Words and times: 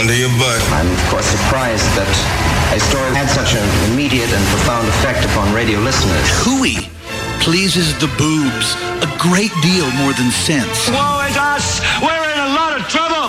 under 0.00 0.16
your 0.16 0.32
butt. 0.40 0.56
I'm, 0.72 0.88
of 0.88 1.04
course, 1.12 1.26
surprised 1.28 1.84
that 2.00 2.08
a 2.72 2.80
story 2.80 3.12
had 3.12 3.28
such 3.28 3.52
an 3.52 3.60
immediate 3.92 4.32
and 4.32 4.44
profound 4.48 4.88
effect 4.88 5.28
upon 5.28 5.52
radio 5.52 5.76
listeners. 5.80 6.24
Hooey 6.40 6.88
pleases 7.44 7.92
the 8.00 8.08
boobs 8.16 8.80
a 9.04 9.08
great 9.20 9.52
deal 9.60 9.84
more 10.00 10.16
than 10.16 10.32
sense. 10.32 10.88
Woe 10.88 11.28
is 11.28 11.36
us! 11.36 11.84
We're 12.00 12.19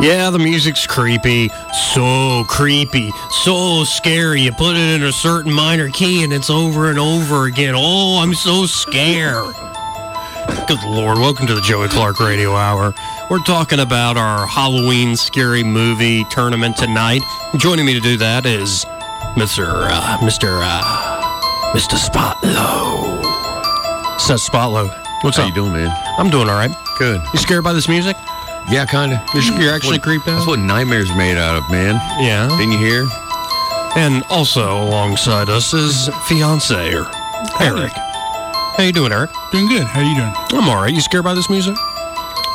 Yeah, 0.00 0.30
the 0.30 0.38
music's 0.38 0.86
creepy. 0.86 1.50
So 1.92 2.44
creepy. 2.48 3.10
So 3.44 3.84
scary. 3.84 4.40
You 4.40 4.52
put 4.52 4.74
it 4.76 4.94
in 4.94 5.02
a 5.02 5.12
certain 5.12 5.52
minor 5.52 5.90
key 5.90 6.24
and 6.24 6.32
it's 6.32 6.48
over 6.48 6.88
and 6.88 6.98
over 6.98 7.44
again. 7.44 7.74
Oh, 7.76 8.18
I'm 8.22 8.32
so 8.32 8.64
scared. 8.64 9.54
Good 10.66 10.82
Lord. 10.84 11.18
Welcome 11.18 11.46
to 11.48 11.54
the 11.54 11.60
Joey 11.60 11.88
Clark 11.88 12.18
Radio 12.18 12.54
Hour. 12.54 12.94
We're 13.28 13.44
talking 13.44 13.78
about 13.80 14.16
our 14.16 14.46
Halloween 14.46 15.16
scary 15.16 15.62
movie 15.62 16.24
tournament 16.30 16.78
tonight. 16.78 17.20
Joining 17.58 17.84
me 17.84 17.92
to 17.92 18.00
do 18.00 18.16
that 18.16 18.46
is 18.46 18.86
Mr. 19.36 19.66
Uh, 19.68 20.16
Mr. 20.18 20.60
Uh, 20.62 21.72
Mr. 21.74 21.98
Spotlow. 21.98 23.20
Seth 24.18 24.40
Spotlow. 24.40 24.88
What's 25.22 25.36
How 25.36 25.42
up? 25.42 25.48
you 25.50 25.54
doing, 25.54 25.72
man? 25.74 25.94
I'm 26.16 26.30
doing 26.30 26.48
all 26.48 26.56
right. 26.56 26.74
Good. 26.98 27.20
You 27.34 27.38
scared 27.38 27.64
by 27.64 27.74
this 27.74 27.86
music? 27.88 28.16
Yeah, 28.70 28.86
kind 28.86 29.12
of. 29.12 29.18
You're, 29.34 29.42
you're 29.60 29.74
actually 29.74 29.98
creeped 29.98 30.28
out? 30.28 30.36
That's 30.36 30.46
what 30.46 30.58
nightmares 30.60 31.08
made 31.16 31.36
out 31.36 31.56
of, 31.56 31.68
man. 31.70 31.94
Yeah. 32.22 32.48
Didn't 32.56 32.72
you 32.72 32.78
hear? 32.78 33.06
And 33.96 34.22
also 34.30 34.62
alongside 34.84 35.48
us 35.48 35.74
is 35.74 36.08
fiance 36.28 36.94
or 36.94 37.06
Eric. 37.60 37.90
How 38.76 38.84
you 38.84 38.92
doing, 38.92 39.10
Eric? 39.12 39.30
Doing 39.50 39.66
good. 39.68 39.82
How 39.86 40.00
you 40.00 40.14
doing? 40.14 40.32
I'm 40.62 40.68
all 40.68 40.76
right. 40.80 40.94
You 40.94 41.00
scared 41.00 41.24
by 41.24 41.34
this 41.34 41.50
music? 41.50 41.74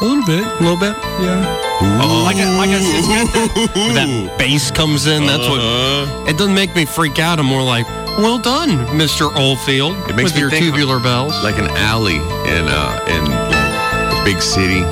A 0.01 0.05
little 0.05 0.25
bit. 0.25 0.45
A 0.45 0.59
little 0.63 0.77
bit? 0.79 0.95
Yeah. 1.19 1.61
Oh, 2.01 2.23
Like 2.23 2.37
I, 2.37 2.57
like 2.57 2.69
I 2.69 2.79
said, 2.79 3.27
that, 3.27 3.93
that 3.95 4.35
bass 4.39 4.71
comes 4.71 5.07
in. 5.07 5.25
That's 5.25 5.43
Uh-huh. 5.43 6.21
what. 6.23 6.29
It 6.29 6.37
doesn't 6.37 6.55
make 6.55 6.73
me 6.75 6.85
freak 6.85 7.19
out. 7.19 7.39
I'm 7.39 7.45
more 7.45 7.61
like, 7.63 7.87
well 8.17 8.37
done, 8.39 8.69
Mr. 8.97 9.33
Oldfield, 9.35 9.95
It 10.09 10.15
makes 10.15 10.29
with 10.31 10.35
me 10.35 10.39
your 10.41 10.49
think 10.49 10.65
tubular 10.65 10.99
bells. 11.01 11.33
Like 11.43 11.57
an 11.59 11.67
alley 11.75 12.15
in 12.15 12.63
uh 12.67 13.05
in 13.11 13.23
a 13.27 14.23
big 14.23 14.41
city. 14.41 14.83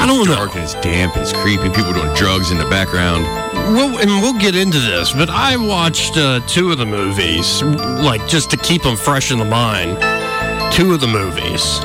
I 0.00 0.06
don't 0.06 0.26
know. 0.26 0.34
dark 0.34 0.54
and 0.54 0.64
it's 0.64 0.74
damp 0.74 1.14
and 1.14 1.22
it's 1.22 1.32
creepy. 1.32 1.68
People 1.70 1.92
doing 1.92 2.12
drugs 2.14 2.50
in 2.50 2.58
the 2.58 2.68
background. 2.68 3.24
Well, 3.74 3.98
and 3.98 4.10
we'll 4.22 4.38
get 4.38 4.54
into 4.54 4.78
this, 4.78 5.12
but 5.12 5.28
I 5.28 5.56
watched 5.56 6.16
uh, 6.16 6.40
two 6.46 6.70
of 6.70 6.78
the 6.78 6.86
movies, 6.86 7.62
like 7.62 8.26
just 8.28 8.50
to 8.50 8.56
keep 8.56 8.82
them 8.82 8.96
fresh 8.96 9.32
in 9.32 9.38
the 9.38 9.44
mind. 9.44 9.96
Two 10.72 10.94
of 10.94 11.00
the 11.00 11.06
movies 11.06 11.80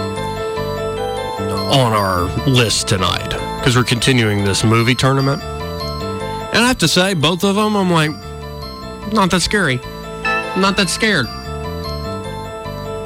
on 1.71 1.93
our 1.93 2.23
list 2.47 2.87
tonight 2.87 3.29
because 3.59 3.75
we're 3.75 3.83
continuing 3.83 4.43
this 4.43 4.63
movie 4.63 4.95
tournament. 4.95 5.41
And 5.41 6.63
I 6.63 6.67
have 6.67 6.79
to 6.79 6.87
say, 6.87 7.13
both 7.13 7.43
of 7.43 7.55
them, 7.55 7.77
I'm 7.77 7.89
like, 7.89 8.11
not 9.13 9.31
that 9.31 9.41
scary, 9.41 9.77
not 10.57 10.75
that 10.77 10.89
scared. 10.89 11.27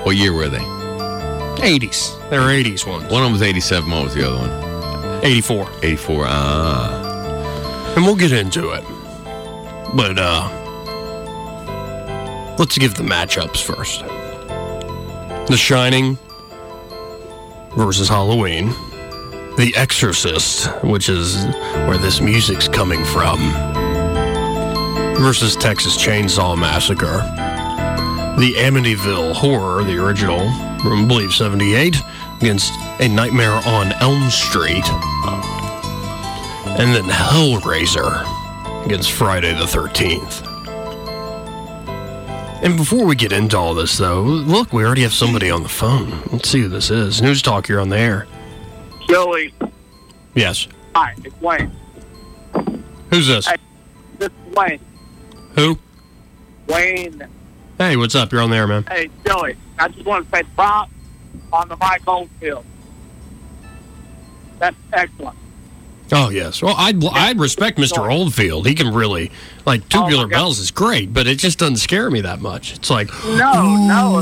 What 0.05 0.15
year 0.15 0.33
were 0.33 0.49
they? 0.49 0.59
80s. 0.59 2.29
They're 2.29 2.41
80s 2.41 2.87
ones. 2.87 3.11
One 3.11 3.21
of 3.21 3.25
them 3.25 3.31
was 3.33 3.41
87. 3.41 3.89
What 3.89 4.05
was 4.05 4.15
the 4.15 4.27
other 4.27 4.37
one? 4.37 4.74
84. 5.25 5.67
84. 5.81 6.25
Ah. 6.27 7.93
And 7.95 8.05
we'll 8.05 8.15
get 8.15 8.31
into 8.31 8.69
it. 8.73 8.83
But 9.95 10.19
uh 10.19 10.51
let's 12.59 12.77
give 12.77 12.93
the 12.93 13.03
matchups 13.03 13.63
first. 13.63 14.01
The 15.47 15.57
Shining 15.57 16.19
versus 17.75 18.07
Halloween. 18.07 18.67
The 19.57 19.73
Exorcist, 19.75 20.67
which 20.83 21.09
is 21.09 21.45
where 21.87 21.97
this 21.97 22.21
music's 22.21 22.67
coming 22.67 23.03
from, 23.05 23.39
versus 25.17 25.55
Texas 25.55 25.97
Chainsaw 25.97 26.55
Massacre. 26.55 27.23
The 28.37 28.53
Amityville 28.57 29.33
Horror, 29.33 29.83
the 29.85 29.97
original, 29.97 30.51
from 30.81 31.05
I 31.05 31.07
believe 31.07 31.33
78, 31.33 31.95
against 32.41 32.73
A 32.99 33.07
Nightmare 33.07 33.59
on 33.65 33.91
Elm 34.01 34.29
Street. 34.29 34.83
And 36.77 36.93
then 36.93 37.03
Hellraiser 37.05 38.25
against 38.85 39.11
Friday 39.11 39.53
the 39.53 39.65
13th. 39.65 40.43
And 42.63 42.77
before 42.77 43.05
we 43.05 43.15
get 43.15 43.31
into 43.31 43.57
all 43.57 43.73
this, 43.73 43.97
though, 43.97 44.21
look, 44.23 44.73
we 44.73 44.83
already 44.83 45.03
have 45.03 45.13
somebody 45.13 45.51
on 45.51 45.61
the 45.63 45.69
phone. 45.69 46.21
Let's 46.31 46.49
see 46.49 46.61
who 46.61 46.69
this 46.69 46.89
is. 46.89 47.21
News 47.21 47.41
Talk, 47.41 47.67
you're 47.67 47.79
on 47.79 47.89
the 47.89 47.97
air. 47.99 48.27
Joey, 49.07 49.53
Yes. 50.33 50.67
hi, 50.95 51.13
it's 51.23 51.39
Wayne. 51.41 51.71
Who's 53.11 53.27
this? 53.27 53.45
Hey, 53.47 53.55
this 54.17 54.29
is 54.29 54.55
Wayne. 54.55 54.79
Who? 55.55 55.77
Wayne. 56.67 57.27
Hey, 57.77 57.95
what's 57.97 58.15
up? 58.15 58.31
You're 58.31 58.41
on 58.41 58.49
the 58.49 58.55
air, 58.57 58.67
man. 58.67 58.83
Hey, 58.89 59.09
Joey, 59.25 59.55
I 59.77 59.87
just 59.89 60.05
want 60.05 60.25
to 60.29 60.35
say 60.37 60.43
props 60.55 60.91
on 61.55 61.69
the 61.69 61.77
Mike 61.77 62.07
Oldfield. 62.07 62.65
That's 64.59 64.75
excellent. 64.93 65.37
Oh, 66.11 66.29
yes. 66.29 66.61
Well, 66.61 66.75
I'd, 66.77 67.03
I'd 67.03 67.39
respect 67.39 67.79
Mr. 67.79 68.11
Oldfield. 68.11 68.67
He 68.67 68.75
can 68.75 68.93
really, 68.93 69.31
like, 69.65 69.89
Tubular 69.89 70.27
Bells 70.27 70.59
is 70.59 70.69
great, 70.69 71.11
but 71.11 71.25
it 71.25 71.39
just 71.39 71.57
doesn't 71.57 71.77
scare 71.77 72.11
me 72.11 72.21
that 72.21 72.39
much. 72.41 72.75
It's 72.75 72.91
like, 72.91 73.09
No, 73.25 73.75
no, 73.87 74.19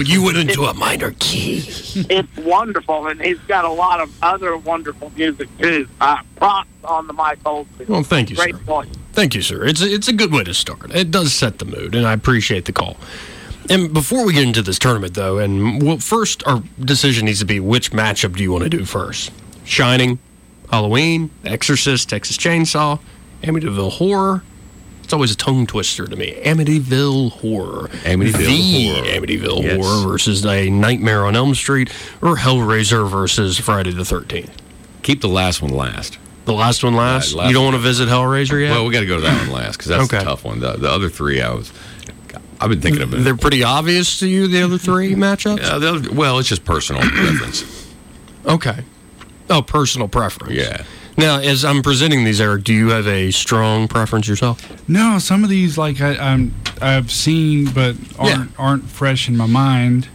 you 0.00 0.22
went 0.22 0.36
into 0.38 0.62
a 0.66 0.74
minor 0.74 1.12
key. 1.18 1.64
it's 2.08 2.36
wonderful, 2.36 3.08
and 3.08 3.20
he's 3.20 3.38
got 3.48 3.64
a 3.64 3.70
lot 3.70 3.98
of 3.98 4.16
other 4.22 4.56
wonderful 4.56 5.10
music 5.16 5.48
too. 5.58 5.88
Uh, 6.00 6.18
props 6.36 6.68
on 6.84 7.08
the 7.08 7.12
Mike 7.12 7.40
Oldfield. 7.44 7.88
Well, 7.88 8.04
thank 8.04 8.30
you, 8.30 8.36
Great 8.36 8.54
sir. 8.54 8.60
voice. 8.62 8.88
Thank 9.12 9.34
you, 9.34 9.42
sir. 9.42 9.64
It's 9.64 9.82
a, 9.82 9.86
it's 9.92 10.06
a 10.06 10.12
good 10.12 10.32
way 10.32 10.44
to 10.44 10.54
start. 10.54 10.94
It 10.94 11.10
does 11.10 11.32
set 11.32 11.58
the 11.58 11.64
mood, 11.64 11.96
and 11.96 12.06
I 12.06 12.12
appreciate 12.12 12.66
the 12.66 12.72
call. 12.72 12.96
And 13.70 13.92
before 13.92 14.24
we 14.24 14.32
get 14.32 14.44
into 14.44 14.62
this 14.62 14.78
tournament, 14.78 15.14
though, 15.14 15.38
and 15.38 15.82
well, 15.82 15.98
first 15.98 16.46
our 16.46 16.62
decision 16.80 17.26
needs 17.26 17.40
to 17.40 17.44
be 17.44 17.60
which 17.60 17.90
matchup 17.92 18.36
do 18.36 18.42
you 18.42 18.50
want 18.50 18.64
to 18.64 18.70
do 18.70 18.84
first? 18.84 19.30
Shining, 19.64 20.18
Halloween, 20.70 21.30
Exorcist, 21.44 22.08
Texas 22.08 22.36
Chainsaw, 22.38 22.98
Amityville 23.42 23.92
Horror. 23.92 24.42
It's 25.04 25.12
always 25.12 25.32
a 25.32 25.36
tongue 25.36 25.66
twister 25.66 26.06
to 26.06 26.16
me. 26.16 26.34
Amityville 26.44 27.32
Horror. 27.32 27.88
Amityville 27.88 28.32
the 28.46 28.92
Horror. 28.92 29.06
Amityville 29.06 29.62
Yes. 29.62 29.84
Horror 29.84 30.08
versus 30.08 30.44
A 30.46 30.68
Nightmare 30.70 31.24
on 31.26 31.36
Elm 31.36 31.54
Street, 31.54 31.90
or 32.22 32.36
Hellraiser 32.36 33.08
versus 33.08 33.58
Friday 33.58 33.90
the 33.92 34.02
13th. 34.02 34.50
Keep 35.02 35.20
the 35.22 35.28
last 35.28 35.62
one 35.62 35.72
last. 35.72 36.18
The 36.44 36.52
last 36.54 36.82
one 36.82 36.94
last? 36.94 37.34
last 37.34 37.48
you 37.48 37.54
don't 37.54 37.64
one. 37.64 37.74
want 37.74 37.82
to 37.82 37.86
visit 37.88 38.08
Hellraiser 38.08 38.60
yet? 38.62 38.70
Well, 38.70 38.86
we 38.86 38.92
got 38.92 39.00
to 39.00 39.06
go 39.06 39.16
to 39.16 39.20
that 39.22 39.38
one 39.46 39.50
last 39.50 39.76
because 39.76 39.88
that's 39.88 40.04
Okay. 40.04 40.18
the 40.18 40.24
tough 40.24 40.44
one. 40.44 40.60
The, 40.60 40.72
the 40.78 40.90
other 40.90 41.08
three, 41.10 41.40
I 41.42 41.52
was. 41.54 41.70
I've 42.60 42.70
been 42.70 42.80
thinking 42.80 43.02
about. 43.02 43.20
It. 43.20 43.22
They're 43.22 43.36
pretty 43.36 43.62
obvious 43.62 44.18
to 44.20 44.28
you, 44.28 44.48
the 44.48 44.62
other 44.62 44.78
three 44.78 45.14
matchups? 45.14 45.60
Yeah, 45.60 46.14
well, 46.14 46.38
it's 46.38 46.48
just 46.48 46.64
personal 46.64 47.02
preference. 47.08 47.94
Okay. 48.44 48.84
Oh, 49.50 49.62
personal 49.62 50.08
preference. 50.08 50.54
Yeah. 50.54 50.84
Now, 51.16 51.40
as 51.40 51.64
I'm 51.64 51.82
presenting 51.82 52.24
these, 52.24 52.40
Eric, 52.40 52.64
do 52.64 52.72
you 52.72 52.90
have 52.90 53.06
a 53.08 53.32
strong 53.32 53.88
preference 53.88 54.28
yourself? 54.28 54.88
No, 54.88 55.18
some 55.18 55.42
of 55.42 55.50
these 55.50 55.76
like 55.76 56.00
I, 56.00 56.16
I'm 56.16 56.54
I've 56.80 57.10
seen, 57.10 57.70
but 57.72 57.96
aren't 58.18 58.58
aren't 58.58 58.84
fresh 58.84 59.28
in 59.28 59.36
my 59.36 59.46
mind. 59.46 60.08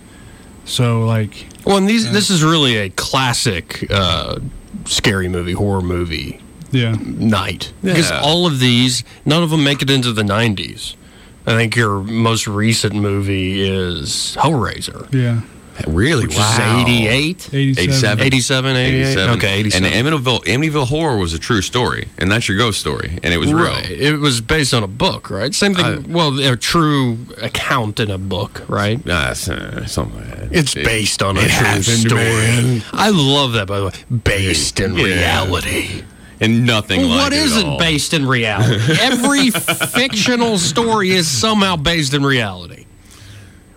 So 0.66 1.04
like, 1.06 1.46
Well, 1.66 1.78
and 1.78 1.90
these, 1.90 2.10
this 2.12 2.30
is 2.30 2.42
really 2.42 2.78
a 2.78 2.90
classic 2.90 3.86
uh, 3.92 4.40
scary 4.86 5.28
movie, 5.28 5.52
horror 5.52 5.82
movie 5.82 6.40
yeah, 6.72 6.96
night. 7.02 7.74
Because 7.82 8.10
Yeah. 8.10 8.22
all 8.22 8.46
of 8.48 8.60
these, 8.60 9.04
none 9.26 9.44
of 9.44 9.50
them 9.50 9.64
make 9.64 9.82
it 9.82 9.90
into 9.90 10.14
the 10.14 10.24
90s. 10.24 10.96
I 11.46 11.56
think 11.56 11.76
your 11.76 12.00
most 12.00 12.48
recent 12.48 12.96
movie 12.96 13.68
is 13.68 14.36
Hellraiser. 14.40 15.12
yeah, 15.14 15.42
Really? 15.88 16.28
Which 16.28 16.38
wow. 16.38 16.78
is 16.82 16.84
88? 16.84 17.50
87. 17.54 18.26
87, 18.26 18.76
88? 18.76 19.18
Okay, 19.38 19.54
87. 19.60 19.92
And 19.92 20.08
Amityville, 20.08 20.44
Amityville 20.46 20.88
Horror 20.88 21.18
was 21.18 21.34
a 21.34 21.40
true 21.40 21.62
story, 21.62 22.08
and 22.20 22.32
that's 22.32 22.48
your 22.48 22.58
ghost 22.60 22.80
story, 22.80 23.18
and 23.24 23.34
it 23.34 23.38
was 23.40 23.52
real. 23.52 23.66
Right. 23.66 23.90
It 23.90 24.20
was 24.20 24.40
based 24.40 24.74
on 24.74 24.84
a 24.84 24.88
book, 24.88 25.30
right? 25.32 25.54
Same 25.54 25.74
thing. 25.74 25.86
I- 25.86 25.98
well, 26.08 26.40
a 26.40 26.56
true 26.56 27.18
account 27.42 28.00
in 28.00 28.12
a 28.12 28.20
book, 28.20 28.62
right? 28.68 29.04
Nah, 29.06 29.32
it's, 29.32 29.50
uh, 29.50 29.86
something 29.88 30.16
like 30.20 30.40
that. 30.50 30.50
It's 30.56 30.76
It- 30.76 30.86
based 30.86 31.24
on 31.24 31.38
a 31.38 31.42
it 31.42 31.44
true 31.50 31.66
happened, 31.66 31.84
story. 31.86 32.22
man. 32.22 32.84
I 32.94 33.10
love 33.10 33.54
that, 33.54 33.66
by 33.68 33.80
the 33.80 33.86
way. 33.88 33.92
Based 34.24 34.80
in 34.80 34.96
Yeah. 34.96 35.04
reality. 35.06 36.04
And 36.40 36.66
nothing 36.66 37.02
Well, 37.02 37.10
like 37.10 37.20
what 37.20 37.34
isn't 37.34 37.80
based 37.80 38.14
in 38.14 38.26
reality? 38.26 38.98
Every 39.02 39.50
fictional 39.50 40.58
story 40.58 41.12
is 41.12 41.30
somehow 41.30 41.76
based 41.76 42.14
in 42.14 42.24
reality, 42.26 42.86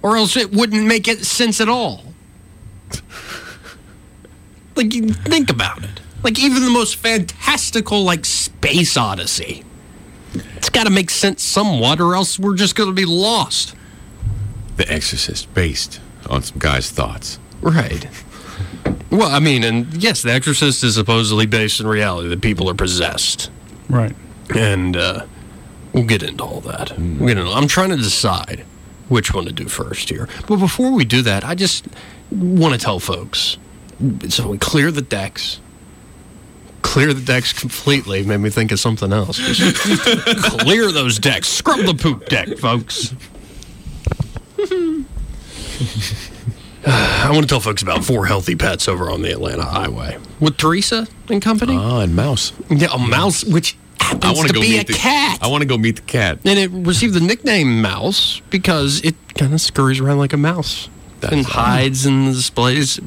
or 0.02 0.16
else 0.16 0.36
it 0.36 0.52
wouldn't 0.52 0.86
make 0.86 1.08
it 1.08 1.24
sense 1.24 1.60
at 1.60 1.68
all. 1.68 2.02
Like, 4.76 4.94
you 4.94 5.08
think 5.08 5.50
about 5.50 5.82
it. 5.82 6.00
Like, 6.22 6.38
even 6.38 6.62
the 6.62 6.70
most 6.70 6.96
fantastical, 6.96 8.04
like 8.04 8.24
Space 8.24 8.96
Odyssey, 8.96 9.64
it's 10.56 10.68
got 10.68 10.84
to 10.84 10.90
make 10.90 11.08
sense 11.08 11.42
somewhat, 11.42 12.00
or 12.00 12.14
else 12.14 12.38
we're 12.38 12.56
just 12.56 12.76
going 12.76 12.90
to 12.90 12.94
be 12.94 13.06
lost. 13.06 13.74
The 14.76 14.90
Exorcist, 14.92 15.52
based 15.54 16.00
on 16.28 16.42
some 16.42 16.58
guy's 16.58 16.90
thoughts. 16.90 17.38
Right. 17.62 18.06
Well, 19.10 19.28
I 19.28 19.38
mean, 19.38 19.62
and 19.64 19.92
yes, 20.02 20.22
The 20.22 20.32
Exorcist 20.32 20.82
is 20.82 20.94
supposedly 20.96 21.46
based 21.46 21.80
in 21.80 21.86
reality 21.86 22.28
that 22.28 22.40
people 22.40 22.68
are 22.68 22.74
possessed. 22.74 23.50
Right. 23.88 24.14
And 24.54 24.96
uh, 24.96 25.26
we'll 25.92 26.04
get 26.04 26.22
into 26.22 26.42
all 26.44 26.60
that. 26.62 26.96
We'll 26.98 27.28
get 27.28 27.38
into, 27.38 27.50
I'm 27.50 27.68
trying 27.68 27.90
to 27.90 27.96
decide 27.96 28.64
which 29.08 29.32
one 29.32 29.44
to 29.44 29.52
do 29.52 29.68
first 29.68 30.08
here. 30.08 30.28
But 30.48 30.56
before 30.56 30.90
we 30.92 31.04
do 31.04 31.22
that, 31.22 31.44
I 31.44 31.54
just 31.54 31.86
want 32.30 32.74
to 32.74 32.80
tell 32.80 32.98
folks 32.98 33.58
so 34.28 34.48
we 34.48 34.58
clear 34.58 34.90
the 34.90 35.02
decks. 35.02 35.60
Clear 36.82 37.12
the 37.14 37.20
decks 37.22 37.52
completely 37.52 38.22
made 38.24 38.38
me 38.38 38.50
think 38.50 38.72
of 38.72 38.78
something 38.78 39.12
else. 39.12 39.38
Clear 40.60 40.92
those 40.92 41.18
decks. 41.18 41.48
Scrub 41.48 41.80
the 41.80 41.94
poop 41.94 42.26
deck, 42.28 42.58
folks. 42.58 43.14
I 46.88 47.28
want 47.32 47.42
to 47.42 47.48
tell 47.48 47.60
folks 47.60 47.82
about 47.82 48.04
For 48.04 48.26
Healthy 48.26 48.54
Pets 48.56 48.86
over 48.88 49.10
on 49.10 49.22
the 49.22 49.32
Atlanta 49.32 49.64
Highway 49.64 50.18
with 50.40 50.56
Teresa 50.56 51.06
and 51.28 51.42
company. 51.42 51.76
Oh, 51.76 52.00
and 52.00 52.14
Mouse. 52.14 52.52
Yeah, 52.70 52.88
a 52.92 52.98
mouse, 52.98 53.44
which 53.44 53.76
happens 54.00 54.24
I 54.24 54.32
want 54.32 54.46
to 54.48 54.54
go 54.54 54.60
be 54.60 54.70
meet 54.70 54.82
a 54.82 54.86
the 54.86 54.92
cat. 54.92 55.38
I 55.42 55.48
want 55.48 55.62
to 55.62 55.66
go 55.66 55.76
meet 55.76 55.96
the 55.96 56.02
cat. 56.02 56.38
And 56.44 56.58
it 56.58 56.70
received 56.70 57.14
the 57.14 57.20
nickname 57.20 57.82
Mouse 57.82 58.40
because 58.50 59.00
it 59.04 59.16
kind 59.34 59.52
of 59.52 59.60
scurries 59.60 59.98
around 60.00 60.18
like 60.18 60.32
a 60.32 60.36
mouse 60.36 60.88
and 61.22 61.44
hides 61.44 62.06
and 62.06 62.32
displays 62.32 63.00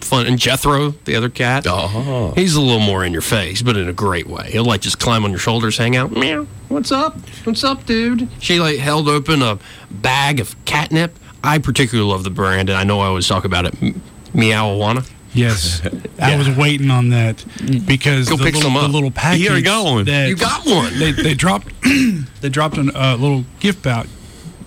fun. 0.00 0.26
And 0.26 0.36
Jethro, 0.36 0.90
the 1.04 1.14
other 1.14 1.28
cat, 1.28 1.66
Oh. 1.68 2.32
he's 2.34 2.56
a 2.56 2.60
little 2.60 2.80
more 2.80 3.04
in 3.04 3.12
your 3.12 3.22
face, 3.22 3.62
but 3.62 3.76
in 3.76 3.88
a 3.88 3.92
great 3.92 4.26
way. 4.26 4.50
He'll 4.50 4.64
like 4.64 4.80
just 4.80 4.98
climb 4.98 5.24
on 5.24 5.30
your 5.30 5.38
shoulders, 5.38 5.78
hang 5.78 5.94
out. 5.94 6.10
Meow. 6.10 6.48
What's 6.68 6.90
up? 6.90 7.16
What's 7.44 7.62
up, 7.62 7.86
dude? 7.86 8.28
She 8.40 8.58
like 8.58 8.78
held 8.78 9.08
open 9.08 9.40
a 9.42 9.58
bag 9.88 10.40
of 10.40 10.56
catnip. 10.64 11.16
I 11.42 11.58
particularly 11.58 12.10
love 12.10 12.24
the 12.24 12.30
brand, 12.30 12.68
and 12.68 12.76
I 12.78 12.84
know 12.84 13.00
I 13.00 13.06
always 13.06 13.26
talk 13.26 13.44
about 13.44 13.66
it. 13.66 13.82
M- 13.82 14.02
Meowawana. 14.34 15.08
Yes, 15.32 15.80
I 16.20 16.36
was 16.36 16.48
waiting 16.50 16.90
on 16.90 17.10
that 17.10 17.44
because 17.86 18.28
Go 18.28 18.36
the, 18.36 18.44
pick 18.44 18.54
little, 18.54 18.70
some 18.70 18.76
up. 18.76 18.82
the 18.82 18.92
little 18.92 19.10
package. 19.12 19.42
You 19.42 19.62
got 19.62 19.84
one. 19.84 20.06
You 20.06 20.36
got 20.36 20.66
one. 20.66 20.98
They, 20.98 21.12
they 21.12 21.34
dropped 21.34 21.68
they 22.40 22.48
dropped 22.48 22.76
a 22.78 22.80
uh, 22.94 23.16
little 23.16 23.44
gift 23.60 23.82
bag, 23.82 24.08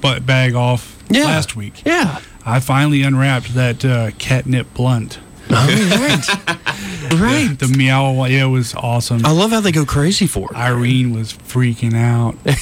but 0.01 0.25
bag 0.25 0.55
off 0.55 1.03
Yeah. 1.09 1.25
last 1.25 1.55
week. 1.55 1.83
Yeah. 1.85 2.19
I 2.45 2.59
finally 2.59 3.03
unwrapped 3.03 3.53
that 3.55 3.83
uh, 3.85 4.11
catnip 4.17 4.73
blunt. 4.73 5.19
Right. 5.49 6.27
right. 7.13 7.55
The 7.59 7.73
meow. 7.77 8.25
Yeah, 8.25 8.45
it 8.45 8.47
was 8.49 8.73
awesome. 8.75 9.25
I 9.25 9.31
love 9.31 9.51
how 9.51 9.61
they 9.61 9.71
go 9.71 9.85
crazy 9.85 10.27
for 10.27 10.49
it. 10.51 10.57
Irene 10.57 11.13
was 11.13 11.33
freaking 11.33 11.95
out. 11.95 12.35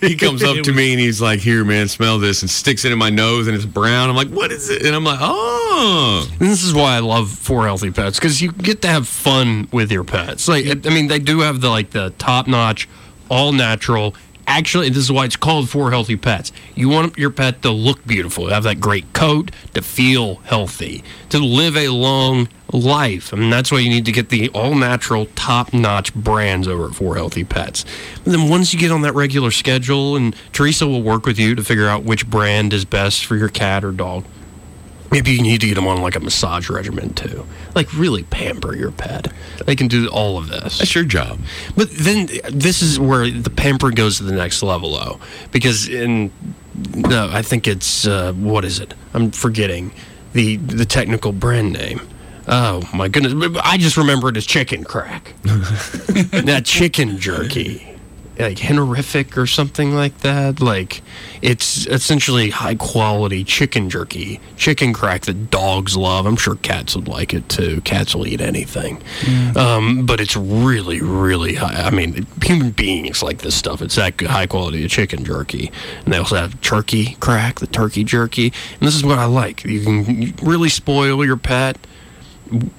He 0.00 0.14
comes 0.16 0.42
up 0.42 0.54
to 0.56 0.60
was- 0.70 0.76
me 0.76 0.92
and 0.92 1.00
he's 1.00 1.20
like, 1.20 1.40
"Here, 1.40 1.64
man, 1.64 1.88
smell 1.88 2.18
this," 2.18 2.42
and 2.42 2.50
sticks 2.50 2.84
it 2.84 2.92
in 2.92 2.98
my 2.98 3.10
nose, 3.10 3.46
and 3.48 3.56
it's 3.56 3.64
brown. 3.66 4.08
I'm 4.10 4.16
like, 4.16 4.28
"What 4.28 4.50
is 4.52 4.68
it?" 4.70 4.84
And 4.84 4.94
I'm 4.94 5.04
like, 5.04 5.18
"Oh." 5.20 6.26
And 6.38 6.48
this 6.48 6.62
is 6.62 6.72
why 6.74 6.96
I 6.96 7.00
love 7.00 7.30
For 7.30 7.64
Healthy 7.64 7.90
Pets 7.90 8.18
because 8.18 8.40
you 8.40 8.52
get 8.52 8.82
to 8.82 8.88
have 8.88 9.08
fun 9.08 9.68
with 9.72 9.90
your 9.90 10.04
pets. 10.04 10.48
Like, 10.48 10.66
I 10.86 10.90
mean, 10.90 11.08
they 11.08 11.18
do 11.18 11.40
have 11.40 11.60
the 11.60 11.68
like 11.70 11.90
the 11.90 12.10
top 12.18 12.46
notch, 12.46 12.88
all 13.30 13.52
natural. 13.52 14.14
Actually, 14.50 14.88
this 14.88 14.98
is 14.98 15.12
why 15.12 15.24
it's 15.24 15.36
called 15.36 15.70
for 15.70 15.92
healthy 15.92 16.16
pets. 16.16 16.50
You 16.74 16.88
want 16.88 17.16
your 17.16 17.30
pet 17.30 17.62
to 17.62 17.70
look 17.70 18.04
beautiful, 18.04 18.48
to 18.48 18.52
have 18.52 18.64
that 18.64 18.80
great 18.80 19.12
coat, 19.12 19.52
to 19.74 19.80
feel 19.80 20.36
healthy, 20.44 21.04
to 21.28 21.38
live 21.38 21.76
a 21.76 21.88
long 21.90 22.48
life. 22.72 23.32
I 23.32 23.36
mean, 23.36 23.48
that's 23.48 23.70
why 23.70 23.78
you 23.78 23.88
need 23.88 24.06
to 24.06 24.12
get 24.12 24.28
the 24.28 24.48
all 24.48 24.74
natural, 24.74 25.26
top 25.36 25.72
notch 25.72 26.12
brands 26.14 26.66
over 26.66 26.86
at 26.86 26.96
For 26.96 27.14
Healthy 27.14 27.44
Pets. 27.44 27.84
And 28.24 28.34
then 28.34 28.48
once 28.48 28.74
you 28.74 28.80
get 28.80 28.90
on 28.90 29.02
that 29.02 29.14
regular 29.14 29.52
schedule, 29.52 30.16
and 30.16 30.34
Teresa 30.50 30.84
will 30.84 31.02
work 31.02 31.26
with 31.26 31.38
you 31.38 31.54
to 31.54 31.62
figure 31.62 31.86
out 31.86 32.02
which 32.02 32.28
brand 32.28 32.72
is 32.72 32.84
best 32.84 33.26
for 33.26 33.36
your 33.36 33.50
cat 33.50 33.84
or 33.84 33.92
dog. 33.92 34.24
Maybe 35.12 35.30
you 35.30 35.42
need 35.42 35.60
to 35.60 35.68
get 35.68 35.76
them 35.76 35.86
on 35.86 36.02
like 36.02 36.16
a 36.16 36.20
massage 36.20 36.68
regimen 36.68 37.14
too. 37.14 37.46
Like 37.74 37.92
really 37.94 38.24
pamper 38.24 38.74
your 38.74 38.90
pet. 38.90 39.32
They 39.64 39.76
can 39.76 39.88
do 39.88 40.08
all 40.08 40.38
of 40.38 40.48
this. 40.48 40.78
That's 40.78 40.94
your 40.94 41.04
job. 41.04 41.38
But 41.76 41.90
then 41.90 42.28
this 42.50 42.82
is 42.82 42.98
where 42.98 43.30
the 43.30 43.50
pamper 43.50 43.90
goes 43.90 44.18
to 44.18 44.24
the 44.24 44.32
next 44.32 44.62
level 44.62 44.92
though. 44.92 45.20
Because 45.50 45.88
in 45.88 46.30
no, 46.94 47.28
I 47.30 47.42
think 47.42 47.66
it's 47.68 48.06
uh, 48.06 48.32
what 48.32 48.64
is 48.64 48.80
it? 48.80 48.94
I'm 49.14 49.30
forgetting 49.30 49.92
the 50.32 50.56
the 50.56 50.84
technical 50.84 51.32
brand 51.32 51.72
name. 51.72 52.00
Oh 52.48 52.88
my 52.94 53.08
goodness. 53.08 53.60
I 53.62 53.76
just 53.76 53.96
remember 53.96 54.28
it 54.28 54.36
as 54.36 54.46
chicken 54.46 54.84
crack. 54.84 55.34
that 55.42 56.62
chicken 56.64 57.18
jerky. 57.18 57.89
Like 58.42 58.58
Henrific 58.58 59.36
or 59.36 59.46
something 59.46 59.94
like 59.94 60.18
that. 60.18 60.60
Like 60.60 61.02
it's 61.42 61.86
essentially 61.86 62.50
high 62.50 62.74
quality 62.74 63.44
chicken 63.44 63.90
jerky, 63.90 64.40
chicken 64.56 64.92
crack 64.92 65.22
that 65.22 65.50
dogs 65.50 65.96
love. 65.96 66.26
I'm 66.26 66.36
sure 66.36 66.56
cats 66.56 66.94
would 66.96 67.08
like 67.08 67.34
it 67.34 67.48
too. 67.48 67.80
Cats 67.82 68.14
will 68.14 68.26
eat 68.26 68.40
anything. 68.40 69.02
Um, 69.56 70.06
but 70.06 70.20
it's 70.20 70.36
really, 70.36 71.00
really 71.00 71.54
high. 71.54 71.82
I 71.82 71.90
mean, 71.90 72.26
human 72.42 72.70
beings 72.70 73.22
like 73.22 73.38
this 73.38 73.54
stuff. 73.54 73.82
It's 73.82 73.96
that 73.96 74.20
high 74.20 74.46
quality 74.46 74.84
of 74.84 74.90
chicken 74.90 75.24
jerky. 75.24 75.70
And 76.04 76.12
they 76.12 76.18
also 76.18 76.36
have 76.36 76.60
turkey 76.60 77.16
crack, 77.20 77.60
the 77.60 77.66
turkey 77.66 78.04
jerky. 78.04 78.52
And 78.78 78.86
this 78.86 78.94
is 78.94 79.04
what 79.04 79.18
I 79.18 79.26
like. 79.26 79.64
You 79.64 79.82
can 79.82 80.34
really 80.42 80.68
spoil 80.68 81.24
your 81.24 81.36
pet 81.36 81.78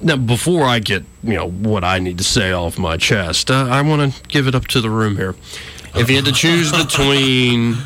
Now, 0.00 0.16
before 0.16 0.64
I 0.64 0.78
get 0.78 1.04
you 1.22 1.34
know 1.34 1.50
what 1.50 1.84
I 1.84 1.98
need 1.98 2.16
to 2.16 2.24
say 2.24 2.50
off 2.50 2.78
my 2.78 2.96
chest, 2.96 3.50
uh, 3.50 3.66
I 3.70 3.82
want 3.82 4.14
to 4.14 4.22
give 4.28 4.48
it 4.48 4.54
up 4.54 4.66
to 4.68 4.80
the 4.80 4.88
room 4.88 5.16
here. 5.16 5.34
If 5.94 6.08
you 6.08 6.16
had 6.16 6.24
to 6.24 6.32
choose 6.32 6.72
between 6.72 7.76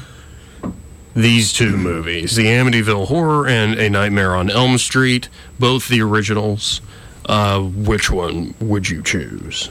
these 1.14 1.52
two 1.52 1.76
movies, 1.76 2.36
The 2.36 2.44
Amityville 2.44 3.08
Horror 3.08 3.46
and 3.48 3.78
A 3.78 3.90
Nightmare 3.90 4.34
on 4.34 4.50
Elm 4.50 4.78
Street, 4.78 5.28
both 5.58 5.88
the 5.88 6.00
originals. 6.02 6.80
Uh, 7.26 7.60
which 7.60 8.10
one 8.10 8.54
would 8.60 8.88
you 8.88 9.02
choose? 9.02 9.70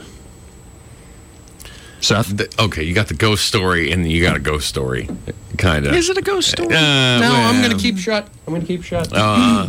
Seth? 2.00 2.36
The- 2.36 2.54
okay, 2.58 2.82
you 2.82 2.94
got 2.94 3.08
the 3.08 3.14
ghost 3.14 3.44
story 3.44 3.90
and 3.90 4.10
you 4.10 4.22
got 4.22 4.36
a 4.36 4.40
ghost 4.40 4.68
story, 4.68 5.08
kind 5.58 5.86
of. 5.86 5.94
Is 5.94 6.08
it 6.08 6.16
a 6.16 6.22
ghost 6.22 6.50
story? 6.50 6.68
Uh, 6.74 7.20
no, 7.20 7.32
I'm 7.32 7.62
going 7.62 7.76
to 7.76 7.82
keep 7.82 7.98
shut. 7.98 8.28
I'm 8.46 8.54
going 8.54 8.62
to 8.62 8.66
keep 8.66 8.82
shut. 8.82 9.10
Uh, 9.12 9.68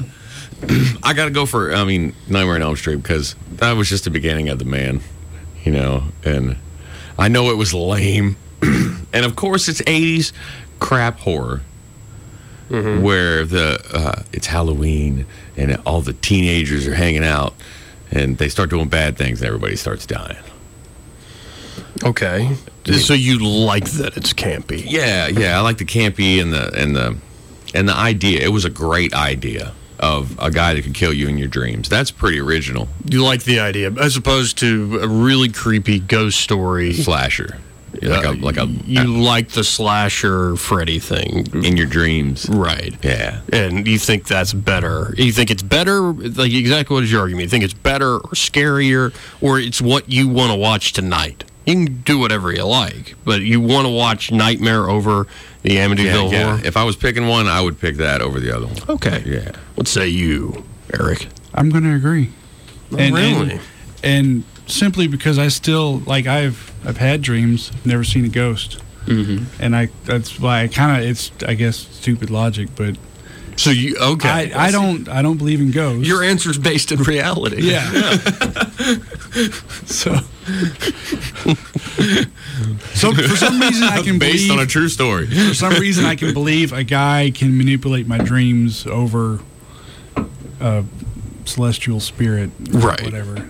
I 1.04 1.14
got 1.14 1.26
to 1.26 1.32
go 1.32 1.46
for, 1.46 1.74
I 1.74 1.84
mean, 1.84 2.14
Nightmare 2.30 2.56
on 2.56 2.62
Elm 2.62 2.76
Street 2.76 2.98
because 2.98 3.36
that 3.56 3.74
was 3.74 3.90
just 3.90 4.04
the 4.06 4.12
beginning 4.12 4.50
of 4.50 4.60
the 4.60 4.66
man, 4.66 5.02
you 5.64 5.72
know, 5.72 6.04
and 6.24 6.58
I 7.18 7.28
know 7.28 7.50
it 7.52 7.58
was 7.58 7.74
lame. 7.74 8.38
and 8.62 9.26
of 9.26 9.36
course, 9.36 9.68
it's 9.68 9.82
80s 9.82 10.32
crap 10.82 11.20
horror 11.20 11.62
where 12.70 13.46
the 13.46 13.82
uh, 13.94 14.24
it's 14.32 14.48
Halloween 14.48 15.26
and 15.58 15.76
all 15.86 16.02
the 16.02 16.14
teenagers 16.14 16.88
are 16.88 16.94
hanging 16.96 17.24
out 17.24 17.54
and 18.12 18.38
they 18.38 18.48
start 18.48 18.70
doing 18.70 18.88
bad 18.88 19.18
things 19.18 19.42
and 19.42 19.48
everybody 19.48 19.76
starts 19.76 20.06
dying. 20.06 20.38
okay. 22.04 22.56
So 22.86 23.14
you 23.14 23.40
like 23.40 23.86
that 23.92 24.16
it's 24.18 24.34
campy? 24.34 24.84
Yeah, 24.86 25.28
yeah, 25.28 25.58
I 25.58 25.62
like 25.62 25.78
the 25.78 25.86
campy 25.86 26.42
and 26.42 26.52
the 26.54 26.72
and 26.76 26.96
the 26.96 27.18
and 27.74 27.88
the 27.88 27.96
idea. 27.96 28.40
It 28.42 28.50
was 28.54 28.66
a 28.66 28.70
great 28.70 29.14
idea 29.14 29.74
of 30.00 30.40
a 30.40 30.50
guy 30.50 30.74
that 30.74 30.84
could 30.84 30.96
kill 30.96 31.14
you 31.14 31.28
in 31.28 31.38
your 31.38 31.48
dreams. 31.50 31.90
That's 31.90 32.10
pretty 32.10 32.40
original. 32.40 32.88
You 33.06 33.24
like 33.24 33.44
the 33.44 33.60
idea 33.60 33.92
as 33.92 34.18
opposed 34.18 34.58
to 34.60 35.00
a 35.02 35.08
really 35.08 35.50
creepy 35.50 36.00
ghost 36.00 36.40
story. 36.40 36.94
Slasher. 36.94 37.60
Like 38.02 38.26
a 38.26 38.32
like 38.32 38.58
a 38.58 38.68
You 38.86 39.04
like 39.06 39.50
the 39.50 39.64
slasher 39.64 40.56
Freddy 40.56 41.00
thing. 41.00 41.48
in 41.64 41.78
your 41.78 41.88
dreams. 41.88 42.48
Right. 42.50 42.96
Yeah. 43.04 43.42
And 43.52 43.88
you 43.88 44.00
think 44.00 44.28
that's 44.28 44.54
better. 44.54 45.14
You 45.18 45.32
think 45.32 45.52
it's 45.52 45.64
better, 45.64 46.14
like 46.14 46.54
exactly 46.54 46.94
what 46.94 47.04
is 47.04 47.12
your 47.12 47.22
argument? 47.22 47.44
You 47.44 47.50
think 47.50 47.64
it's 47.64 47.74
better 47.74 48.16
or 48.16 48.32
scarier, 48.32 49.14
or 49.42 49.60
it's 49.60 49.82
what 49.82 50.10
you 50.10 50.28
want 50.30 50.52
to 50.52 50.58
watch 50.58 50.94
tonight? 50.94 51.44
You 51.66 51.86
can 51.86 52.02
do 52.02 52.18
whatever 52.18 52.52
you 52.52 52.64
like, 52.64 53.16
but 53.24 53.42
you 53.42 53.62
want 53.62 53.86
to 53.86 53.92
watch 53.94 54.32
Nightmare 54.32 54.90
over 54.90 55.28
the 55.62 55.72
Amityville 55.78 56.32
yeah. 56.32 56.44
Horror? 56.56 56.62
If 56.66 56.76
I 56.76 56.84
was 56.84 56.96
picking 56.96 57.28
one, 57.28 57.48
I 57.48 57.62
would 57.62 57.80
pick 57.80 57.98
that 57.98 58.22
over 58.22 58.40
the 58.40 58.56
other 58.56 58.66
one. 58.66 58.78
Okay. 58.90 59.22
Yeah. 59.26 59.52
What 59.76 59.88
say 59.88 60.08
you, 60.08 60.64
Eric? 60.94 61.28
I'm 61.54 61.70
going 61.70 61.84
to 61.84 61.94
agree. 61.94 62.32
and, 62.98 63.14
really? 63.16 63.52
And, 63.52 63.62
and 64.04 64.44
simply 64.72 65.08
because 65.08 65.38
I 65.38 65.48
still 65.50 66.00
like 66.00 66.28
I've 66.28 66.72
I've 66.86 66.98
had 66.98 67.22
dreams, 67.22 67.72
never 67.86 68.04
seen 68.04 68.26
a 68.26 68.30
ghost, 68.30 68.80
mm-hmm. 69.06 69.46
and 69.62 69.76
I 69.76 69.90
that's 70.06 70.40
why 70.40 70.64
I 70.64 70.68
kind 70.68 71.02
of 71.04 71.10
it's 71.10 71.32
I 71.46 71.54
guess 71.54 71.78
stupid 71.78 72.30
logic, 72.30 72.70
but 72.76 72.96
So 73.58 73.70
you 73.70 73.96
okay? 73.98 74.52
I, 74.54 74.68
I 74.68 74.72
don't 74.72 75.08
I 75.10 75.22
don't 75.22 75.38
believe 75.38 75.62
in 75.62 75.72
ghosts. 75.72 76.08
Your 76.08 76.24
answer's 76.24 76.58
based 76.58 76.92
in 76.92 77.04
reality. 77.04 77.62
yeah. 77.62 77.90
so 79.86 80.16
so 82.94 83.14
for 83.14 83.36
some 83.38 83.60
reason 83.60 83.84
I 83.84 84.02
can 84.04 84.20
Based 84.20 84.48
believe 84.48 84.52
on 84.52 84.60
a 84.60 84.66
true 84.66 84.90
story. 84.90 85.28
for 85.28 85.54
some 85.54 85.74
reason 85.74 86.06
I 86.06 86.16
can 86.16 86.34
believe 86.40 86.74
a 86.74 86.84
guy 86.84 87.32
can 87.34 87.58
manipulate 87.58 88.08
my 88.08 88.18
dreams 88.18 88.86
over 88.88 89.40
a 90.60 90.84
celestial 91.46 92.00
spirit, 92.00 92.50
or 92.74 92.80
Right. 92.80 93.02
Whatever. 93.04 93.50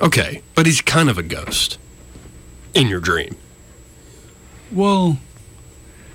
Okay, 0.00 0.42
but 0.54 0.66
he's 0.66 0.80
kind 0.80 1.08
of 1.10 1.18
a 1.18 1.22
ghost 1.22 1.78
in 2.74 2.88
your 2.88 3.00
dream. 3.00 3.36
Well, 4.72 5.18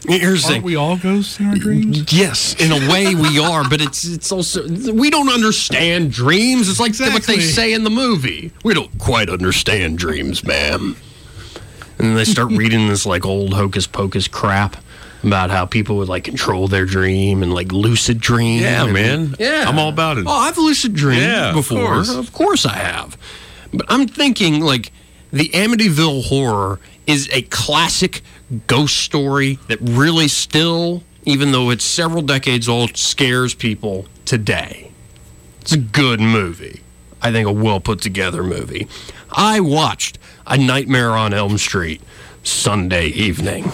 Here's 0.08 0.44
the 0.44 0.50
thing. 0.54 0.62
we 0.64 0.76
all 0.76 0.98
ghosts 0.98 1.40
in 1.40 1.48
our 1.48 1.56
dreams? 1.56 2.12
Yes, 2.14 2.54
in 2.62 2.72
a 2.72 2.92
way 2.92 3.16
we 3.16 3.40
are, 3.40 3.68
but 3.68 3.82
it's 3.82 4.04
it's 4.06 4.32
also 4.32 4.68
we 4.94 5.10
don't 5.10 5.30
understand 5.30 6.12
dreams. 6.12 6.70
It's 6.70 6.80
like 6.80 6.98
what 7.00 7.24
they 7.24 7.40
say 7.40 7.74
in 7.74 7.84
the 7.84 7.90
movie. 7.90 8.52
We 8.64 8.74
don't 8.76 8.96
quite 9.00 9.30
understand 9.30 9.98
dreams, 9.98 10.44
ma'am. 10.44 10.96
And 11.98 12.08
then 12.10 12.16
they 12.16 12.26
start 12.26 12.52
reading 12.52 12.88
this 12.88 13.06
like 13.06 13.26
old 13.26 13.54
hocus 13.56 13.88
pocus 13.88 14.28
crap 14.28 14.78
about 15.24 15.50
how 15.50 15.66
people 15.66 15.98
would 15.98 16.08
like 16.10 16.24
control 16.24 16.68
their 16.68 16.86
dream 16.86 17.42
and 17.42 17.52
like 17.52 17.72
lucid 17.72 18.20
dream. 18.20 18.62
Yeah, 18.62 18.84
and- 18.84 18.94
man. 18.94 19.36
Yeah, 19.40 19.66
I'm 19.68 19.80
all 19.80 19.90
about 19.90 20.20
it. 20.20 20.26
Oh, 20.28 20.32
I've 20.32 20.58
lucid 20.60 20.94
dreamed 20.94 21.24
Yeah, 21.24 21.50
of 21.50 21.56
before. 21.56 21.80
course. 21.88 22.14
Of 22.14 22.32
course 22.32 22.66
I 22.68 22.76
have. 22.78 23.18
But 23.76 23.86
I'm 23.90 24.08
thinking 24.08 24.62
like 24.62 24.92
the 25.32 25.50
Amityville 25.50 26.26
horror 26.26 26.80
is 27.08 27.30
a 27.32 27.42
classic 27.44 28.22
ghost 28.68 28.98
story 28.98 29.60
that 29.68 29.80
really 29.82 30.28
still, 30.28 31.04
even 31.24 31.52
though 31.52 31.70
it's 31.70 31.84
several 31.84 32.22
decades 32.22 32.70
old, 32.70 32.98
scares 32.98 33.54
people 33.54 34.06
today. 34.26 34.92
It's 35.62 35.74
a 35.74 35.78
good 35.78 36.20
movie. 36.20 36.82
I 37.22 37.32
think 37.32 37.48
a 37.48 37.52
well 37.52 37.80
put 37.80 38.02
together 38.02 38.44
movie. 38.44 38.88
I 39.32 39.60
watched 39.60 40.20
A 40.46 40.58
Nightmare 40.58 41.12
on 41.12 41.34
Elm 41.34 41.58
Street 41.58 42.02
Sunday 42.44 43.08
evening. 43.08 43.72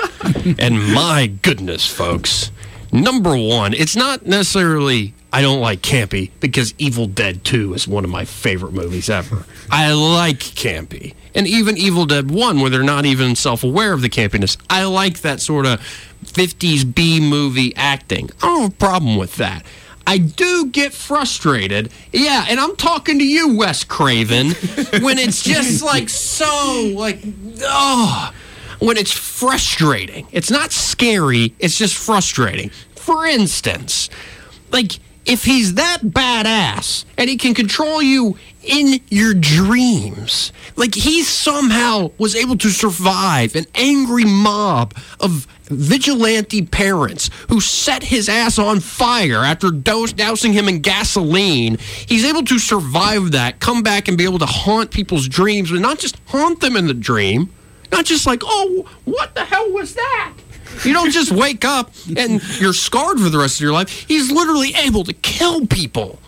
and 0.58 0.94
my 0.94 1.30
goodness, 1.42 1.86
folks. 1.86 2.50
Number 2.92 3.36
one, 3.36 3.74
it's 3.74 3.96
not 3.96 4.24
necessarily 4.24 5.12
I 5.36 5.42
don't 5.42 5.60
like 5.60 5.82
campy 5.82 6.30
because 6.40 6.72
Evil 6.78 7.06
Dead 7.06 7.44
2 7.44 7.74
is 7.74 7.86
one 7.86 8.04
of 8.04 8.10
my 8.10 8.24
favorite 8.24 8.72
movies 8.72 9.10
ever. 9.10 9.44
I 9.70 9.92
like 9.92 10.38
campy. 10.38 11.12
And 11.34 11.46
even 11.46 11.76
Evil 11.76 12.06
Dead 12.06 12.30
1, 12.30 12.58
where 12.58 12.70
they're 12.70 12.82
not 12.82 13.04
even 13.04 13.36
self 13.36 13.62
aware 13.62 13.92
of 13.92 14.00
the 14.00 14.08
campiness, 14.08 14.56
I 14.70 14.84
like 14.84 15.20
that 15.20 15.42
sort 15.42 15.66
of 15.66 15.80
50s 16.24 16.94
B 16.94 17.20
movie 17.20 17.76
acting. 17.76 18.30
I 18.42 18.46
don't 18.46 18.62
have 18.62 18.72
a 18.72 18.76
problem 18.76 19.18
with 19.18 19.36
that. 19.36 19.66
I 20.06 20.16
do 20.16 20.68
get 20.68 20.94
frustrated. 20.94 21.92
Yeah, 22.14 22.46
and 22.48 22.58
I'm 22.58 22.74
talking 22.74 23.18
to 23.18 23.26
you, 23.26 23.58
Wes 23.58 23.84
Craven, 23.84 24.52
when 25.02 25.18
it's 25.18 25.42
just 25.42 25.84
like 25.84 26.08
so, 26.08 26.94
like, 26.96 27.20
oh, 27.60 28.32
when 28.78 28.96
it's 28.96 29.12
frustrating. 29.12 30.28
It's 30.32 30.50
not 30.50 30.72
scary, 30.72 31.54
it's 31.58 31.76
just 31.76 31.94
frustrating. 31.94 32.70
For 32.94 33.26
instance, 33.26 34.08
like, 34.72 34.92
if 35.26 35.44
he's 35.44 35.74
that 35.74 35.98
badass 36.02 37.04
and 37.18 37.28
he 37.28 37.36
can 37.36 37.52
control 37.52 38.00
you 38.00 38.38
in 38.62 39.00
your 39.08 39.34
dreams, 39.34 40.52
like 40.76 40.94
he 40.94 41.22
somehow 41.22 42.10
was 42.18 42.34
able 42.34 42.56
to 42.58 42.70
survive 42.70 43.54
an 43.56 43.64
angry 43.74 44.24
mob 44.24 44.94
of 45.20 45.46
vigilante 45.64 46.62
parents 46.62 47.28
who 47.48 47.60
set 47.60 48.04
his 48.04 48.28
ass 48.28 48.58
on 48.58 48.78
fire 48.80 49.44
after 49.44 49.70
dousing 49.70 50.52
him 50.52 50.68
in 50.68 50.80
gasoline. 50.80 51.76
He's 52.06 52.24
able 52.24 52.44
to 52.44 52.58
survive 52.58 53.32
that, 53.32 53.58
come 53.60 53.82
back 53.82 54.08
and 54.08 54.16
be 54.16 54.24
able 54.24 54.38
to 54.38 54.46
haunt 54.46 54.92
people's 54.92 55.28
dreams, 55.28 55.72
but 55.72 55.80
not 55.80 55.98
just 55.98 56.16
haunt 56.26 56.60
them 56.60 56.76
in 56.76 56.86
the 56.86 56.94
dream, 56.94 57.52
not 57.90 58.04
just 58.04 58.26
like, 58.26 58.42
oh, 58.44 58.88
what 59.04 59.34
the 59.34 59.44
hell 59.44 59.72
was 59.72 59.94
that? 59.94 60.34
You 60.84 60.92
don't 60.92 61.10
just 61.10 61.32
wake 61.32 61.64
up 61.64 61.92
and 62.16 62.42
you're 62.60 62.72
scarred 62.72 63.18
for 63.18 63.28
the 63.28 63.38
rest 63.38 63.56
of 63.56 63.62
your 63.62 63.72
life. 63.72 63.88
He's 64.08 64.30
literally 64.30 64.74
able 64.74 65.04
to 65.04 65.12
kill 65.12 65.66
people 65.66 66.18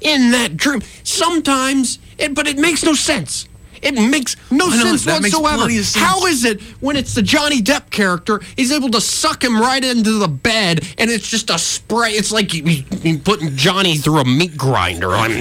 in 0.00 0.30
that 0.32 0.56
dream. 0.56 0.82
Sometimes, 1.04 1.98
it, 2.18 2.34
but 2.34 2.46
it 2.46 2.58
makes 2.58 2.82
no 2.82 2.94
sense. 2.94 3.48
It 3.82 3.94
makes 3.94 4.36
no 4.50 4.66
know, 4.66 4.96
sense 4.96 5.06
whatsoever. 5.06 5.70
sense. 5.70 5.94
How 5.94 6.26
is 6.26 6.44
it 6.44 6.60
when 6.80 6.96
it's 6.96 7.14
the 7.14 7.22
Johnny 7.22 7.62
Depp 7.62 7.88
character, 7.90 8.42
he's 8.56 8.72
able 8.72 8.90
to 8.90 9.00
suck 9.00 9.42
him 9.42 9.58
right 9.58 9.82
into 9.82 10.18
the 10.18 10.28
bed 10.28 10.86
and 10.98 11.10
it's 11.10 11.26
just 11.28 11.48
a 11.48 11.58
spray? 11.58 12.10
It's 12.10 12.30
like 12.30 12.52
you, 12.52 12.62
you 13.02 13.18
putting 13.18 13.56
Johnny 13.56 13.96
through 13.96 14.18
a 14.18 14.24
meat 14.26 14.56
grinder. 14.56 15.08
Like, 15.08 15.30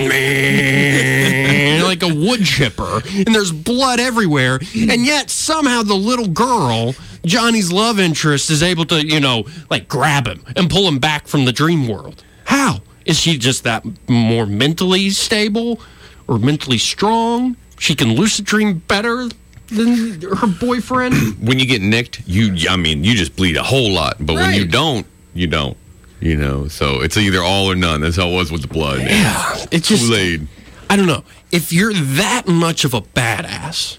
like 1.83 2.03
a 2.03 2.13
wood 2.13 2.45
chipper. 2.45 3.01
And 3.13 3.35
there's 3.35 3.51
blood 3.51 3.99
everywhere. 3.99 4.59
And 4.73 5.05
yet 5.05 5.29
somehow 5.29 5.83
the 5.83 5.95
little 5.95 6.27
girl, 6.27 6.95
Johnny's 7.25 7.71
love 7.71 7.99
interest, 7.99 8.49
is 8.49 8.63
able 8.63 8.85
to, 8.85 9.05
you 9.05 9.19
know, 9.19 9.45
like 9.69 9.87
grab 9.87 10.27
him 10.27 10.43
and 10.55 10.69
pull 10.69 10.87
him 10.87 10.99
back 10.99 11.27
from 11.27 11.45
the 11.45 11.51
dream 11.51 11.87
world. 11.87 12.23
How? 12.45 12.81
Is 13.05 13.19
she 13.19 13.37
just 13.37 13.63
that 13.63 13.83
more 14.07 14.45
mentally 14.45 15.09
stable 15.09 15.81
or 16.27 16.39
mentally 16.39 16.77
strong? 16.77 17.57
She 17.77 17.95
can 17.95 18.13
lucid 18.13 18.45
dream 18.45 18.79
better 18.87 19.29
than 19.67 20.21
her 20.21 20.47
boyfriend? 20.47 21.15
When 21.41 21.59
you 21.59 21.65
get 21.65 21.81
nicked, 21.81 22.21
you 22.27 22.69
I 22.69 22.75
mean, 22.75 23.03
you 23.03 23.15
just 23.15 23.35
bleed 23.35 23.57
a 23.57 23.63
whole 23.63 23.91
lot. 23.91 24.17
But 24.19 24.35
when 24.35 24.53
you 24.53 24.65
don't, 24.65 25.05
you 25.33 25.47
don't. 25.47 25.77
You 26.19 26.35
know, 26.35 26.67
so 26.67 27.01
it's 27.01 27.15
either 27.15 27.41
all 27.41 27.71
or 27.71 27.75
none. 27.75 28.01
That's 28.01 28.17
how 28.17 28.27
it 28.27 28.35
was 28.35 28.51
with 28.51 28.61
the 28.61 28.67
blood. 28.67 28.99
Yeah. 28.99 29.55
It's 29.71 29.87
just 29.87 30.07
Kool-Aid. 30.07 30.47
I 30.89 30.97
don't 30.97 31.07
know. 31.07 31.23
If 31.49 31.71
you're 31.71 31.93
that 31.93 32.45
much 32.45 32.83
of 32.83 32.93
a 32.93 33.01
badass, 33.01 33.97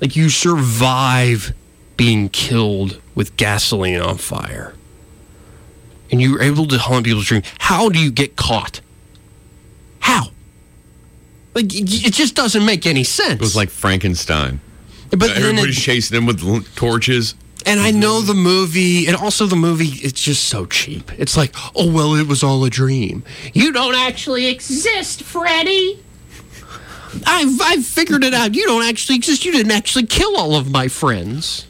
like 0.00 0.16
you 0.16 0.28
survive 0.28 1.54
being 1.96 2.28
killed 2.28 3.00
with 3.14 3.36
gasoline 3.36 4.00
on 4.00 4.18
fire, 4.18 4.74
and 6.10 6.20
you're 6.20 6.42
able 6.42 6.66
to 6.66 6.78
haunt 6.78 7.06
people's 7.06 7.26
dreams, 7.26 7.46
how 7.58 7.88
do 7.88 7.98
you 7.98 8.10
get 8.10 8.36
caught? 8.36 8.80
How? 10.00 10.28
Like 11.54 11.74
it 11.74 12.12
just 12.12 12.34
doesn't 12.34 12.64
make 12.64 12.86
any 12.86 13.04
sense. 13.04 13.34
It 13.34 13.40
was 13.40 13.56
like 13.56 13.70
Frankenstein. 13.70 14.60
but 15.10 15.20
then 15.20 15.30
Everybody's 15.30 15.78
it, 15.78 15.80
chasing 15.80 16.16
him 16.16 16.26
with 16.26 16.74
torches. 16.76 17.34
And 17.64 17.80
I 17.80 17.90
know 17.90 18.20
the 18.20 18.34
movie, 18.34 19.08
and 19.08 19.16
also 19.16 19.46
the 19.46 19.56
movie, 19.56 19.88
it's 19.88 20.22
just 20.22 20.44
so 20.44 20.66
cheap. 20.66 21.10
It's 21.18 21.36
like, 21.36 21.52
oh, 21.74 21.90
well, 21.90 22.14
it 22.14 22.28
was 22.28 22.44
all 22.44 22.64
a 22.64 22.70
dream. 22.70 23.24
You 23.54 23.72
don't 23.72 23.96
actually 23.96 24.46
exist, 24.46 25.24
Freddy. 25.24 26.00
I've, 27.26 27.60
I've 27.60 27.84
figured 27.84 28.22
it 28.22 28.34
out. 28.34 28.54
You 28.54 28.66
don't 28.66 28.84
actually 28.84 29.16
exist. 29.16 29.44
You 29.44 29.50
didn't 29.50 29.72
actually 29.72 30.06
kill 30.06 30.36
all 30.36 30.54
of 30.54 30.70
my 30.70 30.86
friends. 30.86 31.66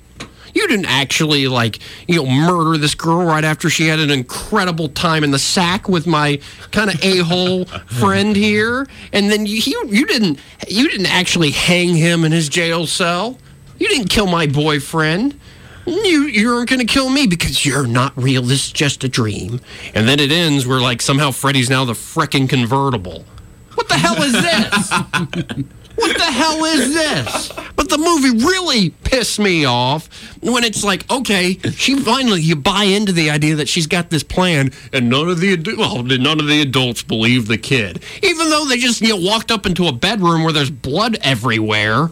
You 0.56 0.66
didn't 0.68 0.86
actually, 0.86 1.48
like, 1.48 1.80
you 2.08 2.16
know, 2.16 2.24
murder 2.24 2.78
this 2.78 2.94
girl 2.94 3.26
right 3.26 3.44
after 3.44 3.68
she 3.68 3.88
had 3.88 3.98
an 3.98 4.10
incredible 4.10 4.88
time 4.88 5.22
in 5.22 5.30
the 5.30 5.38
sack 5.38 5.86
with 5.86 6.06
my 6.06 6.40
kind 6.70 6.88
of 6.88 7.04
a 7.04 7.18
hole 7.18 7.64
friend 7.86 8.34
here. 8.34 8.86
And 9.12 9.30
then 9.30 9.44
you, 9.44 9.58
you, 9.58 9.86
you 9.88 10.06
didn't, 10.06 10.40
you 10.66 10.88
didn't 10.88 11.12
actually 11.12 11.50
hang 11.50 11.94
him 11.94 12.24
in 12.24 12.32
his 12.32 12.48
jail 12.48 12.86
cell. 12.86 13.36
You 13.78 13.86
didn't 13.86 14.08
kill 14.08 14.28
my 14.28 14.46
boyfriend. 14.46 15.38
You, 15.84 16.22
you 16.22 16.54
aren't 16.54 16.70
going 16.70 16.80
to 16.80 16.86
kill 16.86 17.10
me 17.10 17.26
because 17.26 17.66
you're 17.66 17.86
not 17.86 18.16
real. 18.16 18.40
This 18.40 18.68
is 18.68 18.72
just 18.72 19.04
a 19.04 19.10
dream. 19.10 19.60
And 19.94 20.08
then 20.08 20.18
it 20.20 20.32
ends 20.32 20.66
where, 20.66 20.80
like, 20.80 21.02
somehow 21.02 21.32
Freddy's 21.32 21.68
now 21.68 21.84
the 21.84 21.92
frickin' 21.92 22.48
convertible. 22.48 23.26
What 23.74 23.90
the 23.90 23.98
hell 23.98 24.22
is 24.22 24.32
this? 24.32 25.66
what 25.96 26.16
the 26.16 26.24
hell 26.24 26.64
is 26.64 26.94
this? 26.94 27.52
But 27.74 27.88
the 27.88 27.98
movie 27.98 28.44
really 28.44 28.90
pissed 28.90 29.38
me 29.38 29.64
off 29.64 30.08
when 30.42 30.64
it's 30.64 30.84
like, 30.84 31.10
okay, 31.10 31.58
she 31.72 31.98
finally 31.98 32.40
you 32.40 32.56
buy 32.56 32.84
into 32.84 33.12
the 33.12 33.30
idea 33.30 33.56
that 33.56 33.68
she's 33.68 33.86
got 33.86 34.10
this 34.10 34.22
plan, 34.22 34.70
and 34.92 35.08
none 35.10 35.28
of 35.28 35.40
the 35.40 35.56
well, 35.76 36.02
none 36.02 36.40
of 36.40 36.46
the 36.46 36.60
adults 36.62 37.02
believe 37.02 37.46
the 37.48 37.58
kid, 37.58 38.02
even 38.22 38.50
though 38.50 38.64
they 38.66 38.76
just 38.78 39.00
you 39.00 39.08
know 39.08 39.16
walked 39.16 39.50
up 39.50 39.66
into 39.66 39.86
a 39.86 39.92
bedroom 39.92 40.44
where 40.44 40.52
there's 40.52 40.70
blood 40.70 41.16
everywhere. 41.22 42.10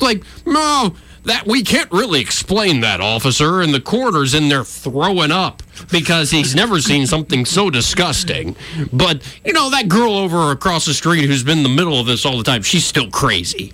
Like, 0.00 0.22
no, 0.46 0.94
that 1.24 1.46
we 1.46 1.62
can't 1.62 1.90
really 1.92 2.20
explain 2.20 2.80
that, 2.80 3.00
officer. 3.00 3.60
And 3.60 3.74
the 3.74 3.80
coroner's 3.80 4.34
in 4.34 4.48
there 4.48 4.64
throwing 4.64 5.30
up 5.30 5.62
because 5.90 6.30
he's 6.30 6.54
never 6.54 6.80
seen 6.80 7.06
something 7.06 7.44
so 7.44 7.70
disgusting. 7.70 8.56
But 8.92 9.22
you 9.44 9.52
know 9.52 9.70
that 9.70 9.88
girl 9.88 10.12
over 10.12 10.50
across 10.50 10.86
the 10.86 10.94
street 10.94 11.24
who's 11.26 11.44
been 11.44 11.58
in 11.58 11.64
the 11.64 11.68
middle 11.68 11.98
of 11.98 12.06
this 12.06 12.24
all 12.24 12.38
the 12.38 12.44
time, 12.44 12.62
she's 12.62 12.84
still 12.84 13.10
crazy. 13.10 13.72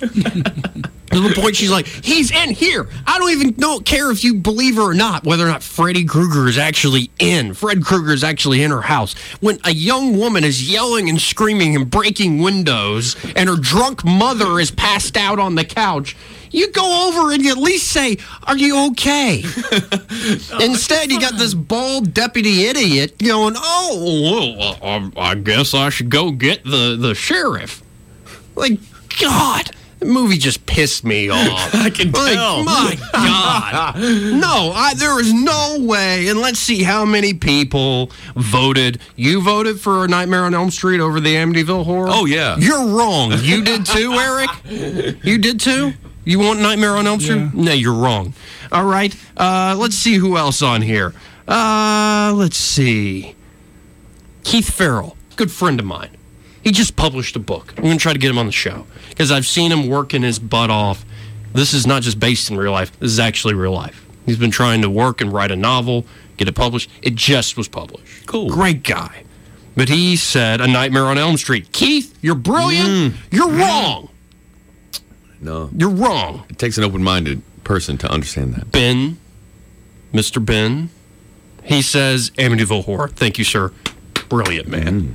To 1.14 1.20
the 1.20 1.32
point 1.32 1.54
she's 1.54 1.70
like, 1.70 1.86
he's 1.86 2.32
in 2.32 2.50
here. 2.50 2.88
I 3.06 3.20
don't 3.20 3.30
even 3.30 3.52
don't 3.52 3.86
care 3.86 4.10
if 4.10 4.24
you 4.24 4.34
believe 4.34 4.74
her 4.76 4.82
or 4.82 4.94
not, 4.94 5.22
whether 5.22 5.44
or 5.44 5.48
not 5.48 5.62
Freddy 5.62 6.04
Krueger 6.04 6.48
is 6.48 6.58
actually 6.58 7.10
in. 7.20 7.54
Fred 7.54 7.84
Krueger 7.84 8.12
is 8.12 8.24
actually 8.24 8.64
in 8.64 8.72
her 8.72 8.82
house. 8.82 9.14
When 9.40 9.60
a 9.64 9.70
young 9.70 10.18
woman 10.18 10.42
is 10.42 10.68
yelling 10.68 11.08
and 11.08 11.20
screaming 11.20 11.76
and 11.76 11.88
breaking 11.88 12.40
windows, 12.40 13.16
and 13.36 13.48
her 13.48 13.56
drunk 13.56 14.04
mother 14.04 14.58
is 14.58 14.72
passed 14.72 15.16
out 15.16 15.38
on 15.38 15.54
the 15.54 15.64
couch, 15.64 16.16
you 16.50 16.70
go 16.72 17.08
over 17.08 17.32
and 17.32 17.44
you 17.44 17.52
at 17.52 17.58
least 17.58 17.92
say, 17.92 18.16
Are 18.44 18.56
you 18.56 18.86
okay? 18.90 19.42
Instead, 20.60 21.12
you 21.12 21.20
got 21.20 21.36
this 21.36 21.54
bald 21.54 22.12
deputy 22.12 22.64
idiot 22.66 23.18
going, 23.18 23.54
Oh, 23.56 24.56
well, 24.58 24.78
uh, 24.82 25.10
I 25.16 25.34
guess 25.36 25.74
I 25.74 25.90
should 25.90 26.10
go 26.10 26.32
get 26.32 26.64
the, 26.64 26.96
the 26.96 27.14
sheriff. 27.14 27.82
Like, 28.56 28.78
God, 29.20 29.70
the 29.98 30.06
movie 30.06 30.36
just 30.38 30.66
pissed 30.66 31.04
me 31.04 31.28
off. 31.30 31.40
I 31.74 31.90
can 31.90 32.10
Like, 32.12 32.34
tell. 32.34 32.64
my 32.64 32.96
God. 33.12 33.96
No, 34.40 34.72
I, 34.74 34.94
there 34.94 35.18
is 35.20 35.32
no 35.32 35.78
way. 35.80 36.28
And 36.28 36.40
let's 36.40 36.58
see 36.58 36.82
how 36.82 37.04
many 37.04 37.34
people 37.34 38.10
voted. 38.36 39.00
You 39.16 39.40
voted 39.40 39.80
for 39.80 40.06
Nightmare 40.08 40.44
on 40.44 40.54
Elm 40.54 40.70
Street 40.70 41.00
over 41.00 41.20
the 41.20 41.34
Amityville 41.34 41.84
Horror? 41.84 42.08
Oh, 42.10 42.24
yeah. 42.26 42.56
You're 42.58 42.86
wrong. 42.86 43.32
You 43.40 43.62
did 43.62 43.86
too, 43.86 44.12
Eric? 44.18 44.50
You 45.24 45.38
did 45.38 45.60
too? 45.60 45.92
You 46.24 46.38
want 46.38 46.60
Nightmare 46.60 46.96
on 46.96 47.06
Elm 47.06 47.20
Street? 47.20 47.36
Yeah. 47.36 47.50
No, 47.54 47.72
you're 47.72 47.94
wrong. 47.94 48.34
All 48.72 48.84
right. 48.84 49.14
Uh, 49.36 49.74
let's 49.78 49.96
see 49.96 50.14
who 50.14 50.36
else 50.36 50.62
on 50.62 50.82
here. 50.82 51.12
Uh, 51.46 52.32
let's 52.34 52.56
see. 52.56 53.34
Keith 54.42 54.70
Farrell, 54.70 55.16
good 55.36 55.50
friend 55.50 55.78
of 55.80 55.86
mine. 55.86 56.10
He 56.64 56.72
just 56.72 56.96
published 56.96 57.36
a 57.36 57.38
book. 57.38 57.74
I'm 57.76 57.84
going 57.84 57.98
to 57.98 58.02
try 58.02 58.12
to 58.14 58.18
get 58.18 58.30
him 58.30 58.38
on 58.38 58.46
the 58.46 58.52
show 58.52 58.86
because 59.10 59.30
I've 59.30 59.46
seen 59.46 59.70
him 59.70 59.86
working 59.88 60.22
his 60.22 60.38
butt 60.38 60.70
off. 60.70 61.04
This 61.52 61.72
is 61.74 61.86
not 61.86 62.02
just 62.02 62.18
based 62.18 62.50
in 62.50 62.56
real 62.56 62.72
life, 62.72 62.98
this 62.98 63.12
is 63.12 63.20
actually 63.20 63.54
real 63.54 63.72
life. 63.72 64.04
He's 64.26 64.38
been 64.38 64.50
trying 64.50 64.80
to 64.82 64.90
work 64.90 65.20
and 65.20 65.32
write 65.32 65.50
a 65.50 65.56
novel, 65.56 66.06
get 66.38 66.48
it 66.48 66.54
published. 66.54 66.90
It 67.02 67.14
just 67.14 67.56
was 67.56 67.68
published. 67.68 68.26
Cool. 68.26 68.48
Great 68.48 68.82
guy. 68.82 69.22
But 69.76 69.88
he 69.88 70.16
said, 70.16 70.60
A 70.60 70.66
Nightmare 70.66 71.04
on 71.04 71.18
Elm 71.18 71.36
Street. 71.36 71.70
Keith, 71.72 72.16
you're 72.22 72.34
brilliant. 72.34 72.88
Mm. 72.88 73.14
You're 73.30 73.50
wrong. 73.50 74.08
No, 75.40 75.68
You're 75.76 75.90
wrong. 75.90 76.44
it 76.48 76.58
takes 76.58 76.78
an 76.78 76.84
open-minded 76.84 77.42
person 77.64 77.98
to 77.98 78.10
understand 78.10 78.54
that. 78.54 78.72
Ben, 78.72 79.18
Mr. 80.12 80.42
Ben, 80.42 80.88
he 81.62 81.82
says 81.82 82.30
Amityville 82.38 82.84
Horror. 82.84 83.08
Thank 83.08 83.36
you, 83.38 83.44
sir. 83.44 83.70
Brilliant, 84.30 84.68
man. 84.68 85.02
Mm. 85.02 85.14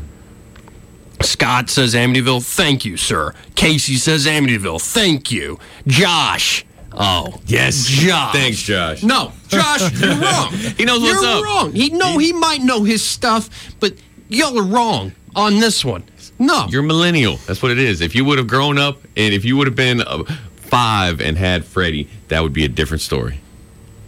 Scott 1.22 1.70
says 1.70 1.96
Amityville. 1.96 2.44
Thank 2.44 2.86
you, 2.86 2.98
sir. 2.98 3.34
Casey 3.56 3.96
says 3.96 4.26
Amityville. 4.26 4.82
Thank 4.82 5.32
you. 5.32 5.60
Josh. 5.88 6.66
Oh, 6.92 7.40
Yes, 7.46 7.86
Josh. 7.86 8.34
Thanks, 8.34 8.58
Josh. 8.62 9.04
No, 9.04 9.32
Josh, 9.48 9.92
you're 10.02 10.16
wrong. 10.16 10.52
He 10.54 10.86
knows 10.86 11.02
what's 11.02 11.22
you're 11.22 11.32
up. 11.32 11.44
wrong. 11.44 11.72
He 11.74 11.90
no, 11.92 12.18
he 12.18 12.34
might 12.34 12.62
know 12.62 12.84
his 12.84 13.04
stuff, 13.06 13.50
but 13.80 13.94
y'all 14.28 14.58
are 14.60 14.64
wrong 14.64 15.12
on 15.36 15.60
this 15.60 15.86
one. 15.86 16.04
No, 16.40 16.68
You're 16.70 16.84
millennial. 16.84 17.36
That's 17.48 17.62
what 17.62 17.72
it 17.72 17.78
is. 17.80 18.00
If 18.02 18.16
you 18.16 18.24
would 18.26 18.38
have 18.38 18.48
grown 18.48 18.78
up 18.78 19.02
and 19.18 19.34
if 19.34 19.44
you 19.46 19.58
would 19.58 19.68
have 19.68 19.76
been 19.76 20.02
uh, 20.02 20.24
five 20.56 21.20
and 21.22 21.38
had 21.38 21.66
Freddie, 21.66 22.08
that 22.30 22.42
would 22.42 22.54
be 22.54 22.64
a 22.64 22.70
different 22.70 23.02
story. 23.02 23.40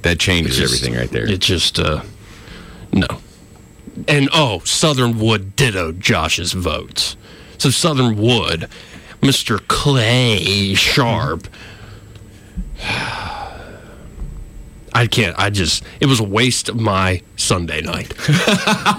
That 0.04 0.17
changes 0.17 0.58
just- 0.58 0.74
everything 0.74 0.97
right 0.97 1.12
there. 1.12 1.30
It 1.30 1.39
just 1.41 1.78
uh 1.78 2.02
no. 2.93 3.08
And 4.08 4.30
oh, 4.34 4.60
Southern 4.60 5.20
Wood 5.20 5.56
ditto 5.56 5.92
Josh's 5.92 6.54
votes. 6.54 7.16
So 7.58 7.70
Southern 7.70 8.18
Wood, 8.18 8.68
Mr. 9.22 9.60
Clay 9.68 10.74
Sharp. 10.74 11.48
I 14.94 15.08
can't. 15.08 15.38
I 15.40 15.50
just. 15.50 15.84
It 16.00 16.08
was 16.08 16.20
a 16.20 16.24
waste 16.24 16.70
of 16.70 16.80
my 16.80 17.22
Sunday 17.38 17.82
night. 17.82 18.14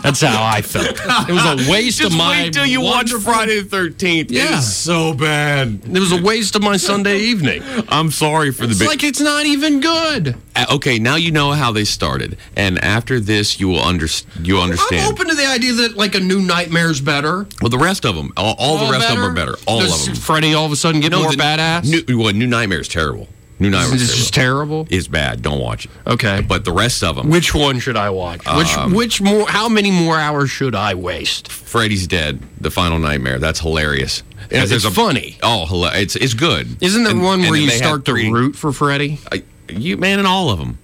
That's 0.03 0.21
how 0.21 0.43
I 0.43 0.63
felt. 0.63 0.99
It 1.29 1.33
was 1.33 1.45
a 1.45 1.71
waste 1.71 2.01
Just 2.01 2.13
of 2.13 2.19
my. 2.19 2.35
Just 2.35 2.45
wait 2.45 2.53
till 2.55 2.67
you 2.67 2.81
watch 2.81 3.13
Friday 3.13 3.61
the 3.61 3.69
Thirteenth. 3.69 4.31
Yeah. 4.31 4.59
It's 4.59 4.73
so 4.73 5.15
bad. 5.15 5.83
It 5.85 5.99
was 5.99 6.13
a 6.13 6.23
waste 6.23 6.57
of 6.57 6.63
my 6.63 6.77
Sunday 6.77 7.19
evening. 7.19 7.63
I'm 7.89 8.11
sorry 8.11 8.53
for 8.53 8.67
the 8.67 8.73
It's 8.73 8.87
like 8.87 9.05
it's 9.05 9.21
not 9.21 9.47
even 9.47 9.81
good. 9.81 10.37
Uh, 10.55 10.67
okay, 10.75 10.99
now 10.99 11.17
you 11.17 11.31
know 11.31 11.53
how 11.53 11.73
they 11.73 11.85
started, 11.85 12.37
and 12.57 12.83
after 12.83 13.21
this, 13.21 13.61
you 13.61 13.69
will 13.69 13.81
under 13.81 14.07
you 14.41 14.59
understand. 14.59 15.07
I'm 15.07 15.13
open 15.13 15.29
to 15.29 15.35
the 15.35 15.47
idea 15.47 15.73
that 15.75 15.97
like 15.97 16.15
a 16.15 16.21
new 16.21 16.41
nightmare 16.41 16.91
is 16.91 17.01
better. 17.01 17.47
Well, 17.61 17.71
the 17.71 17.79
rest 17.79 18.05
of 18.05 18.15
them, 18.15 18.33
all, 18.37 18.55
all 18.59 18.85
the 18.85 18.93
rest 18.93 19.11
of 19.11 19.17
them 19.17 19.25
are 19.25 19.35
better. 19.35 19.55
All 19.67 19.81
Does 19.81 20.09
of 20.09 20.15
them. 20.15 20.23
Freddy 20.23 20.55
all 20.55 20.67
of 20.67 20.73
a 20.73 20.77
sudden 20.77 21.01
get 21.01 21.13
more 21.13 21.31
the 21.31 21.37
badass? 21.37 22.07
New, 22.09 22.19
well, 22.19 22.33
New 22.33 22.47
Nightmare 22.47 22.81
is 22.81 22.89
terrible. 22.89 23.29
New 23.63 23.71
Nightmare 23.71 23.95
It's 23.95 24.03
is 24.03 24.15
just 24.17 24.35
terrible. 24.35 24.87
Is 24.91 25.09
bad. 25.09 25.41
Don't 25.43 25.61
watch 25.61 25.87
it. 25.87 25.91
Okay. 26.07 26.43
But 26.47 26.65
the 26.65 26.73
rest 26.73 27.03
of 27.03 27.17
them, 27.17 27.31
Which 27.31 27.55
one 27.55 27.79
should 27.79 27.97
I 27.97 28.11
watch? 28.11 28.41
Which 28.57 28.77
Um, 28.77 28.93
which 28.93 29.21
more? 29.21 29.47
How 29.49 29.69
many 29.69 29.91
more 29.91 30.19
hours 30.19 30.51
should 30.51 30.75
I 30.75 30.95
waste? 30.95 31.51
Freddy's 31.51 32.07
Dead, 32.07 32.41
the 32.61 32.71
final 32.71 32.99
nightmare. 32.99 33.39
That's 33.39 33.61
hilarious. 33.61 34.23
It's 34.51 34.69
There's 34.71 34.85
a- 34.85 34.91
funny. 34.91 35.39
Oh, 35.43 35.67
it's 35.95 36.17
it's 36.17 36.35
good. 36.35 36.77
Isn't 36.83 37.05
there 37.05 37.13
And- 37.13 37.23
one 37.23 37.41
where 37.41 37.57
you 37.57 37.71
start 37.71 38.05
to 38.07 38.13
root 38.13 38.57
for 38.57 38.73
Freddy? 38.73 39.19
You 39.69 39.97
man, 39.97 40.19
in 40.19 40.27
all 40.27 40.51
of 40.51 40.59
them. 40.59 40.79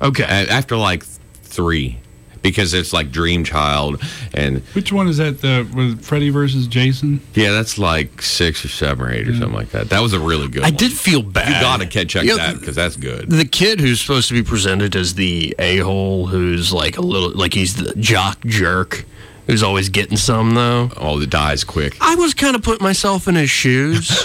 Okay. 0.00 0.24
After 0.24 0.76
like 0.76 1.04
three, 1.42 1.98
because 2.42 2.72
it's 2.74 2.92
like 2.92 3.10
Dream 3.10 3.44
Child, 3.44 4.02
and 4.34 4.60
Which 4.74 4.92
one 4.92 5.08
is 5.08 5.18
that? 5.18 5.40
The 5.40 5.68
with 5.74 6.02
Freddy 6.04 6.30
versus 6.30 6.66
Jason? 6.66 7.20
yeah, 7.34 7.50
that's 7.52 7.78
like 7.78 8.22
six 8.22 8.64
or 8.64 8.68
seven 8.68 9.06
or 9.06 9.12
eight 9.12 9.28
or 9.28 9.32
something 9.34 9.52
like 9.52 9.70
that. 9.70 9.90
That 9.90 10.00
was 10.00 10.12
a 10.12 10.20
really 10.20 10.48
good. 10.48 10.62
I 10.62 10.66
one. 10.68 10.76
did 10.76 10.92
feel 10.92 11.22
bad. 11.22 11.48
You 11.48 11.60
gotta 11.60 11.86
catch 11.86 12.08
check 12.08 12.22
You 12.24 12.30
know, 12.30 12.36
that 12.38 12.58
because 12.60 12.76
that's 12.76 12.96
good. 12.96 13.28
The 13.30 13.44
kid 13.44 13.80
who's 13.80 14.00
supposed 14.00 14.28
to 14.28 14.34
be 14.34 14.42
presented 14.42 14.96
as 14.96 15.14
the 15.14 15.54
a 15.58 15.78
hole, 15.78 16.26
who's 16.28 16.72
like 16.72 16.96
a 16.96 17.02
little, 17.02 17.30
like 17.32 17.52
he's 17.54 17.76
the 17.76 17.92
jock 17.96 18.40
jerk, 18.46 19.04
who's 19.46 19.62
always 19.62 19.88
getting 19.90 20.16
some 20.16 20.54
though. 20.54 20.90
Oh, 20.96 21.18
the 21.18 21.26
dies 21.26 21.62
quick. 21.64 21.96
I 22.00 22.14
was 22.14 22.32
kind 22.34 22.56
of 22.56 22.62
putting 22.62 22.82
myself 22.84 23.28
in 23.28 23.34
his 23.34 23.50
shoes. 23.50 24.10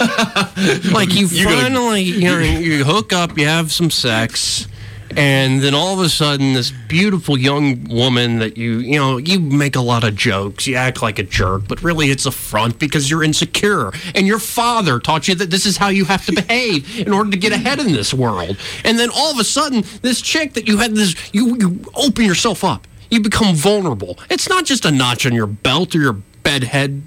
like 0.92 1.14
you 1.14 1.26
You're 1.26 1.50
gonna- 1.50 1.62
finally, 1.62 2.02
you 2.02 2.20
know, 2.24 2.38
you 2.38 2.84
hook 2.84 3.12
up, 3.12 3.36
you 3.38 3.46
have 3.46 3.72
some 3.72 3.90
sex, 3.90 4.66
and 5.14 5.60
then 5.62 5.74
all 5.74 5.98
of 5.98 6.04
a 6.04 6.08
sudden, 6.08 6.54
this 6.54 6.72
beautiful 6.88 7.38
young 7.38 7.84
woman 7.84 8.38
that 8.38 8.56
you, 8.56 8.78
you 8.78 8.98
know, 8.98 9.18
you 9.18 9.38
make 9.40 9.76
a 9.76 9.80
lot 9.80 10.04
of 10.04 10.16
jokes, 10.16 10.66
you 10.66 10.74
act 10.74 11.02
like 11.02 11.18
a 11.18 11.22
jerk, 11.22 11.68
but 11.68 11.82
really 11.82 12.10
it's 12.10 12.26
a 12.26 12.32
front 12.32 12.78
because 12.78 13.10
you're 13.10 13.22
insecure, 13.22 13.92
and 14.14 14.26
your 14.26 14.38
father 14.38 14.98
taught 14.98 15.28
you 15.28 15.34
that 15.36 15.50
this 15.50 15.66
is 15.66 15.76
how 15.76 15.88
you 15.88 16.04
have 16.04 16.24
to 16.26 16.32
behave 16.32 16.98
in 16.98 17.12
order 17.12 17.30
to 17.30 17.36
get 17.36 17.52
ahead 17.52 17.78
in 17.78 17.92
this 17.92 18.12
world. 18.12 18.56
And 18.84 18.98
then 18.98 19.10
all 19.14 19.30
of 19.30 19.38
a 19.38 19.44
sudden, 19.44 19.84
this 20.02 20.20
chick 20.20 20.54
that 20.54 20.66
you 20.66 20.78
had 20.78 20.94
this, 20.94 21.14
you, 21.32 21.56
you 21.56 21.80
open 21.94 22.24
yourself 22.24 22.64
up. 22.64 22.86
You 23.10 23.20
become 23.20 23.54
vulnerable. 23.54 24.18
It's 24.30 24.48
not 24.48 24.64
just 24.64 24.84
a 24.84 24.90
notch 24.90 25.26
on 25.26 25.32
your 25.32 25.46
belt 25.46 25.94
or 25.94 26.00
your 26.00 26.16
bed 26.46 26.64
head 26.64 27.02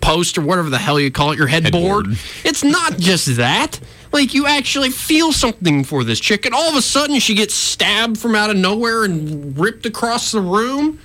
post 0.00 0.36
or 0.38 0.42
whatever 0.42 0.68
the 0.70 0.78
hell 0.78 1.00
you 1.00 1.10
call 1.10 1.32
it, 1.32 1.38
your 1.38 1.46
headboard. 1.46 2.06
It's 2.44 2.62
not 2.62 2.98
just 2.98 3.36
that. 3.36 3.80
Like 4.12 4.34
you 4.34 4.46
actually 4.46 4.90
feel 4.90 5.32
something 5.32 5.82
for 5.84 6.04
this 6.04 6.20
chick, 6.20 6.46
and 6.46 6.54
all 6.54 6.68
of 6.70 6.76
a 6.76 6.82
sudden 6.82 7.18
she 7.18 7.34
gets 7.34 7.54
stabbed 7.54 8.18
from 8.18 8.34
out 8.34 8.50
of 8.50 8.56
nowhere 8.56 9.04
and 9.04 9.58
ripped 9.58 9.86
across 9.86 10.30
the 10.32 10.40
room. 10.40 11.00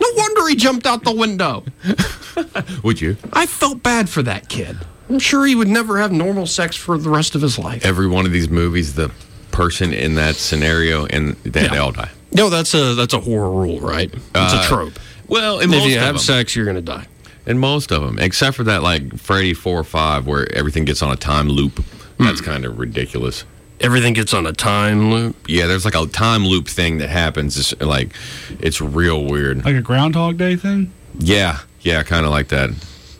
No 0.00 0.08
wonder 0.16 0.48
he 0.48 0.54
jumped 0.56 0.86
out 0.86 1.04
the 1.04 1.12
window. 1.14 1.64
Would 2.82 3.00
you? 3.00 3.16
I 3.32 3.46
felt 3.46 3.82
bad 3.82 4.08
for 4.08 4.22
that 4.22 4.48
kid. 4.48 4.76
I'm 5.08 5.18
sure 5.18 5.46
he 5.46 5.54
would 5.54 5.68
never 5.68 5.98
have 5.98 6.12
normal 6.12 6.46
sex 6.46 6.76
for 6.76 6.98
the 6.98 7.08
rest 7.10 7.34
of 7.34 7.42
his 7.42 7.58
life. 7.58 7.84
Every 7.84 8.06
one 8.06 8.26
of 8.26 8.32
these 8.32 8.48
movies, 8.50 8.94
the 8.94 9.10
person 9.50 9.92
in 9.92 10.14
that 10.16 10.36
scenario, 10.36 11.06
and 11.06 11.34
they, 11.44 11.62
Yeah. 11.62 11.68
they 11.68 11.78
all 11.78 11.92
die. 11.92 12.10
No, 12.32 12.50
that's 12.50 12.74
a 12.74 12.94
that's 12.94 13.14
a 13.14 13.20
horror 13.20 13.50
rule, 13.50 13.80
right? 13.80 14.12
It's 14.12 14.22
Uh, 14.34 14.60
a 14.62 14.66
trope. 14.68 14.98
Well, 15.26 15.60
if 15.60 15.70
you 15.70 15.98
have 15.98 16.14
them. 16.16 16.18
sex, 16.18 16.54
you're 16.54 16.66
gonna 16.66 16.80
die. 16.82 17.06
In 17.48 17.58
most 17.58 17.90
of 17.90 18.02
them, 18.02 18.18
except 18.18 18.56
for 18.56 18.64
that, 18.64 18.82
like 18.82 19.16
Freddy 19.16 19.54
four 19.54 19.80
or 19.80 19.84
five, 19.84 20.26
where 20.26 20.46
everything 20.54 20.84
gets 20.84 21.02
on 21.02 21.10
a 21.10 21.16
time 21.16 21.48
loop. 21.48 21.82
That's 22.18 22.40
hmm. 22.40 22.44
kind 22.44 22.64
of 22.66 22.78
ridiculous. 22.78 23.44
Everything 23.80 24.12
gets 24.12 24.34
on 24.34 24.46
a 24.46 24.52
time 24.52 25.10
loop. 25.10 25.34
Yeah, 25.48 25.66
there's 25.66 25.86
like 25.86 25.94
a 25.94 26.06
time 26.06 26.44
loop 26.44 26.68
thing 26.68 26.98
that 26.98 27.08
happens. 27.08 27.56
It's 27.56 27.80
like, 27.80 28.12
it's 28.60 28.80
real 28.82 29.24
weird. 29.24 29.64
Like 29.64 29.76
a 29.76 29.80
Groundhog 29.80 30.36
Day 30.36 30.56
thing? 30.56 30.92
Yeah, 31.18 31.60
yeah, 31.80 32.02
kind 32.02 32.26
of 32.26 32.32
like 32.32 32.48
that. 32.48 32.70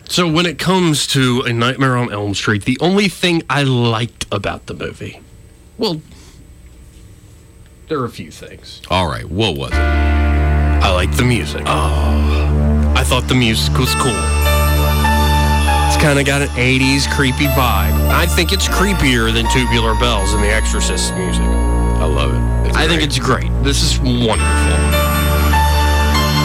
So 0.09 0.31
when 0.31 0.47
it 0.47 0.59
comes 0.59 1.07
to 1.09 1.43
A 1.47 1.53
Nightmare 1.53 1.97
on 1.97 2.13
Elm 2.13 2.35
Street, 2.35 2.65
the 2.65 2.77
only 2.81 3.09
thing 3.09 3.43
I 3.49 3.63
liked 3.63 4.27
about 4.31 4.67
the 4.67 4.75
movie, 4.75 5.21
well, 5.79 6.03
there 7.89 7.99
are 8.01 8.05
a 8.05 8.11
few 8.11 8.31
things. 8.31 8.83
All 8.91 9.09
right, 9.09 9.25
what 9.25 9.57
was 9.57 9.71
it? 9.71 9.79
I 9.79 10.93
liked 10.93 11.17
the 11.17 11.25
music. 11.25 11.63
Oh, 11.67 12.58
I 12.99 13.05
thought 13.05 13.29
the 13.29 13.35
music 13.35 13.79
was 13.79 13.95
cool. 13.95 14.19
It's 15.87 15.97
kind 16.03 16.19
of 16.19 16.27
got 16.27 16.43
an 16.43 16.49
80s 16.59 17.07
creepy 17.15 17.47
vibe. 17.55 17.95
I 18.11 18.27
think 18.27 18.53
it's 18.53 18.67
creepier 18.67 19.33
than 19.33 19.47
Tubular 19.55 19.95
Bells 19.95 20.35
and 20.35 20.43
The 20.43 20.51
Exorcist 20.51 21.15
music. 21.15 21.47
I 21.47 22.05
love 22.05 22.35
it. 22.35 22.69
It's 22.69 22.77
I 22.77 22.89
think 22.89 23.03
it's 23.03 23.21
great. 23.21 23.55
This 23.63 23.87
is 23.87 24.01
wonderful. 24.01 24.75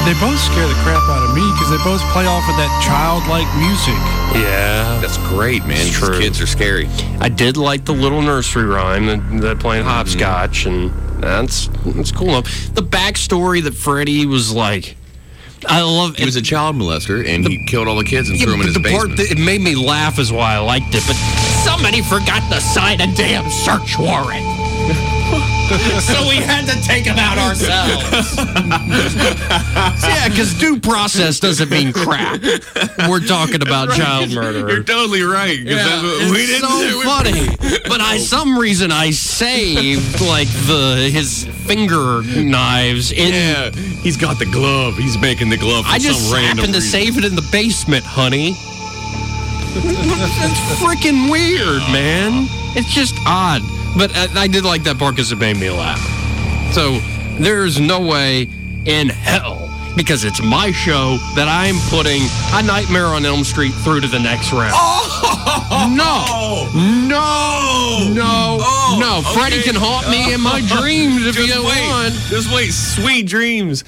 They 0.05 0.13
both 0.21 0.37
scare 0.37 0.67
the 0.69 0.77
crap 0.85 1.01
out 1.09 1.25
of 1.25 1.33
me 1.33 1.41
because 1.57 1.71
they 1.73 1.81
both 1.81 2.05
play 2.13 2.27
off 2.27 2.45
of 2.47 2.55
that 2.61 2.69
childlike 2.85 3.49
music. 3.57 3.97
Yeah. 4.37 4.99
That's 5.01 5.17
great, 5.33 5.65
man. 5.65 5.71
It's 5.71 5.85
These 5.85 5.97
true. 5.97 6.19
kids 6.19 6.39
are 6.39 6.45
scary. 6.45 6.87
I 7.19 7.29
did 7.29 7.57
like 7.57 7.83
the 7.83 7.93
little 7.93 8.21
nursery 8.21 8.65
rhyme 8.65 9.07
that, 9.07 9.41
that 9.41 9.59
playing 9.59 9.85
mm-hmm. 9.85 9.89
hopscotch, 9.89 10.67
and 10.67 10.91
that's 11.19 11.67
that's 11.83 12.11
cool 12.11 12.29
enough. 12.29 12.75
The 12.75 12.83
backstory 12.83 13.63
that 13.63 13.73
Freddy 13.73 14.27
was 14.27 14.53
like, 14.53 14.97
I 15.67 15.81
love. 15.81 16.15
He 16.17 16.25
was 16.25 16.35
a 16.35 16.41
child 16.41 16.75
molester, 16.75 17.27
and 17.27 17.47
he 17.47 17.57
killed 17.57 17.87
all 17.87 17.95
the 17.95 18.03
kids 18.03 18.29
and 18.29 18.37
Yeah, 18.39 18.45
threw 18.45 18.51
them 18.53 18.61
in 18.61 18.67
his 18.67 18.75
the 18.75 18.81
part 18.81 19.09
basement. 19.09 19.17
that 19.17 19.31
it 19.31 19.37
made 19.43 19.61
me 19.61 19.75
laugh 19.75 20.19
is 20.19 20.31
why 20.31 20.53
I 20.55 20.59
liked 20.59 20.93
it. 20.95 21.03
But 21.07 21.15
somebody 21.63 22.01
forgot 22.01 22.41
to 22.51 22.59
sign 22.61 23.01
a 23.01 23.07
damn 23.15 23.49
search 23.49 23.97
warrant. 23.97 24.45
so 26.01 26.27
we 26.27 26.35
had 26.37 26.65
to 26.67 26.79
take 26.81 27.05
him 27.05 27.17
out 27.17 27.37
ourselves. 27.37 28.35
yeah, 30.03 30.27
because 30.29 30.53
due 30.59 30.79
process 30.79 31.39
doesn't 31.39 31.69
mean 31.69 31.93
crap. 31.93 32.41
We're 33.09 33.21
talking 33.25 33.61
about 33.61 33.91
child 33.91 34.31
murder. 34.31 34.67
You're 34.69 34.83
totally 34.83 35.21
right. 35.23 35.57
Yeah, 35.57 35.75
that's 35.75 36.03
what- 36.03 36.21
it's 36.21 36.31
we 36.31 36.45
didn't 36.45 36.69
so 36.69 36.89
do 36.89 37.01
funny. 37.01 37.79
But 37.87 38.01
I, 38.01 38.17
some 38.17 38.57
reason, 38.57 38.91
I 38.91 39.11
saved 39.11 40.21
like 40.21 40.49
the 40.67 41.09
his 41.11 41.45
finger 41.65 42.21
knives 42.23 43.11
in. 43.11 43.33
Yeah, 43.33 43.69
he's 43.71 44.17
got 44.17 44.37
the 44.39 44.45
glove. 44.45 44.97
He's 44.97 45.17
making 45.17 45.49
the 45.49 45.57
glove. 45.57 45.85
I 45.87 45.97
just 45.97 46.25
some 46.25 46.33
random 46.35 46.57
happened 46.57 46.73
to 46.73 46.79
reason. 46.81 46.91
save 46.99 47.17
it 47.17 47.25
in 47.25 47.35
the 47.35 47.47
basement, 47.51 48.03
honey. 48.03 48.51
That's 49.73 50.81
freaking 50.83 51.31
weird, 51.31 51.81
man. 51.91 52.47
It's 52.75 52.93
just 52.93 53.15
odd. 53.25 53.61
But 53.97 54.15
I, 54.15 54.43
I 54.43 54.47
did 54.47 54.63
like 54.65 54.83
that 54.83 54.97
part 54.97 55.15
because 55.15 55.31
it 55.31 55.37
made 55.37 55.57
me 55.57 55.69
laugh. 55.69 55.99
So 56.73 56.99
there's 57.41 57.79
no 57.79 57.99
way 58.01 58.49
in 58.85 59.09
hell, 59.09 59.69
because 59.95 60.23
it's 60.23 60.41
my 60.41 60.71
show, 60.71 61.17
that 61.35 61.47
I'm 61.47 61.75
putting 61.89 62.23
A 62.53 62.63
Nightmare 62.63 63.07
on 63.07 63.25
Elm 63.25 63.43
Street 63.43 63.73
through 63.73 64.01
to 64.01 64.07
the 64.07 64.19
next 64.19 64.51
round. 64.51 64.73
Oh! 64.75 65.09
No. 65.95 66.69
No. 67.07 68.13
No. 68.13 68.57
Oh, 68.61 68.97
no. 68.99 69.21
Freddy 69.33 69.59
okay. 69.59 69.71
can 69.71 69.75
haunt 69.75 70.09
me 70.09 70.33
in 70.33 70.41
my 70.41 70.61
dreams 70.81 71.25
if 71.25 71.35
Just 71.35 71.47
you 71.47 71.63
wait. 71.63 71.87
want. 71.89 72.13
Just 72.29 72.53
wait. 72.53 72.71
Sweet 72.71 73.27
dreams. 73.27 73.83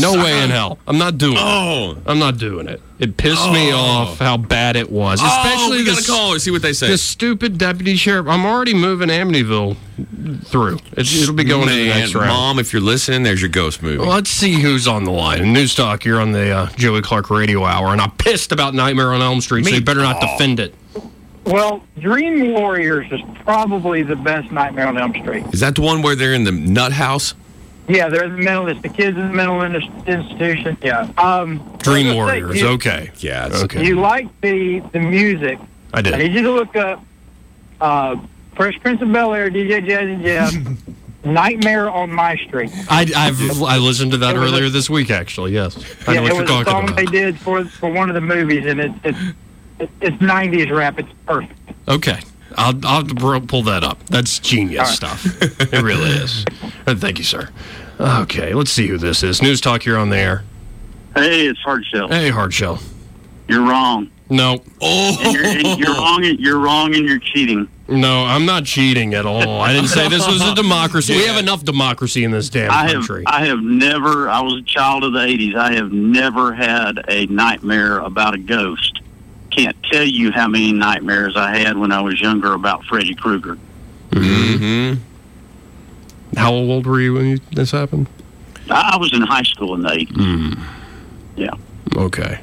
No 0.00 0.14
way 0.14 0.42
in 0.44 0.50
hell. 0.50 0.78
I'm 0.86 0.98
not 0.98 1.18
doing 1.18 1.34
it. 1.36 1.40
Oh. 1.42 1.96
I'm 2.06 2.18
not 2.20 2.38
doing 2.38 2.68
it. 2.68 2.80
It 3.00 3.16
pissed 3.16 3.50
me 3.50 3.72
Oh. 3.72 3.76
off 3.76 4.18
how 4.20 4.36
bad 4.36 4.76
it 4.76 4.90
was. 4.90 5.20
oh, 5.22 5.26
Especially 5.26 5.78
we 5.78 5.82
the, 5.84 5.90
gotta 5.90 6.06
call 6.06 6.32
her. 6.32 6.38
See 6.38 6.52
what 6.52 6.62
they 6.62 6.72
say. 6.72 6.88
the 6.88 6.96
stupid 6.96 7.58
deputy 7.58 7.96
sheriff. 7.96 8.28
I'm 8.28 8.46
already 8.46 8.72
moving 8.72 9.08
Amityville 9.08 9.76
through. 10.44 10.78
It's, 10.92 11.20
it'll 11.20 11.34
be 11.34 11.42
going 11.44 11.68
to 11.68 11.74
the 11.74 11.88
next 11.88 12.14
round. 12.14 12.28
Mom, 12.28 12.58
if 12.60 12.72
you're 12.72 12.80
listening, 12.82 13.24
there's 13.24 13.40
your 13.42 13.50
ghost 13.50 13.82
movie. 13.82 13.98
Well, 13.98 14.10
let's 14.10 14.30
see 14.30 14.54
who's 14.54 14.86
on 14.86 15.04
the 15.04 15.10
line. 15.10 15.52
News 15.52 15.74
Talk, 15.74 16.04
you're 16.04 16.20
on 16.20 16.30
the 16.32 16.50
uh, 16.50 16.66
Joey 16.76 17.02
Clark 17.02 17.28
Radio 17.30 17.64
Hour, 17.64 17.88
and 17.88 18.00
I'm 18.00 18.12
pissed 18.12 18.52
about 18.52 18.74
Nightmare 18.74 19.12
on 19.12 19.22
Elm 19.22 19.40
Street, 19.40 19.64
so 19.66 19.74
you 19.74 19.80
better 19.80 20.00
not 20.02 20.16
Oh. 20.22 20.26
defend 20.32 20.60
it. 20.60 20.74
Well, 21.46 21.82
Dream 21.98 22.52
Warriors 22.54 23.06
is 23.12 23.20
probably 23.44 24.02
the 24.02 24.16
best 24.16 24.50
Nightmare 24.50 24.86
on 24.86 24.96
Elm 24.96 25.12
Street. 25.20 25.44
Is 25.52 25.60
that 25.60 25.74
the 25.74 25.82
one 25.82 26.00
where 26.00 26.14
they're 26.16 26.32
in 26.32 26.44
the 26.44 26.52
nut 26.52 26.92
house? 26.92 27.34
Yeah, 27.88 28.08
they're 28.08 28.24
in 28.24 28.32
the 28.36 28.42
mental. 28.42 28.74
The 28.74 28.88
kids 28.88 29.16
in 29.18 29.28
the 29.28 29.32
mental 29.34 29.60
ins- 29.62 29.84
institution. 30.06 30.76
Yeah. 30.82 31.10
Um, 31.18 31.58
Dream 31.78 32.14
Warriors. 32.14 32.60
You, 32.60 32.68
Okay. 32.68 33.10
Yeah. 33.18 33.46
It's, 33.48 33.62
Okay. 33.64 33.84
You 33.84 34.00
like 34.00 34.28
the 34.40 34.80
the 34.92 35.00
music? 35.00 35.58
I 35.92 35.98
I 35.98 36.02
did. 36.02 36.18
need 36.18 36.32
you 36.32 36.42
to 36.42 36.50
look 36.52 36.74
up 36.76 37.04
uh, 37.80 38.16
Fresh 38.56 38.80
Prince 38.80 39.02
of 39.02 39.12
Bel 39.12 39.34
Air, 39.34 39.50
DJ 39.50 39.84
Jazzy 39.86 40.22
Jeff, 40.22 40.54
Nightmare 41.24 41.90
on 41.90 42.10
My 42.12 42.36
Street. 42.36 42.70
I, 42.90 43.06
I've 43.14 43.62
I 43.62 43.76
listened 43.78 44.12
to 44.12 44.18
that 44.18 44.34
It 44.34 44.38
was 44.38 44.50
a- 44.50 44.54
earlier 44.54 44.68
this 44.70 44.88
week, 44.88 45.10
actually. 45.10 45.52
Yes, 45.52 45.76
I 46.08 46.14
know 46.14 46.22
yeah, 46.22 46.22
what 46.22 46.30
it 46.30 46.34
you're 46.34 46.42
was 46.42 46.50
a 46.50 46.64
talking 46.64 46.72
song 46.72 46.84
about. 46.84 46.96
they 46.96 47.04
did 47.06 47.38
for 47.38 47.64
for 47.64 47.90
one 47.90 48.08
of 48.08 48.14
the 48.14 48.20
movies, 48.20 48.64
and 48.66 48.80
it's 48.80 48.94
it's 49.04 49.18
it's, 49.80 49.92
it's 50.00 50.16
90s 50.18 50.70
rap. 50.74 50.98
It's 50.98 51.08
perfect. 51.26 51.52
Okay. 51.88 52.20
I'll, 52.56 52.74
I'll 52.86 53.04
have 53.04 53.46
pull 53.48 53.62
that 53.64 53.84
up. 53.84 54.04
That's 54.06 54.38
genius 54.38 54.78
right. 54.78 54.88
stuff. 54.88 55.24
it 55.42 55.82
really 55.82 56.10
is. 56.10 56.44
Uh, 56.86 56.94
Thank 56.94 57.16
you, 57.16 57.24
sir. 57.24 57.48
Okay, 57.98 58.52
let's 58.52 58.70
see 58.70 58.86
who 58.88 58.98
this 58.98 59.22
is. 59.22 59.40
News 59.40 59.62
Talk, 59.62 59.86
you're 59.86 59.96
on 59.96 60.10
the 60.10 60.18
air. 60.18 60.44
Hey, 61.14 61.46
it's 61.46 61.58
Hardshell. 61.60 62.08
Hey, 62.08 62.28
Hardshell. 62.28 62.78
You're 63.48 63.62
wrong. 63.62 64.10
No. 64.28 64.62
And 64.82 65.34
you're, 65.34 65.44
and 65.44 65.78
you're 65.78 65.94
wrong. 65.94 66.24
And 66.24 66.38
you're 66.38 66.58
wrong, 66.58 66.94
and 66.94 67.06
you're 67.06 67.20
cheating. 67.20 67.68
No, 67.88 68.24
I'm 68.24 68.46
not 68.46 68.64
cheating 68.64 69.14
at 69.14 69.26
all. 69.26 69.60
I 69.60 69.72
didn't 69.72 69.88
say 69.88 70.08
this 70.08 70.26
was 70.26 70.40
a 70.42 70.54
democracy. 70.56 71.14
We 71.16 71.24
have 71.26 71.38
enough 71.38 71.64
democracy 71.64 72.24
in 72.24 72.30
this 72.30 72.48
damn 72.48 72.70
I 72.70 72.84
have. 72.84 72.92
country. 72.92 73.24
I 73.26 73.46
have 73.46 73.60
never. 73.60 74.28
I 74.28 74.40
was 74.40 74.54
a 74.54 74.62
child 74.62 75.04
of 75.04 75.12
the 75.12 75.18
'80s. 75.20 75.54
I 75.54 75.74
have 75.74 75.92
never 75.92 76.54
had 76.54 77.04
a 77.08 77.26
nightmare 77.26 77.98
about 77.98 78.34
a 78.34 78.38
ghost. 78.38 79.00
Can't 79.56 79.76
tell 79.84 80.04
you 80.04 80.32
how 80.32 80.48
many 80.48 80.72
nightmares 80.72 81.36
I 81.36 81.56
had 81.56 81.76
when 81.76 81.92
I 81.92 82.00
was 82.00 82.20
younger 82.20 82.54
about 82.54 82.84
Freddy 82.84 83.14
Krueger. 83.14 83.56
mm-hmm. 84.10 85.00
How 86.36 86.52
old 86.52 86.86
were 86.86 87.00
you 87.00 87.14
when 87.14 87.26
you, 87.26 87.38
this 87.52 87.70
happened? 87.70 88.08
I 88.70 88.92
I 88.94 88.96
was 88.96 89.12
in 89.12 89.22
high 89.22 89.42
school 89.42 89.74
in 89.74 89.82
the 89.82 89.90
'80s. 89.90 90.08
Mm. 90.12 90.64
Yeah, 91.36 91.50
Okay. 91.96 92.40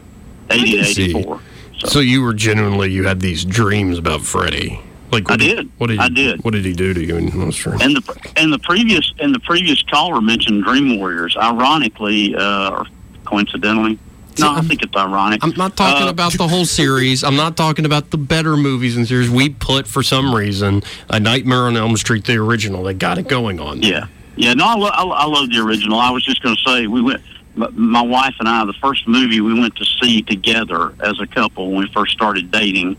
80 0.50 0.80
84. 0.80 1.42
So 1.86 2.00
you 2.00 2.22
were 2.22 2.34
genuinely 2.34 2.92
you 2.92 3.06
had 3.06 3.20
these 3.22 3.44
dreams 3.44 3.98
about 3.98 4.22
Freddy. 4.22 4.80
Like 5.12 5.30
I 5.30 5.34
what 5.34 5.40
did. 5.40 5.72
What 5.78 5.88
did 5.88 6.00
I 6.00 6.08
he, 6.08 6.14
did. 6.14 6.44
What 6.44 6.52
did 6.54 6.64
he 6.64 6.74
do 6.74 6.94
to 6.94 7.04
you 7.04 7.18
in 7.18 7.38
those 7.38 7.58
dreams? 7.58 7.82
And 7.82 7.96
the 7.96 8.32
and 8.38 8.54
the 8.54 8.60
previous 8.60 9.14
and 9.20 9.36
the 9.36 9.40
previous 9.40 9.82
caller 9.84 10.22
mentioned 10.22 10.64
Dream 10.64 10.98
Warriors. 11.00 11.36
Ironically, 11.36 12.36
uh, 12.36 12.70
or 12.72 12.86
coincidentally, 13.26 13.98
no, 14.40 14.54
I 14.54 14.62
think 14.62 14.82
it's 14.84 14.96
ironic. 14.96 15.44
I'm 15.44 15.54
not 15.58 15.76
talking 15.76 16.08
Uh, 16.08 16.12
about 16.12 16.34
the 16.34 16.48
whole 16.48 16.66
series. 16.66 17.24
I'm 17.24 17.36
not 17.36 17.58
talking 17.58 17.86
about 17.86 18.12
the 18.12 18.18
better 18.18 18.56
movies 18.58 18.96
and 18.98 19.08
series. 19.08 19.30
We 19.30 19.50
put 19.50 19.88
for 19.88 20.04
some 20.04 20.34
reason 20.34 20.84
a 21.10 21.20
Nightmare 21.20 21.64
on 21.68 21.76
Elm 21.78 21.96
Street, 21.98 22.26
the 22.26 22.38
original. 22.38 22.84
They 22.84 22.94
got 22.94 23.18
it 23.18 23.28
going 23.28 23.60
on. 23.60 23.82
Yeah, 23.84 24.08
yeah. 24.36 24.54
No, 24.54 24.66
I, 24.68 24.76
lo- 24.76 24.90
I, 24.94 25.04
I 25.04 25.26
love 25.26 25.50
the 25.50 25.60
original. 25.60 26.00
I 26.00 26.12
was 26.12 26.24
just 26.24 26.42
going 26.42 26.56
to 26.56 26.62
say 26.72 26.88
we 26.88 27.02
went. 27.02 27.22
My 27.54 28.02
wife 28.02 28.36
and 28.40 28.48
I, 28.48 28.64
the 28.66 28.74
first 28.74 29.06
movie 29.10 29.42
we 29.42 29.60
went 29.60 29.76
to 29.76 29.84
see 29.86 30.22
together 30.22 30.94
as 31.02 31.20
a 31.20 31.28
couple 31.28 31.70
when 31.72 31.80
we 31.86 31.92
first 31.92 32.14
started 32.14 32.50
dating, 32.50 32.96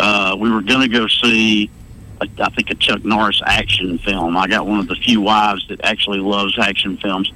uh, 0.00 0.34
we 0.38 0.50
were 0.50 0.62
going 0.62 0.80
to 0.80 0.88
go 0.88 1.06
see, 1.08 1.70
a, 2.22 2.26
I 2.42 2.48
think, 2.48 2.70
a 2.70 2.74
Chuck 2.74 3.04
Norris 3.04 3.42
action 3.44 3.98
film. 3.98 4.34
I 4.38 4.46
got 4.46 4.66
one 4.66 4.78
of 4.80 4.88
the 4.88 4.94
few 4.96 5.20
wives 5.20 5.68
that 5.68 5.84
actually 5.84 6.20
loves 6.20 6.58
action 6.58 6.96
films, 6.96 7.30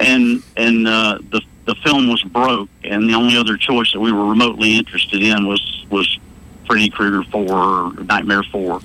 and 0.00 0.42
and 0.56 0.88
uh, 0.88 1.18
the 1.30 1.40
the 1.66 1.74
film 1.76 2.08
was 2.08 2.22
broke, 2.22 2.68
and 2.84 3.08
the 3.08 3.14
only 3.14 3.36
other 3.36 3.56
choice 3.56 3.92
that 3.92 4.00
we 4.00 4.12
were 4.12 4.26
remotely 4.26 4.76
interested 4.76 5.22
in 5.22 5.46
was 5.46 5.84
was 5.90 6.18
Freddy 6.66 6.88
Krueger 6.90 7.22
Four 7.30 7.52
or 7.52 7.92
Nightmare 8.04 8.42
Four. 8.44 8.80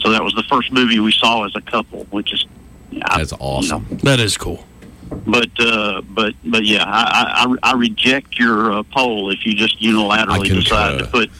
So 0.00 0.10
that 0.10 0.22
was 0.22 0.34
the 0.34 0.44
first 0.44 0.72
movie 0.72 0.98
we 1.00 1.12
saw 1.12 1.44
as 1.44 1.54
a 1.56 1.60
couple, 1.60 2.04
which 2.10 2.32
is 2.32 2.44
yeah, 2.90 3.16
That's 3.16 3.32
awesome. 3.40 3.86
That 4.02 4.20
is 4.20 4.36
cool. 4.36 4.64
but 5.26 5.50
uh, 5.58 6.02
but 6.02 6.34
but 6.44 6.64
yeah, 6.64 6.84
I, 6.86 7.46
I, 7.62 7.70
I 7.70 7.74
reject 7.74 8.38
your 8.38 8.72
uh, 8.72 8.82
poll 8.84 9.30
if 9.30 9.44
you 9.44 9.54
just 9.54 9.80
unilaterally 9.80 10.48
decide 10.48 10.98
to 10.98 11.06
put. 11.06 11.30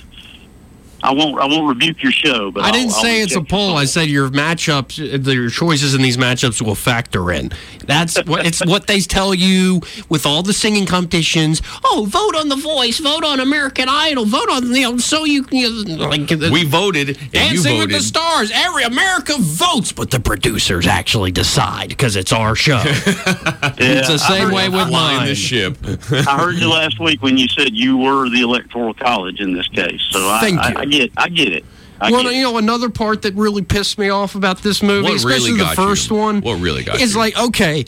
I 1.02 1.12
won't. 1.12 1.38
I 1.40 1.46
won't 1.46 1.68
rebuke 1.68 2.02
your 2.02 2.12
show, 2.12 2.50
but 2.50 2.64
I 2.64 2.68
I'll- 2.68 2.72
didn't 2.72 2.92
I'll 2.92 3.02
say 3.02 3.22
it's 3.22 3.36
a 3.36 3.42
poll. 3.42 3.76
I 3.76 3.84
said 3.84 4.08
your 4.08 4.28
matchups, 4.30 5.26
uh, 5.26 5.30
your 5.30 5.50
choices 5.50 5.94
in 5.94 6.02
these 6.02 6.16
matchups 6.16 6.60
will 6.62 6.74
factor 6.74 7.30
in. 7.32 7.50
That's 7.84 8.16
what 8.26 8.46
it's 8.46 8.64
what 8.64 8.86
they 8.86 9.00
tell 9.00 9.34
you 9.34 9.80
with 10.08 10.26
all 10.26 10.42
the 10.42 10.52
singing 10.52 10.86
competitions. 10.86 11.62
Oh, 11.84 12.06
vote 12.08 12.34
on 12.36 12.48
The 12.48 12.56
Voice, 12.56 12.98
vote 12.98 13.24
on 13.24 13.40
American 13.40 13.88
Idol, 13.88 14.24
vote 14.24 14.48
on 14.50 14.74
you 14.74 14.82
know 14.82 14.98
so 14.98 15.24
you, 15.24 15.46
you 15.50 15.84
know, 15.84 16.08
like 16.08 16.28
We 16.30 16.64
voted, 16.64 17.08
and 17.08 17.18
you 17.18 17.30
Dancing 17.30 17.78
with 17.78 17.90
the. 17.90 18.00
Stars. 18.00 18.50
Every 18.54 18.84
America 18.84 19.34
votes, 19.38 19.92
but 19.92 20.10
the 20.10 20.20
producers 20.20 20.86
actually 20.86 21.30
decide 21.32 21.88
because 21.88 22.16
it's 22.16 22.32
our 22.32 22.54
show. 22.54 22.80
it's 22.84 24.08
the 24.08 24.18
same 24.18 24.50
way 24.52 24.68
with 24.68 24.90
mine. 24.90 25.26
the 25.26 25.34
ship. 25.34 25.76
I 26.10 26.38
heard 26.38 26.54
you 26.56 26.70
last 26.70 26.98
week 27.00 27.22
when 27.22 27.36
you 27.36 27.48
said 27.48 27.74
you 27.74 27.96
were 27.98 28.28
the 28.28 28.40
electoral 28.42 28.94
college 28.94 29.40
in 29.40 29.54
this 29.54 29.68
case. 29.68 30.00
So 30.10 30.38
Thank 30.40 30.58
I, 30.60 30.70
you. 30.70 30.76
I 30.78 30.84
get. 30.86 31.10
I 31.16 31.28
get 31.28 31.52
it. 31.52 31.64
I 32.00 32.10
well, 32.10 32.30
you 32.30 32.42
know, 32.42 32.58
another 32.58 32.90
part 32.90 33.22
that 33.22 33.34
really 33.34 33.62
pissed 33.62 33.98
me 33.98 34.10
off 34.10 34.34
about 34.34 34.58
this 34.62 34.82
movie, 34.82 35.02
What 35.04 35.24
really 35.24 35.34
especially 35.36 35.52
the 35.52 35.64
got 35.64 35.78
you? 35.78 35.84
first 35.88 36.10
one, 36.10 36.40
What 36.42 36.60
really 36.60 36.84
got 36.84 37.00
is 37.00 37.14
you? 37.14 37.18
like, 37.20 37.38
okay, 37.38 37.86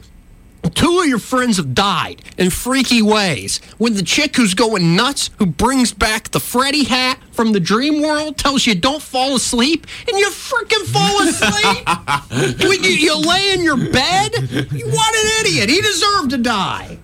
two 0.74 1.00
of 1.00 1.06
your 1.06 1.18
friends 1.18 1.58
have 1.58 1.74
died 1.74 2.22
in 2.38 2.48
freaky 2.48 3.02
ways. 3.02 3.60
When 3.76 3.94
the 3.94 4.02
chick 4.02 4.34
who's 4.36 4.54
going 4.54 4.96
nuts, 4.96 5.28
who 5.38 5.44
brings 5.44 5.92
back 5.92 6.30
the 6.30 6.40
Freddy 6.40 6.84
hat 6.84 7.18
from 7.32 7.52
the 7.52 7.60
dream 7.60 8.00
world, 8.02 8.38
tells 8.38 8.66
you 8.66 8.74
don't 8.74 9.02
fall 9.02 9.36
asleep, 9.36 9.86
and 10.08 10.16
you 10.18 10.28
freaking 10.30 10.86
fall 10.86 11.20
asleep 11.28 12.60
when 12.68 12.82
you, 12.82 12.90
you 12.90 13.14
lay 13.14 13.52
in 13.52 13.62
your 13.62 13.76
bed. 13.76 14.30
What 14.32 15.14
an 15.14 15.46
idiot! 15.46 15.68
He 15.68 15.82
deserved 15.82 16.30
to 16.30 16.38
die. 16.38 16.98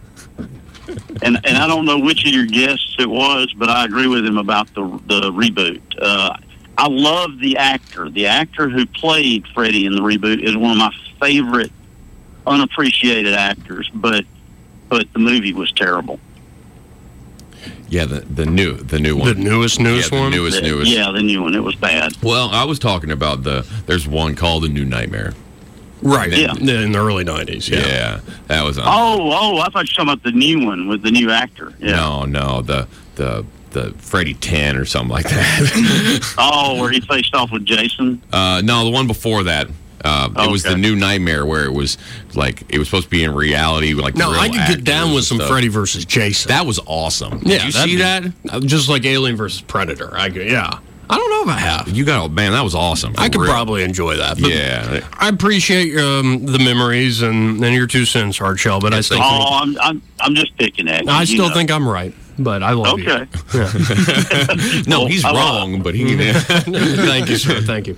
And 1.22 1.38
and 1.44 1.56
I 1.56 1.66
don't 1.66 1.84
know 1.84 1.98
which 1.98 2.26
of 2.26 2.32
your 2.32 2.46
guests 2.46 2.96
it 2.98 3.08
was, 3.08 3.52
but 3.56 3.68
I 3.70 3.84
agree 3.84 4.06
with 4.06 4.24
him 4.24 4.38
about 4.38 4.72
the 4.74 4.82
the 5.06 5.30
reboot. 5.32 5.80
Uh, 6.00 6.36
I 6.76 6.88
love 6.88 7.38
the 7.38 7.56
actor. 7.56 8.10
The 8.10 8.26
actor 8.26 8.68
who 8.68 8.84
played 8.86 9.46
Freddy 9.48 9.86
in 9.86 9.94
the 9.94 10.00
reboot 10.02 10.42
is 10.42 10.56
one 10.56 10.72
of 10.72 10.78
my 10.78 10.90
favorite 11.20 11.70
unappreciated 12.46 13.34
actors, 13.34 13.90
but 13.94 14.24
but 14.88 15.12
the 15.12 15.18
movie 15.18 15.52
was 15.52 15.72
terrible. 15.72 16.18
Yeah, 17.88 18.06
the 18.06 18.20
the 18.20 18.46
new 18.46 18.74
the 18.74 18.98
new 18.98 19.16
one. 19.16 19.28
The 19.28 19.34
newest, 19.34 19.78
newest 19.78 20.10
yeah, 20.10 20.16
the 20.18 20.22
one? 20.22 20.32
Newest, 20.32 20.56
The- 20.60 20.62
newest. 20.68 20.90
Yeah, 20.90 21.10
the 21.12 21.22
new 21.22 21.42
one. 21.42 21.54
It 21.54 21.62
was 21.62 21.74
bad. 21.76 22.12
Well, 22.22 22.50
I 22.50 22.64
was 22.64 22.78
talking 22.78 23.10
about 23.10 23.42
the. 23.44 23.66
There's 23.86 24.08
one 24.08 24.34
called 24.34 24.64
The 24.64 24.68
New 24.68 24.84
Nightmare. 24.84 25.34
Right. 26.04 26.30
Yeah. 26.36 26.54
In 26.54 26.92
the 26.92 26.98
early 26.98 27.24
'90s. 27.24 27.68
Yeah. 27.68 27.78
Yeah, 27.86 28.20
that 28.48 28.62
was. 28.62 28.78
Oh, 28.78 28.82
oh, 28.84 29.58
I 29.58 29.68
thought 29.70 29.74
you 29.74 29.78
were 29.78 29.84
talking 30.04 30.08
about 30.12 30.22
the 30.22 30.32
new 30.32 30.66
one 30.66 30.86
with 30.86 31.02
the 31.02 31.10
new 31.10 31.30
actor. 31.30 31.72
Yeah. 31.80 31.92
No, 31.96 32.24
no, 32.26 32.60
the 32.62 32.86
the 33.16 33.44
the 33.70 33.92
Freddy 33.98 34.34
Ten 34.34 34.76
or 34.76 34.84
something 34.84 35.10
like 35.10 35.24
that. 35.28 36.34
Oh, 36.38 36.80
where 36.80 36.90
he 36.90 37.00
faced 37.00 37.34
off 37.34 37.50
with 37.50 37.64
Jason. 37.64 38.20
uh, 38.32 38.60
no, 38.64 38.84
the 38.84 38.90
one 38.90 39.06
before 39.06 39.42
that. 39.44 39.68
Uh, 40.04 40.28
It 40.36 40.50
was 40.50 40.62
the 40.62 40.76
new 40.76 40.94
Nightmare 40.94 41.46
where 41.46 41.64
it 41.64 41.72
was 41.72 41.96
like 42.34 42.62
it 42.68 42.78
was 42.78 42.88
supposed 42.88 43.04
to 43.06 43.10
be 43.10 43.24
in 43.24 43.32
reality. 43.34 43.94
Like 43.94 44.14
No, 44.16 44.30
I 44.30 44.48
could 44.50 44.66
get 44.76 44.84
down 44.84 45.14
with 45.14 45.24
some 45.24 45.38
stuff. 45.38 45.48
Freddy 45.48 45.68
versus 45.68 46.04
Jason. 46.04 46.50
That 46.50 46.66
was 46.66 46.78
awesome. 46.86 47.40
Yeah, 47.42 47.56
Did 47.58 47.64
you 47.64 47.72
see 47.72 47.86
be- 47.96 48.02
that? 48.02 48.24
Just 48.66 48.90
like 48.90 49.06
Alien 49.06 49.36
versus 49.36 49.62
Predator. 49.62 50.14
I 50.14 50.28
could, 50.28 50.50
yeah. 50.50 50.78
I 51.10 51.16
don't 51.18 51.30
know 51.30 51.42
if 51.52 51.56
I 51.56 51.60
have. 51.60 51.88
You 51.88 52.04
got 52.04 52.26
a 52.26 52.28
man, 52.28 52.52
that 52.52 52.62
was 52.62 52.74
awesome. 52.74 53.14
I 53.18 53.28
could 53.28 53.40
real. 53.42 53.50
probably 53.50 53.82
enjoy 53.82 54.16
that. 54.16 54.40
But 54.40 54.50
Yeah. 54.50 55.06
I 55.18 55.28
appreciate 55.28 55.96
um, 55.98 56.46
the 56.46 56.58
memories 56.58 57.22
and, 57.22 57.62
and 57.64 57.74
your 57.74 57.86
two 57.86 58.04
cents, 58.04 58.38
Hardshell, 58.38 58.80
but 58.80 58.94
I 58.94 59.00
still 59.00 59.18
think, 59.18 59.26
Oh, 59.30 59.58
I'm 59.62 59.78
I'm 59.80 60.02
I'm 60.20 60.34
just 60.34 60.56
picking 60.56 60.88
at 60.88 61.04
you. 61.04 61.10
I 61.10 61.20
you 61.20 61.26
still 61.26 61.48
know. 61.48 61.54
think 61.54 61.70
I'm 61.70 61.86
right. 61.88 62.14
But 62.38 62.62
I 62.62 62.72
love 62.72 62.98
you. 62.98 63.10
Okay. 63.10 63.26
No, 64.86 65.06
he's 65.06 65.24
I- 65.24 65.32
wrong, 65.32 65.82
but 65.82 65.94
he. 65.94 66.16
Thank 66.32 67.28
you, 67.28 67.36
sir. 67.36 67.60
Thank 67.60 67.86
you. 67.86 67.96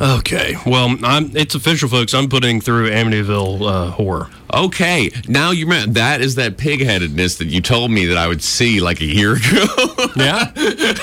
Okay. 0.00 0.56
Well, 0.66 0.96
I'm, 1.02 1.34
it's 1.36 1.54
official, 1.54 1.88
folks. 1.88 2.14
I'm 2.14 2.28
putting 2.28 2.60
through 2.60 2.90
Amityville 2.90 3.62
uh, 3.68 3.90
horror. 3.92 4.28
Okay, 4.54 5.10
now 5.28 5.50
you 5.50 5.64
remember 5.64 5.94
that 5.94 6.20
is 6.20 6.34
that 6.34 6.58
pig-headedness 6.58 7.38
that 7.38 7.46
you 7.46 7.62
told 7.62 7.90
me 7.90 8.04
that 8.04 8.18
I 8.18 8.28
would 8.28 8.42
see 8.42 8.80
like 8.80 9.00
a 9.00 9.06
year 9.06 9.32
ago. 9.36 9.64
Yeah. 10.14 10.52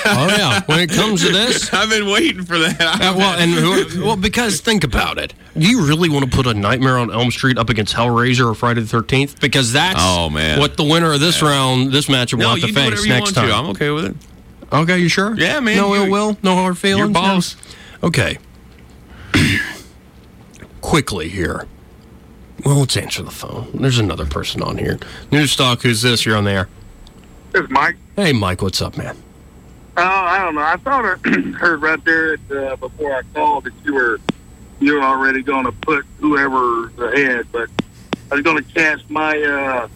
Oh 0.05 0.27
yeah. 0.37 0.61
When 0.67 0.79
it 0.79 0.91
comes 0.91 1.25
to 1.25 1.31
this, 1.31 1.73
I've 1.73 1.89
been 1.89 2.07
waiting 2.07 2.45
for 2.45 2.59
that. 2.59 2.79
Uh, 2.79 3.15
well, 3.17 3.39
and 3.39 4.03
well, 4.03 4.15
because 4.15 4.61
think 4.61 4.83
about 4.83 5.17
it. 5.17 5.33
Do 5.57 5.67
you 5.67 5.83
really 5.87 6.09
want 6.09 6.29
to 6.29 6.31
put 6.31 6.45
a 6.45 6.53
Nightmare 6.53 6.99
on 6.99 7.11
Elm 7.11 7.31
Street 7.31 7.57
up 7.57 7.69
against 7.71 7.95
Hellraiser 7.95 8.45
or 8.51 8.53
Friday 8.53 8.81
the 8.81 8.87
Thirteenth? 8.87 9.41
Because 9.41 9.73
that's 9.73 9.97
Oh, 9.99 10.29
man. 10.29 10.59
what 10.59 10.77
the 10.77 10.83
winner 10.83 11.11
of 11.11 11.19
this 11.19 11.41
round, 11.41 11.91
this 11.91 12.07
match 12.07 12.31
will 12.33 12.41
no, 12.41 12.49
have 12.49 12.58
you 12.61 12.67
to 12.67 12.73
do 12.73 12.79
face 12.79 12.85
whatever 12.85 13.01
you 13.07 13.13
next 13.13 13.21
want 13.23 13.35
time. 13.35 13.47
to. 13.49 13.53
I'm 13.55 13.65
okay 13.67 13.89
with 13.91 14.05
it. 14.05 14.15
Okay, 14.71 14.99
you 14.99 15.09
sure? 15.09 15.35
Yeah, 15.35 15.59
man, 15.59 15.77
No 15.77 15.93
you- 15.95 16.03
ill 16.05 16.11
will, 16.11 16.37
no 16.43 16.55
hard 16.55 16.77
feelings. 16.77 16.99
Your 16.99 17.09
boss. 17.09 17.55
Okay. 18.03 18.37
Quickly 20.81 21.27
here. 21.29 21.65
Well, 22.65 22.75
let's 22.79 22.95
answer 22.97 23.23
the 23.23 23.31
phone. 23.31 23.69
There's 23.73 23.99
another 23.99 24.25
person 24.25 24.61
on 24.61 24.77
here. 24.77 24.95
Newstalk, 25.31 25.81
who's 25.81 26.01
this? 26.01 26.25
You're 26.25 26.37
on 26.37 26.43
the 26.45 26.51
air. 26.51 26.69
This 27.51 27.63
is 27.63 27.69
Mike. 27.69 27.95
Hey, 28.15 28.33
Mike, 28.33 28.61
what's 28.61 28.81
up, 28.81 28.97
man? 28.97 29.15
Oh, 29.97 30.03
I 30.03 30.39
don't 30.39 30.55
know. 30.55 30.61
I 30.61 30.77
thought 30.77 31.05
I 31.25 31.29
heard 31.57 31.81
right 31.81 32.03
there 32.05 32.37
uh, 32.51 32.75
before 32.75 33.13
I 33.13 33.21
called 33.33 33.65
that 33.65 33.73
you 33.83 33.93
were 33.93 34.19
you 34.79 34.93
were 34.93 35.01
already 35.01 35.41
going 35.41 35.65
to 35.65 35.73
put 35.73 36.05
whoever's 36.19 36.97
ahead, 36.99 37.47
but 37.51 37.69
I 38.31 38.35
was 38.35 38.43
going 38.43 38.63
to 38.63 38.73
cast 38.73 39.09
my 39.09 39.37
uh, 39.41 39.87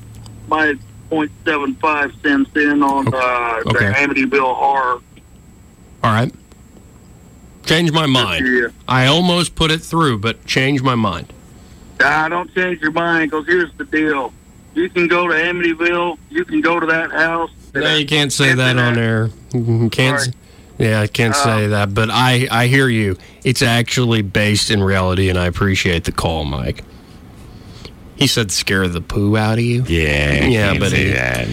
my 0.47 0.75
.75 1.13 2.21
cents 2.21 2.49
in 2.55 2.81
on 2.83 3.07
uh, 3.13 3.61
Okay. 3.67 3.87
the 3.87 3.93
Amityville 3.93 4.55
horror. 4.55 4.99
All 6.03 6.11
right. 6.11 6.33
Change 7.65 7.91
my 7.91 8.05
mind. 8.05 8.45
Yeah. 8.47 8.67
I 8.87 9.05
almost 9.05 9.55
put 9.55 9.71
it 9.71 9.81
through, 9.81 10.17
but 10.19 10.45
change 10.45 10.81
my 10.81 10.95
mind. 10.95 11.31
Ah, 12.01 12.27
don't 12.27 12.53
change 12.53 12.81
your 12.81 12.91
mind, 12.91 13.31
because 13.31 13.45
here's 13.45 13.71
the 13.77 13.85
deal: 13.85 14.33
you 14.73 14.89
can 14.89 15.07
go 15.07 15.27
to 15.29 15.33
Amityville, 15.33 16.17
you 16.29 16.43
can 16.43 16.59
go 16.59 16.79
to 16.79 16.85
that 16.87 17.11
house. 17.11 17.51
No, 17.73 17.95
you 17.95 18.05
can't 18.05 18.33
say 18.33 18.53
that 18.53 18.77
on 18.77 18.97
air. 18.97 19.29
Can't. 19.91 20.19
Sorry. 20.19 20.33
Yeah, 20.79 21.01
I 21.01 21.07
can't 21.07 21.35
say 21.35 21.67
that, 21.67 21.93
but 21.93 22.09
I 22.11 22.47
I 22.51 22.67
hear 22.67 22.89
you. 22.89 23.15
It's 23.45 23.61
actually 23.61 24.23
based 24.23 24.69
in 24.69 24.83
reality, 24.83 25.29
and 25.29 25.39
I 25.39 25.45
appreciate 25.45 26.03
the 26.03 26.11
call, 26.11 26.43
Mike. 26.43 26.83
He 28.23 28.27
said 28.27 28.51
scare 28.53 28.87
the 28.87 29.01
poo 29.01 29.35
out 29.35 29.57
of 29.57 29.65
you. 29.65 29.83
Yeah, 29.85 30.45
Yeah, 30.45 30.77
but 30.79 30.93
he- 30.93 31.09
that. 31.11 31.45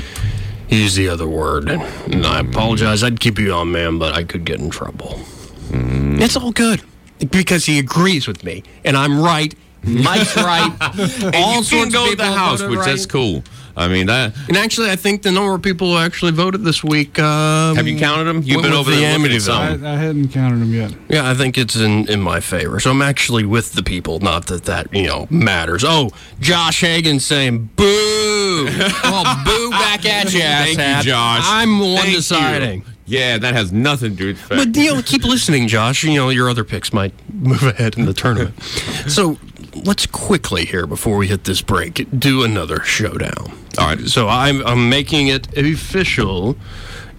Used 0.69 0.97
the 0.97 1.09
other 1.09 1.27
word, 1.27 1.69
and 1.69 2.25
I 2.25 2.39
apologize. 2.39 3.03
I'd 3.03 3.19
keep 3.19 3.41
you 3.41 3.53
on, 3.53 3.73
man, 3.73 3.99
but 3.99 4.15
I 4.15 4.23
could 4.23 4.45
get 4.45 4.61
in 4.61 4.71
trouble. 4.71 5.19
Mm. 5.73 6.21
It's 6.21 6.37
all 6.37 6.53
good 6.53 6.81
because 7.33 7.67
he 7.67 7.81
agrees 7.81 8.29
with 8.29 8.45
me, 8.45 8.63
and 8.85 8.97
I'm 8.97 9.21
right. 9.21 9.53
Mike's 9.83 10.37
right. 10.51 10.71
All 11.35 11.57
you 11.57 11.63
sorts 11.65 11.71
can 11.71 11.87
of 11.89 11.93
go 11.93 12.11
to 12.11 12.17
the 12.17 12.25
house, 12.31 12.63
which 12.63 12.79
that's 12.85 13.05
cool. 13.05 13.43
I 13.81 13.89
mean 13.89 14.07
that. 14.09 14.35
And 14.49 14.57
actually, 14.59 14.91
I 14.91 14.97
think 14.97 15.23
the 15.23 15.31
number 15.33 15.55
of 15.55 15.63
people 15.63 15.93
who 15.93 15.97
actually 15.97 16.33
voted 16.33 16.65
this 16.65 16.85
week. 16.85 17.19
Um, 17.19 17.77
Have 17.77 17.89
you 17.89 17.99
counted 17.99 18.25
them? 18.25 18.43
You've 18.43 18.63
been 18.63 18.73
over 18.73 18.91
the 18.91 18.99
there 18.99 19.19
looking 19.19 19.35
at 19.35 19.41
Amityville. 19.41 19.41
some. 19.41 19.85
I, 19.85 19.93
I 19.95 19.97
hadn't 19.97 20.29
counted 20.29 20.61
them 20.61 20.75
yet. 20.75 20.93
Yeah, 21.09 21.31
I 21.31 21.35
think 21.35 21.57
it's 21.57 21.77
in, 21.77 22.07
in 22.11 22.21
my 22.21 22.41
favor. 22.41 22.79
So 22.79 22.91
I'm 22.91 23.01
actually 23.01 23.47
with 23.47 23.73
the 23.73 23.83
people. 23.83 24.21
Not 24.21 24.47
that 24.49 24.65
that 24.65 24.95
you 24.95 25.07
know 25.07 25.27
matters. 25.31 25.83
Oh, 25.83 26.11
Josh 26.41 26.83
Hagan 26.83 27.21
saying 27.21 27.71
boo. 27.77 28.67
well, 29.05 29.45
boo 29.45 29.71
back 29.71 30.05
at 30.05 30.33
you, 30.33 30.41
Thank 30.41 30.79
asshat. 30.79 30.99
you, 30.99 31.11
Josh. 31.11 31.43
I'm 31.45 31.79
the 31.79 31.85
one 31.85 31.97
Thank 31.97 32.09
you. 32.11 32.17
deciding. 32.17 32.85
Yeah, 33.07 33.39
that 33.39 33.55
has 33.55 33.73
nothing 33.73 34.11
to 34.11 34.17
do 34.17 34.27
with 34.29 34.49
the. 34.49 34.57
But 34.57 34.77
you 34.77 34.95
know, 34.95 35.03
keep 35.03 35.25
listening, 35.25 35.69
Josh. 35.69 36.05
You 36.05 36.15
know, 36.15 36.29
your 36.29 36.49
other 36.51 36.65
picks 36.65 36.93
might 36.93 37.13
move 37.33 37.63
ahead 37.63 37.97
in 37.99 38.05
the 38.05 38.13
tournament. 38.15 38.63
so 39.09 39.39
let's 39.75 40.07
quickly 40.07 40.65
here 40.65 40.87
before 40.87 41.17
we 41.17 41.29
hit 41.29 41.45
this 41.45 41.63
break 41.63 42.07
do 42.19 42.43
another 42.45 42.81
showdown. 42.81 43.53
All 43.79 43.87
right. 43.87 44.01
So 44.01 44.29
I'm 44.29 44.65
I'm 44.67 44.89
making 44.89 45.29
it 45.29 45.57
official. 45.57 46.57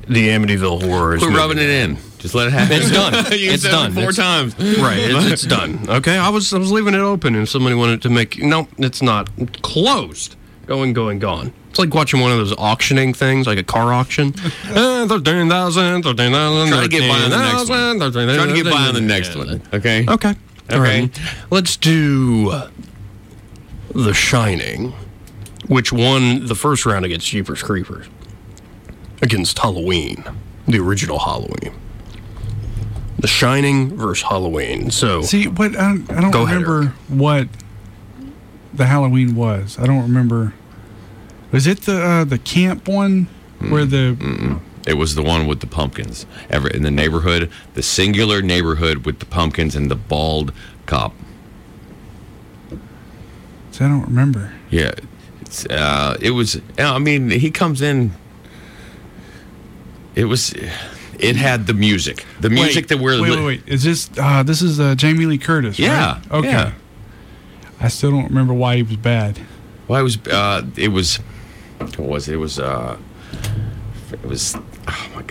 The 0.08 0.30
Amityville 0.30 0.84
Horror 0.84 1.18
We're 1.22 1.30
rubbing 1.32 1.60
it 1.60 1.70
in. 1.70 1.98
Just 2.18 2.36
let 2.36 2.48
it 2.48 2.52
happen. 2.54 2.76
It's 2.78 2.92
done. 2.92 3.14
It's 3.32 3.64
done. 3.64 3.92
it 3.92 3.94
four 3.94 4.10
It's- 4.10 4.16
times. 4.16 4.56
Right, 4.80 4.98
it's, 5.00 5.32
it's 5.32 5.44
done. 5.44 5.80
Okay, 5.88 6.18
I 6.18 6.30
was 6.30 6.54
I 6.54 6.58
was 6.58 6.72
leaving 6.72 6.94
it 6.96 7.00
open, 7.00 7.36
and 7.36 7.48
somebody 7.48 7.76
wanted 7.76 8.02
to 8.02 8.10
make 8.10 8.40
no, 8.42 8.68
it's 8.78 9.02
not 9.02 9.30
closed. 9.62 10.36
Going, 10.66 10.94
going, 10.94 11.20
gone. 11.20 11.54
It's 11.70 11.80
like 11.80 11.94
watching 11.94 12.20
one 12.20 12.32
of 12.32 12.38
those 12.38 12.54
auctioning 12.58 13.14
things, 13.14 13.48
like 13.48 13.58
a 13.58 13.64
car 13.64 13.94
auction. 13.94 14.34
Uh, 14.74 15.06
13,000, 15.08 16.04
13,000, 16.04 16.68
Try 16.70 16.82
to 16.84 16.88
get 16.88 17.02
by 17.10 17.16
on 17.20 17.30
the 17.30 17.38
next 17.38 17.70
one. 17.70 18.00
13,000, 18.00 18.36
Try 18.38 18.46
to 18.48 18.64
get 18.64 18.72
by 18.72 18.88
on 18.88 18.94
the 18.94 19.02
next 19.02 19.36
one. 19.36 19.62
Okay. 19.74 20.06
Okay. 20.08 20.34
All 20.72 20.82
Okay. 20.82 21.02
right. 21.02 21.20
Let's 21.50 21.76
do 21.78 22.52
The 23.94 24.14
Shining, 24.14 24.94
which 25.68 25.92
won 25.92 26.46
the 26.46 26.56
first 26.56 26.86
round 26.86 27.06
against 27.06 27.28
Jeepers 27.28 27.62
Creepers, 27.62 28.08
against 29.22 29.58
Halloween, 29.60 30.24
the 30.68 30.80
original 30.80 31.20
Halloween. 31.20 31.74
The 33.20 33.28
Shining 33.28 33.96
versus 33.98 34.24
Halloween. 34.28 34.90
So 34.92 35.22
See, 35.22 35.48
what 35.48 35.76
I 35.78 35.90
don't, 35.96 36.12
I 36.12 36.22
don't 36.22 36.32
Go 36.32 36.44
ahead, 36.44 36.62
remember 36.66 36.94
what 37.08 37.48
the 38.74 38.86
Halloween 38.88 39.36
was. 39.36 39.78
I 39.78 39.86
don't 39.86 40.02
remember. 40.02 40.54
Was 41.52 41.68
it 41.68 41.82
the 41.82 42.02
uh, 42.02 42.24
the 42.24 42.38
camp 42.40 42.88
one 42.88 43.28
where 43.70 43.86
the 43.86 44.60
It 44.88 44.96
was 44.96 45.16
the 45.16 45.22
one 45.24 45.48
with 45.48 45.60
the 45.60 45.68
pumpkins. 45.68 46.26
Ever 46.50 46.68
in 46.68 46.84
the 46.84 46.92
neighborhood, 46.92 47.52
the 47.76 47.84
singular 47.84 48.42
neighborhood 48.42 49.06
with 49.06 49.20
the 49.20 49.26
pumpkins 49.26 49.76
and 49.76 49.92
the 49.92 49.96
bald 49.96 50.52
cop. 50.86 51.14
I 53.82 53.88
don't 53.88 54.04
remember. 54.04 54.54
Yeah, 54.70 54.92
it's, 55.42 55.66
uh, 55.66 56.16
it 56.22 56.32
was. 56.32 56.62
I 56.78 57.00
mean, 57.00 57.32
he 57.32 57.50
comes 57.50 57.82
in. 57.82 58.12
It 60.14 60.26
was. 60.26 60.54
It 61.20 61.36
had 61.36 61.66
the 61.68 61.74
music, 61.74 62.26
the 62.40 62.50
music 62.50 62.76
wait, 62.84 62.88
that 62.90 62.98
we're. 63.00 63.20
wait, 63.22 63.32
li- 63.32 63.38
wait, 63.38 63.46
wait. 63.46 63.64
Is 63.68 63.84
this 63.84 64.10
uh, 64.20 64.44
this 64.44 64.62
is 64.62 64.80
uh, 64.80 64.94
Jamie 64.96 65.26
Lee 65.26 65.38
Curtis? 65.40 65.80
Yeah, 65.80 66.14
Right? 66.14 66.32
Okay. 66.32 66.50
yeah. 66.50 66.74
I 67.80 67.88
still 67.88 68.12
don't 68.12 68.26
remember 68.26 68.54
why 68.54 68.76
he 68.76 68.84
was 68.84 68.98
bad. 68.98 69.40
Well, 69.88 70.00
it 70.00 70.04
was. 70.04 70.18
Uh, 70.28 70.64
it 70.78 70.90
was. 70.90 71.18
What 71.80 72.00
was 72.00 72.28
it? 72.30 72.34
It 72.34 72.38
was. 72.38 72.60
Uh, 72.60 72.98
it 74.12 74.24
was. 74.26 74.56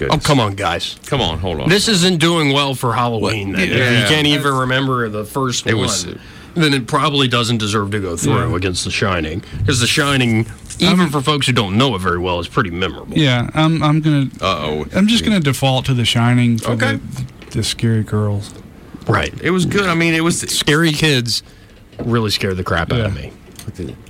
Oh 0.03 0.15
Oh, 0.15 0.19
come 0.19 0.41
on, 0.41 0.55
guys. 0.55 0.97
Come 1.07 1.21
on, 1.21 1.39
hold 1.39 1.61
on. 1.61 1.69
This 1.69 1.89
isn't 1.89 2.19
doing 2.19 2.53
well 2.53 2.75
for 2.75 2.95
Halloween. 2.95 3.53
then. 3.53 3.63
If 3.63 3.71
Yeah. 3.77 4.01
you 4.03 4.07
can't 4.09 4.27
even 4.27 4.53
remember 4.55 5.09
the 5.09 5.25
first 5.25 5.67
It 5.67 5.75
one. 5.75 5.83
was- 5.85 6.07
then 6.55 6.75
it 6.75 6.87
probably 6.89 7.29
doesn't 7.29 7.59
deserve 7.59 7.91
to 7.93 8.01
go 8.01 8.17
through 8.17 8.51
Yeah. 8.51 8.57
against 8.57 8.85
The 8.85 8.91
Shining. 8.91 9.43
Because 9.59 9.79
The 9.81 9.87
Shining, 9.87 10.47
even 10.81 11.09
for 11.09 11.21
folks 11.21 11.47
who 11.47 11.53
don't 11.53 11.77
know 11.79 11.95
it 11.95 12.01
very 12.01 12.19
well, 12.19 12.41
is 12.41 12.49
pretty 12.49 12.71
memorable. 12.71 13.17
Yeah, 13.17 13.49
I'm 13.55 13.83
I'm 13.83 14.01
gonna 14.01 14.27
Uh 14.41 14.47
oh. 14.67 14.87
I'm 14.95 15.07
just 15.07 15.25
gonna 15.25 15.39
default 15.41 15.85
to 15.87 15.95
The 15.95 16.05
Shining 16.05 16.59
for 16.59 16.73
Okay. 16.73 16.99
the, 17.51 17.59
the 17.59 17.63
scary 17.63 18.03
girls. 18.03 18.53
Right. 19.07 19.33
It 19.43 19.51
was 19.51 19.65
good. 19.65 19.87
I 19.89 19.95
mean, 19.95 20.15
it 20.15 20.23
was. 20.25 20.41
Scary 20.41 20.93
kids 20.93 21.43
really 22.05 22.31
scared 22.31 22.57
the 22.57 22.65
crap 22.65 22.93
out 22.93 23.01
of 23.01 23.15
me. 23.15 23.33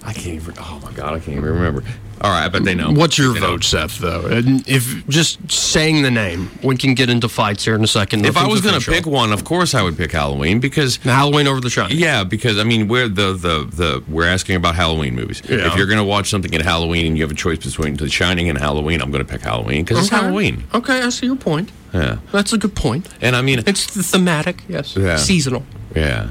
I 0.05 0.13
can't 0.15 0.37
even. 0.37 0.55
Oh 0.59 0.81
my 0.83 0.93
god, 0.93 1.15
I 1.15 1.19
can't 1.19 1.37
even 1.37 1.45
remember. 1.45 1.85
All 2.23 2.31
right, 2.31 2.45
I 2.45 2.49
bet 2.49 2.65
they 2.65 2.75
know. 2.75 2.91
What's 2.93 3.17
your 3.17 3.33
They 3.33 3.41
know. 3.41 3.53
vote, 3.53 3.65
Seth? 3.65 3.99
Though, 3.99 4.27
and 4.27 4.63
if 4.69 5.07
just 5.09 5.51
saying 5.51 6.03
the 6.03 6.11
name, 6.11 6.51
we 6.63 6.77
can 6.77 6.95
get 6.95 7.09
into 7.09 7.31
fights 7.31 7.65
here 7.65 7.75
in 7.75 7.83
a 7.83 7.87
second. 7.87 8.27
If 8.27 8.37
I 8.37 8.47
was 8.47 8.61
going 8.61 8.79
to 8.79 8.91
pick 8.91 9.07
one, 9.07 9.33
of 9.33 9.45
course 9.45 9.75
I 9.75 9.83
would 9.83 9.97
pick 9.97 10.13
Halloween 10.13 10.61
because 10.61 10.97
Halloween 10.97 11.47
over 11.47 11.63
The 11.63 11.71
Shining. 11.71 11.99
Yeah, 11.99 12.25
because 12.25 12.59
I 12.59 12.65
mean, 12.65 12.89
we're 12.89 13.09
the 13.09 13.33
the 13.33 13.65
the 13.73 14.05
we're 14.07 14.27
asking 14.27 14.57
about 14.57 14.75
Halloween 14.75 15.15
movies. 15.15 15.41
Yeah. 15.49 15.67
If 15.69 15.77
you're 15.77 15.87
going 15.87 15.99
to 15.99 16.05
watch 16.05 16.29
something 16.29 16.55
at 16.55 16.61
Halloween 16.61 17.07
and 17.07 17.17
you 17.17 17.23
have 17.25 17.31
a 17.31 17.35
choice 17.35 17.59
between 17.65 17.95
The 17.97 18.11
Shining 18.11 18.51
and 18.51 18.59
Halloween, 18.59 19.01
I'm 19.01 19.11
going 19.11 19.25
to 19.25 19.31
pick 19.33 19.41
Halloween 19.41 19.85
because 19.85 20.01
it's 20.01 20.09
Halloween. 20.11 20.65
Okay, 20.75 21.01
I 21.01 21.09
see 21.09 21.25
your 21.27 21.37
point. 21.37 21.71
Yeah, 21.95 22.19
That's 22.33 22.53
a 22.53 22.59
good 22.59 22.75
point. 22.77 23.09
and 23.23 23.35
I 23.35 23.41
mean, 23.43 23.63
It's 23.67 23.95
the 23.95 24.03
thematic, 24.03 24.63
yes. 24.69 24.95
Yeah. 24.95 25.17
Seasonal. 25.17 25.65
yeah, 25.97 26.29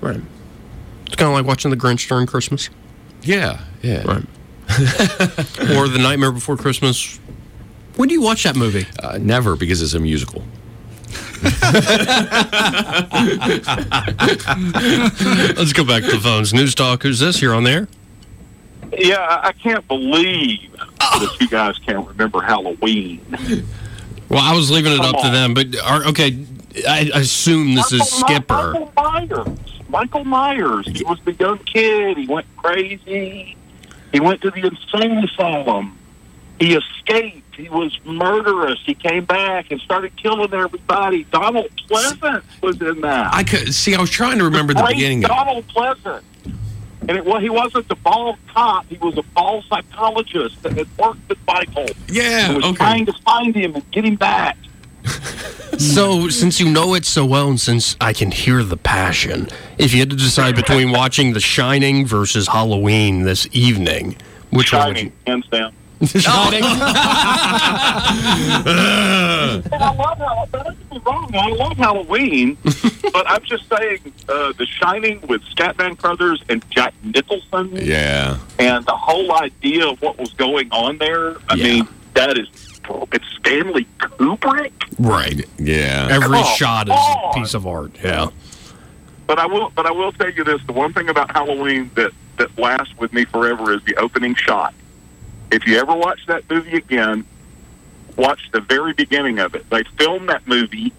Right. 0.00 0.20
It's 1.06 1.16
kind 1.16 1.28
of 1.28 1.34
like 1.34 1.44
watching 1.44 1.70
The 1.72 1.76
Grinch 1.76 2.08
during 2.08 2.26
Christmas. 2.26 2.70
yeah, 3.22 3.60
yeah. 3.82 4.02
Right. 4.04 4.24
or 5.76 5.88
The 5.88 5.98
Nightmare 6.00 6.32
Before 6.32 6.56
Christmas. 6.56 7.18
When 7.96 8.08
do 8.08 8.14
you 8.14 8.22
watch 8.22 8.42
that 8.44 8.56
movie? 8.56 8.86
Uh, 8.98 9.18
never 9.20 9.56
because 9.56 9.80
it's 9.82 9.94
a 9.94 10.00
musical. 10.00 10.42
Let's 15.56 15.72
go 15.72 15.84
back 15.84 16.02
to 16.04 16.10
the 16.12 16.20
phones. 16.22 16.52
News 16.54 16.74
Talk, 16.74 17.02
who's 17.02 17.20
this? 17.20 17.40
You're 17.42 17.54
on 17.54 17.64
there? 17.64 17.88
Yeah, 18.96 19.18
I 19.18 19.48
I 19.48 19.52
can't 19.52 19.86
believe 19.88 20.72
that 20.98 21.36
you 21.40 21.48
guys 21.48 21.78
can't 21.78 22.06
remember 22.06 22.40
Halloween. 22.40 23.20
Well, 24.28 24.40
I 24.42 24.54
was 24.56 24.70
leaving 24.70 24.92
it 24.92 24.96
Come 24.98 25.14
up 25.14 25.22
to 25.22 25.30
them, 25.30 25.54
but 25.54 25.66
are, 25.84 26.04
okay, 26.06 26.44
I 26.88 27.10
I 27.14 27.20
assume 27.20 27.74
this 27.74 27.92
is 27.92 28.00
Michael 28.00 28.18
My- 28.20 28.26
Skipper. 28.26 28.72
Michael 28.72 28.92
Myers. 28.96 29.58
Michael 29.88 30.24
Myers. 30.24 30.86
He 30.88 31.04
was 31.04 31.20
the 31.24 31.32
young 31.34 31.58
kid. 31.58 32.16
He 32.16 32.26
went 32.26 32.46
crazy. 32.56 33.56
He 34.14 34.20
went 34.20 34.42
to 34.42 34.50
the 34.52 34.64
insane 34.64 35.24
asylum. 35.24 35.98
He 36.60 36.76
escaped. 36.76 37.56
He 37.56 37.68
was 37.68 37.98
murderous. 38.04 38.78
He 38.86 38.94
came 38.94 39.24
back 39.24 39.72
and 39.72 39.80
started 39.80 40.14
killing 40.16 40.54
everybody. 40.54 41.24
Donald 41.24 41.68
Pleasence 41.90 42.44
was 42.62 42.80
in 42.80 43.00
that. 43.00 43.34
I 43.34 43.42
could 43.42 43.74
see. 43.74 43.92
I 43.96 44.00
was 44.00 44.10
trying 44.10 44.38
to 44.38 44.44
remember 44.44 44.72
the 44.72 44.82
Great 44.82 44.94
beginning. 44.94 45.24
Of, 45.24 45.30
Donald 45.30 45.66
Pleasence. 45.66 46.22
And 47.08 47.10
it, 47.10 47.24
well, 47.24 47.40
he 47.40 47.50
wasn't 47.50 47.88
the 47.88 47.96
bald 47.96 48.38
cop. 48.46 48.86
He 48.86 48.98
was 48.98 49.18
a 49.18 49.22
bald 49.34 49.64
psychologist 49.64 50.62
that 50.62 50.78
had 50.78 50.86
worked 50.96 51.28
with 51.28 51.38
Michael. 51.48 51.88
yeah, 52.06 52.46
and 52.46 52.56
was 52.58 52.66
okay. 52.66 52.76
trying 52.76 53.06
to 53.06 53.12
find 53.24 53.52
him 53.52 53.74
and 53.74 53.90
get 53.90 54.04
him 54.04 54.14
back. 54.14 54.56
So, 55.78 56.28
since 56.28 56.60
you 56.60 56.70
know 56.70 56.94
it 56.94 57.04
so 57.04 57.24
well, 57.26 57.48
and 57.48 57.60
since 57.60 57.96
I 58.00 58.12
can 58.12 58.30
hear 58.30 58.62
the 58.62 58.76
passion, 58.76 59.48
if 59.76 59.92
you 59.92 59.98
had 60.00 60.10
to 60.10 60.16
decide 60.16 60.54
between 60.54 60.92
watching 60.92 61.32
The 61.32 61.40
Shining 61.40 62.06
versus 62.06 62.46
Halloween 62.46 63.22
this 63.24 63.48
evening, 63.52 64.16
which 64.50 64.72
one 64.72 64.88
would 64.88 64.96
you? 65.00 65.02
Shining, 65.02 65.12
hands 65.26 65.48
down. 65.48 65.72
Shining. 66.06 66.62
I 68.62 69.60
love 69.96 70.18
Halloween. 70.18 70.50
Don't 70.52 70.92
get 70.92 71.04
wrong. 71.06 71.34
I 71.34 71.48
love 71.50 71.76
Halloween, 71.76 72.56
but 73.12 73.28
I'm 73.28 73.42
just 73.42 73.64
saying, 73.68 73.98
uh, 74.28 74.52
The 74.52 74.66
Shining 74.66 75.20
with 75.26 75.42
Scatman 75.42 75.98
Crothers 75.98 76.42
and 76.48 76.64
Jack 76.70 76.94
Nicholson, 77.02 77.70
yeah, 77.74 78.38
and 78.58 78.84
the 78.86 78.96
whole 78.96 79.32
idea 79.34 79.86
of 79.88 80.00
what 80.02 80.18
was 80.18 80.32
going 80.34 80.70
on 80.72 80.98
there. 80.98 81.36
I 81.48 81.54
Yeah. 81.54 81.64
mean, 81.64 81.88
that 82.14 82.38
is 82.38 82.48
it's 83.12 83.26
Stanley 83.38 83.86
Kubrick. 83.98 84.72
right. 84.98 85.44
yeah. 85.58 86.08
Every 86.10 86.38
Come 86.38 86.56
shot 86.56 86.88
is 86.88 86.92
on. 86.94 87.30
a 87.30 87.34
piece 87.34 87.54
of 87.54 87.66
art. 87.66 87.92
Yeah. 88.02 88.28
But 89.26 89.38
I 89.38 89.46
will, 89.46 89.70
but 89.70 89.86
I 89.86 89.90
will 89.92 90.12
tell 90.12 90.30
you 90.30 90.44
this: 90.44 90.60
the 90.66 90.72
one 90.72 90.92
thing 90.92 91.08
about 91.08 91.30
Halloween 91.30 91.90
that 91.94 92.12
that 92.36 92.56
lasts 92.58 92.96
with 92.98 93.12
me 93.12 93.24
forever 93.24 93.72
is 93.72 93.82
the 93.84 93.96
opening 93.96 94.34
shot. 94.34 94.74
If 95.50 95.66
you 95.66 95.78
ever 95.78 95.94
watch 95.94 96.26
that 96.26 96.48
movie 96.50 96.76
again, 96.76 97.24
watch 98.16 98.50
the 98.52 98.60
very 98.60 98.92
beginning 98.92 99.38
of 99.38 99.54
it. 99.54 99.68
They 99.70 99.84
filmed 99.98 100.28
that 100.28 100.46
movie 100.46 100.92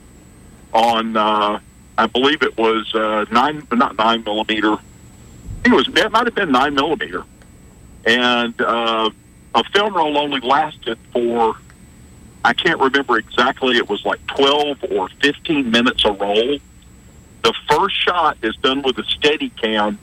on, 0.74 1.16
uh, 1.18 1.60
I 1.98 2.06
believe 2.08 2.42
it 2.42 2.58
was 2.58 2.94
uh, 2.96 3.26
nine, 3.32 3.68
not 3.72 3.98
nine 3.98 4.24
millimeter. 4.24 4.74
I 4.74 4.78
think 5.64 5.74
it 5.74 5.76
was. 5.76 5.88
It 5.88 6.12
might 6.12 6.26
have 6.26 6.36
been 6.36 6.52
nine 6.52 6.74
millimeter, 6.74 7.24
and 8.06 8.60
uh, 8.62 9.10
a 9.54 9.64
film 9.66 9.94
roll 9.94 10.18
only 10.18 10.40
lasted 10.42 10.98
for. 11.12 11.58
I 12.46 12.54
can't 12.54 12.80
remember 12.80 13.18
exactly. 13.18 13.78
It 13.78 13.90
was 13.90 14.06
like 14.06 14.26
twelve 14.28 14.84
or 14.92 15.10
fifteen 15.22 15.72
minutes 15.72 16.06
a 16.06 16.12
roll 16.12 16.60
the 17.46 17.54
first 17.70 17.96
shot 17.96 18.38
is 18.42 18.56
done 18.58 18.82
with 18.82 18.98
a 18.98 19.04
steady 19.04 19.50
cam 19.50 20.00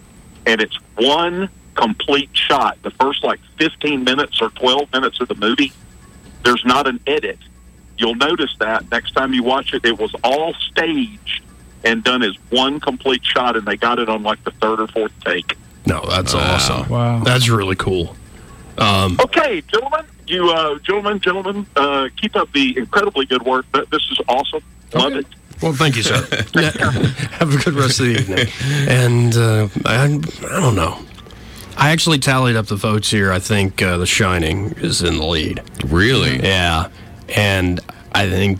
and 0.46 0.61
it's 0.61 0.76
one 0.96 1.48
complete 1.74 2.31
shot 2.33 2.78
the 2.83 2.90
first 2.92 3.24
like 3.24 3.40
15 3.59 4.05
minutes 4.05 4.40
or 4.40 4.50
12 4.50 4.92
minutes 4.92 5.20
of 5.20 5.26
the 5.26 5.35
movie 5.35 5.72
there's 6.44 6.64
not 6.64 6.87
an 6.87 7.00
edit 7.07 7.38
you'll 7.98 8.14
notice 8.14 8.55
that 8.61 8.88
next 8.92 9.11
time 9.12 9.33
you 9.33 9.42
watch 9.42 9.74
it 9.74 9.85
it 9.85 9.98
was 9.98 10.14
all 10.22 10.55
staged 10.55 11.42
and 11.83 12.05
done 12.05 12.22
as 12.22 12.37
one 12.50 12.78
complete 12.78 13.24
shot 13.24 13.57
and 13.57 13.66
they 13.66 13.76
got 13.76 13.98
it 13.98 14.09
on 14.09 14.22
like 14.22 14.42
the 14.44 14.52
third 14.52 14.78
or 14.78 14.87
fourth 14.87 15.12
take 15.24 15.57
No, 15.85 16.05
that's 16.09 16.35
awesome. 16.35 16.88
Wow. 16.88 17.24
That's 17.24 17.48
really 17.48 17.74
cool. 17.74 18.14
Um, 18.78 19.18
okay 19.20 19.62
gentlemen 19.62 20.07
you 20.26 20.50
uh 20.50 20.78
gentlemen 20.80 21.18
gentlemen 21.20 21.66
uh 21.76 22.08
keep 22.16 22.37
up 22.37 22.50
the 22.52 22.76
incredibly 22.76 23.26
good 23.26 23.42
work 23.42 23.66
this 23.72 24.02
is 24.11 24.18
awesome 24.28 24.62
love 24.94 25.14
it 25.14 25.26
well, 25.62 25.72
thank 25.72 25.96
you, 25.96 26.02
sir. 26.02 26.26
Yeah. 26.54 26.70
Have 27.38 27.54
a 27.54 27.56
good 27.56 27.74
rest 27.74 28.00
of 28.00 28.06
the 28.06 28.18
evening. 28.18 28.48
And 28.88 29.37
uh, 29.37 29.68
I, 29.87 30.04
I 30.04 30.61
don't 30.61 30.74
know. 30.74 30.98
I 31.76 31.90
actually 31.92 32.18
tallied 32.18 32.56
up 32.56 32.66
the 32.66 32.76
votes 32.76 33.11
here. 33.11 33.32
I 33.32 33.38
think 33.38 33.80
uh, 33.80 33.96
The 33.96 34.06
Shining 34.06 34.72
is 34.78 35.02
in 35.02 35.16
the 35.16 35.24
lead. 35.24 35.62
Really? 35.85 36.42
Yeah. 36.42 36.88
And 37.28 37.80
I 38.12 38.28
think 38.28 38.58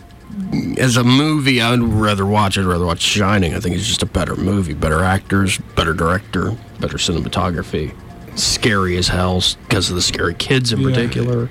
as 0.77 0.97
a 0.97 1.03
movie, 1.03 1.61
I'd 1.61 1.79
rather 1.81 2.25
watch 2.25 2.57
it. 2.57 2.61
I'd 2.61 2.67
rather 2.67 2.85
watch 2.85 3.01
Shining. 3.01 3.53
I 3.53 3.59
think 3.59 3.75
it's 3.75 3.85
just 3.85 4.01
a 4.01 4.07
better 4.07 4.35
movie, 4.35 4.73
better 4.73 5.03
actors, 5.03 5.57
better 5.75 5.93
director, 5.93 6.57
better 6.79 6.97
cinematography. 6.97 7.93
Scary 8.35 8.97
as 8.97 9.07
hell 9.09 9.43
because 9.67 9.89
of 9.89 9.95
the 9.95 10.01
scary 10.01 10.33
kids 10.33 10.73
in 10.73 10.79
Yeah. 10.81 10.89
particular. 10.89 11.49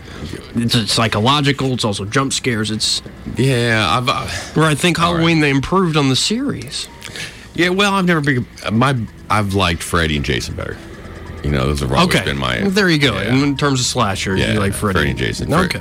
It's, 0.56 0.74
it's 0.74 0.92
psychological. 0.92 1.72
It's 1.72 1.84
also 1.84 2.04
jump 2.04 2.32
scares. 2.32 2.70
It's 2.70 3.02
Yeah, 3.36 3.86
I've. 3.88 4.08
Uh, 4.08 4.26
where 4.54 4.66
I 4.66 4.74
think 4.74 4.98
Halloween 4.98 5.40
they 5.40 5.50
improved 5.50 5.96
on 5.96 6.08
the 6.08 6.16
series. 6.16 6.88
yeah, 7.54 7.68
well, 7.68 7.94
I've 7.94 8.06
never 8.06 8.20
been. 8.20 8.46
My, 8.72 8.96
I've 9.30 9.54
liked 9.54 9.82
Freddy 9.82 10.16
and 10.16 10.24
Jason 10.24 10.54
better. 10.56 10.76
You 11.44 11.50
know, 11.50 11.66
those 11.66 11.80
have 11.80 11.92
always 11.92 12.14
Okay, 12.14 12.24
been 12.24 12.38
my. 12.38 12.62
Well, 12.62 12.70
there 12.70 12.88
you 12.88 12.98
go. 12.98 13.14
Yeah. 13.14 13.34
In 13.34 13.56
terms 13.56 13.80
of 13.80 13.86
slasher, 13.86 14.36
Yeah, 14.36 14.52
you 14.54 14.58
like 14.60 14.72
Freddy, 14.74 14.98
Freddy 14.98 15.10
and 15.10 15.18
Jason. 15.18 15.52
Okay. 15.52 15.80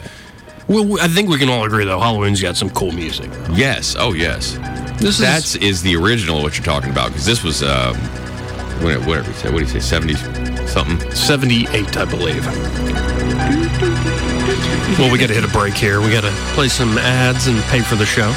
Well, 0.68 1.00
I 1.02 1.08
think 1.08 1.30
we 1.30 1.38
can 1.38 1.50
all 1.50 1.64
agree 1.66 1.86
though. 1.86 2.00
Halloween's 2.00 2.42
got 2.42 2.56
some 2.58 2.70
cool 2.70 2.92
music. 2.92 3.30
Yes. 3.52 3.96
Oh, 3.98 4.14
yes. 4.14 4.58
This 5.00 5.18
That's 5.18 5.56
is 5.56 5.82
the 5.82 5.96
original 5.96 6.42
what 6.44 6.58
you're 6.58 6.66
talking 6.66 6.92
about 6.92 7.10
because 7.10 7.26
this 7.26 7.44
was 7.44 7.62
um, 7.64 7.96
when 8.84 9.04
whatever 9.06 9.28
you 9.30 9.36
say. 9.38 9.50
What 9.52 9.58
do 9.60 9.66
you 9.66 9.70
say? 9.70 9.80
Seventy 9.80 10.14
something. 10.72 11.00
78, 11.12 11.98
I 11.98 12.06
believe. 12.06 12.46
Well, 14.98 15.12
we 15.12 15.18
got 15.18 15.28
to 15.28 15.34
hit 15.34 15.44
a 15.44 15.48
break 15.50 15.74
here. 15.74 16.00
We 16.02 16.12
got 16.12 16.22
to 16.24 16.32
play 16.54 16.68
some 16.68 16.98
ads 16.98 17.48
and 17.48 17.62
pay 17.64 17.82
for 17.82 17.96
the 17.96 18.06
show. 18.06 18.32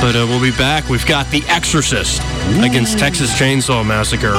But 0.00 0.14
uh, 0.16 0.26
we'll 0.28 0.40
be 0.42 0.50
back. 0.56 0.88
We've 0.88 1.06
got 1.06 1.28
The 1.30 1.42
Exorcist 1.48 2.20
against 2.62 2.98
Texas 2.98 3.30
Chainsaw 3.38 3.86
Massacre. 3.86 4.34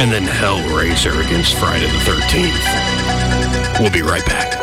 and 0.00 0.10
then 0.10 0.22
Hellraiser 0.24 1.24
against 1.26 1.54
Friday 1.56 1.86
the 1.86 1.98
13th. 2.10 3.80
We'll 3.80 3.90
be 3.92 4.02
right 4.02 4.24
back. 4.26 4.58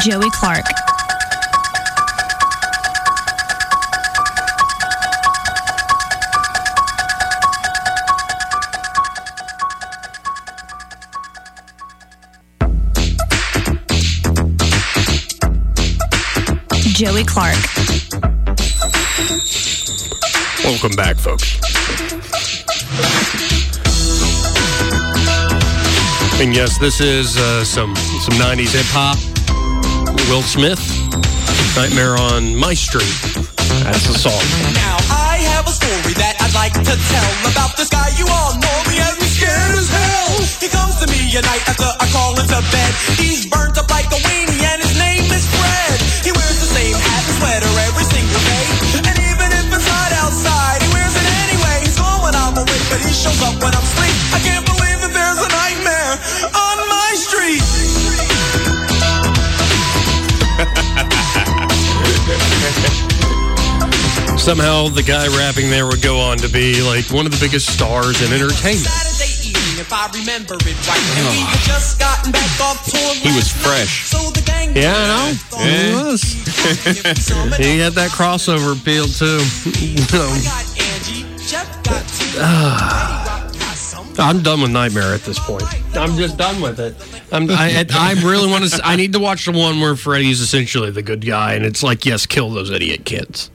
Joey 0.00 0.30
Clark. 0.32 0.64
Joey 16.98 17.22
Clark. 17.22 17.54
Welcome 20.64 20.96
back, 20.96 21.14
folks. 21.16 21.54
And 26.42 26.52
yes, 26.52 26.76
this 26.78 27.00
is 27.00 27.36
uh, 27.36 27.62
some 27.62 27.94
some 27.94 28.34
'90s 28.34 28.74
hip 28.74 28.90
hop. 28.90 29.14
Will 30.26 30.42
Smith, 30.42 30.82
"Nightmare 31.76 32.18
on 32.18 32.56
My 32.56 32.74
Street." 32.74 33.06
That's 33.86 34.02
the 34.10 34.18
song. 34.18 34.42
Now 34.74 34.98
I 35.06 35.38
have 35.54 35.68
a 35.68 35.70
story 35.70 36.18
that 36.18 36.34
I'd 36.42 36.54
like 36.58 36.74
to 36.82 36.96
tell 36.98 37.30
about 37.46 37.76
this 37.76 37.90
guy 37.90 38.10
you 38.18 38.26
all 38.26 38.58
know 38.58 38.78
me 38.90 38.98
as 38.98 39.14
me 39.22 39.30
scared 39.30 39.78
as 39.78 39.86
hell. 39.86 40.42
He 40.58 40.66
comes 40.66 40.98
to 40.98 41.06
me 41.06 41.30
at 41.38 41.44
night 41.46 41.62
after 41.62 41.86
I 41.86 42.10
call 42.10 42.34
into 42.40 42.58
bed. 42.74 42.92
He's 43.14 43.47
Somehow, 64.48 64.88
the 64.88 65.02
guy 65.02 65.28
rapping 65.36 65.68
there 65.68 65.84
would 65.84 66.00
go 66.00 66.18
on 66.18 66.38
to 66.38 66.48
be 66.48 66.80
like 66.80 67.04
one 67.12 67.26
of 67.26 67.32
the 67.32 67.38
biggest 67.38 67.70
stars 67.70 68.22
in 68.24 68.32
entertainment. 68.32 68.88
Saturday 68.88 69.28
evening, 69.44 69.76
if 69.76 69.92
I 69.92 70.08
remember 70.08 70.54
it 70.54 70.88
right. 70.88 70.96
And 71.20 71.28
we 71.36 71.44
had 71.44 71.60
just 71.68 72.00
gotten 72.00 72.32
back 72.32 72.48
off 72.58 72.80
tour. 72.88 73.12
He 73.12 73.28
was 73.36 73.52
fresh. 73.52 74.06
So 74.06 74.30
the 74.30 74.40
gang 74.40 74.74
Yeah, 74.74 74.94
I 74.96 75.04
know. 75.04 75.36
Yeah. 75.60 75.92
He 75.98 76.00
was. 76.02 76.22
he 77.58 77.76
had 77.78 77.92
that 77.92 78.08
crossover 78.10 78.72
appeal 78.72 79.04
too. 79.04 79.36
Ah. 82.40 83.28
I'm 84.18 84.42
done 84.42 84.60
with 84.62 84.70
Nightmare 84.70 85.14
at 85.14 85.22
this 85.22 85.38
point. 85.38 85.62
I'm 85.94 86.16
just 86.16 86.36
done 86.36 86.60
with 86.60 86.80
it. 86.80 86.94
I'm, 87.32 87.48
I, 87.50 87.84
I 87.90 88.12
really 88.24 88.50
want 88.50 88.64
to. 88.64 88.80
I 88.84 88.96
need 88.96 89.12
to 89.12 89.18
watch 89.18 89.44
the 89.44 89.52
one 89.52 89.80
where 89.80 89.94
Freddy's 89.94 90.40
essentially 90.40 90.90
the 90.90 91.02
good 91.02 91.24
guy, 91.24 91.54
and 91.54 91.64
it's 91.64 91.82
like, 91.82 92.04
yes, 92.04 92.26
kill 92.26 92.50
those 92.50 92.70
idiot 92.70 93.04
kids, 93.04 93.50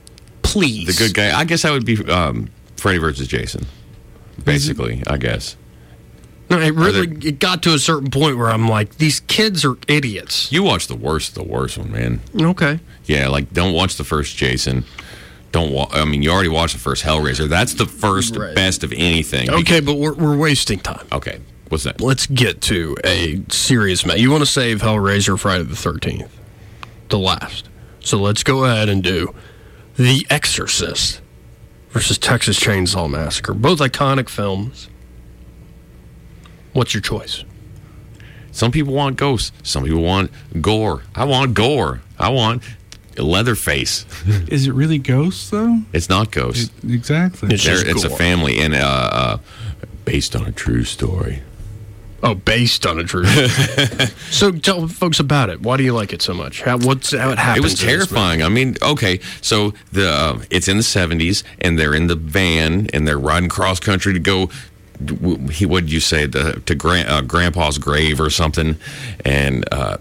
please. 0.54 0.88
The 0.88 0.93
good 1.06 1.14
guy. 1.14 1.38
I 1.38 1.43
guess 1.45 1.64
that 1.64 1.72
would 1.72 1.86
be 1.86 1.97
um, 2.10 2.49
Freddy 2.78 2.97
versus 2.99 3.28
Jason. 3.28 3.66
Basically, 4.45 5.04
I 5.08 5.18
guess. 5.18 5.56
No, 6.49 6.60
it 6.60 6.74
really 6.74 7.08
it 7.28 7.39
got 7.39 7.64
to 7.64 7.74
a 7.74 7.80
certain 7.80 8.12
point 8.12 8.38
where 8.38 8.49
I'm 8.49 8.68
like, 8.68 8.97
these 8.97 9.22
kids 9.22 9.64
are 9.66 9.76
idiots. 9.88 10.51
You 10.51 10.64
watch 10.64 10.88
the 10.88 10.95
worst, 10.95 11.36
the 11.36 11.43
worst 11.43 11.78
one, 11.78 11.91
man. 11.91 12.22
Okay. 12.39 12.80
Yeah, 13.06 13.28
like 13.30 13.51
don't 13.54 13.74
watch 13.74 13.95
the 13.95 14.04
first 14.04 14.36
Jason. 14.36 14.84
Don't 15.51 15.72
wa- 15.72 15.88
I 15.91 16.04
mean, 16.06 16.22
you 16.24 16.32
already 16.32 16.49
watched 16.49 16.74
the 16.74 16.80
first 16.80 17.04
Hellraiser. 17.04 17.47
That's 17.47 17.76
the 17.76 17.86
first 17.86 18.36
Right. 18.36 18.56
best 18.56 18.84
of 18.84 18.91
anything. 18.91 19.49
Okay, 19.51 19.80
but 19.80 19.95
we're, 19.95 20.14
we're 20.14 20.36
wasting 20.38 20.80
time. 20.80 21.06
Okay. 21.12 21.39
What's 21.70 21.84
that? 21.86 22.01
Let's 22.01 22.26
get 22.28 22.62
to 22.64 22.97
a 23.06 23.41
serious 23.49 24.06
match. 24.06 24.18
You 24.20 24.32
want 24.32 24.41
to 24.41 24.49
save 24.49 24.82
Hellraiser 24.82 25.39
Friday 25.39 25.64
the 25.64 25.76
13th, 25.76 26.30
the 27.10 27.20
last. 27.20 27.70
So 27.99 28.18
let's 28.20 28.43
go 28.43 28.66
ahead 28.66 28.89
and 28.89 29.01
do 29.04 29.34
The 29.98 30.26
Exorcist 30.30 31.22
versus 31.91 32.18
Texas 32.18 32.60
Chainsaw 32.60 33.10
Massacre. 33.10 33.54
Both 33.54 33.80
iconic 33.80 34.30
films. 34.30 34.89
What's 36.74 36.94
your 36.94 37.02
choice? 37.02 37.44
Some 38.52 38.72
people 38.72 38.94
want 38.94 39.18
ghosts. 39.18 39.52
Some 39.64 39.84
people 39.84 40.02
want 40.02 40.32
gore. 40.62 41.04
I 41.16 41.26
want 41.26 41.54
gore. 41.54 42.02
I 42.18 42.30
want 42.30 42.64
Leatherface. 43.18 44.06
Is 44.48 44.66
it 44.68 44.74
really 44.74 44.98
ghosts 44.98 45.50
though? 45.52 45.80
It's 45.94 46.10
not 46.10 46.32
ghosts. 46.32 46.72
Exactly. 46.84 47.50
They're- 47.50 47.88
it's 47.88 48.04
a 48.04 48.10
family 48.10 48.60
and 48.60 48.74
uh, 48.74 48.78
uh, 48.80 49.38
based 50.06 50.36
on 50.36 50.46
a 50.46 50.52
true 50.52 50.84
story. 50.84 51.44
Oh, 52.24 52.36
based 52.36 52.86
on 52.86 52.99
a 52.99 53.03
true. 53.03 53.26
so 54.32 54.51
tell 54.53 54.88
folks 54.88 55.19
about 55.19 55.49
it. 55.49 55.61
Why 55.61 55.76
do 55.76 55.84
you 55.84 55.93
like 55.93 56.13
it 56.13 56.21
so 56.21 56.34
much? 56.34 56.61
How 56.61 56.78
what's 56.78 57.11
how 57.13 57.32
it 57.32 57.38
happens? 57.38 57.57
It 57.57 57.63
was 57.63 57.74
in 57.74 57.76
this 57.76 57.84
movie? 57.84 57.97
terrifying. 57.97 58.43
I 58.43 58.49
mean, 58.49 58.78
okay, 58.82 59.19
so 59.41 59.74
the 59.91 60.09
uh, 60.09 60.41
it's 60.49 60.69
in 60.69 60.78
the 60.78 60.84
seventies, 60.84 61.43
and 61.59 61.78
they're 61.78 61.93
in 61.93 62.07
the 62.07 62.15
van, 62.15 62.88
and 62.93 63.05
they're 63.05 63.19
riding 63.19 63.49
cross 63.49 63.82
country 63.82 64.13
to 64.13 64.19
go. 64.19 64.49
He 65.51 65.65
what 65.65 65.82
did 65.82 65.91
you 65.91 65.99
say 65.99 66.26
the, 66.26 66.61
to 66.65 66.76
grand, 66.76 67.09
uh, 67.09 67.21
Grandpa's 67.21 67.78
grave 67.78 68.21
or 68.21 68.30
something, 68.30 68.78
and 69.26 69.65
uh, 69.74 69.97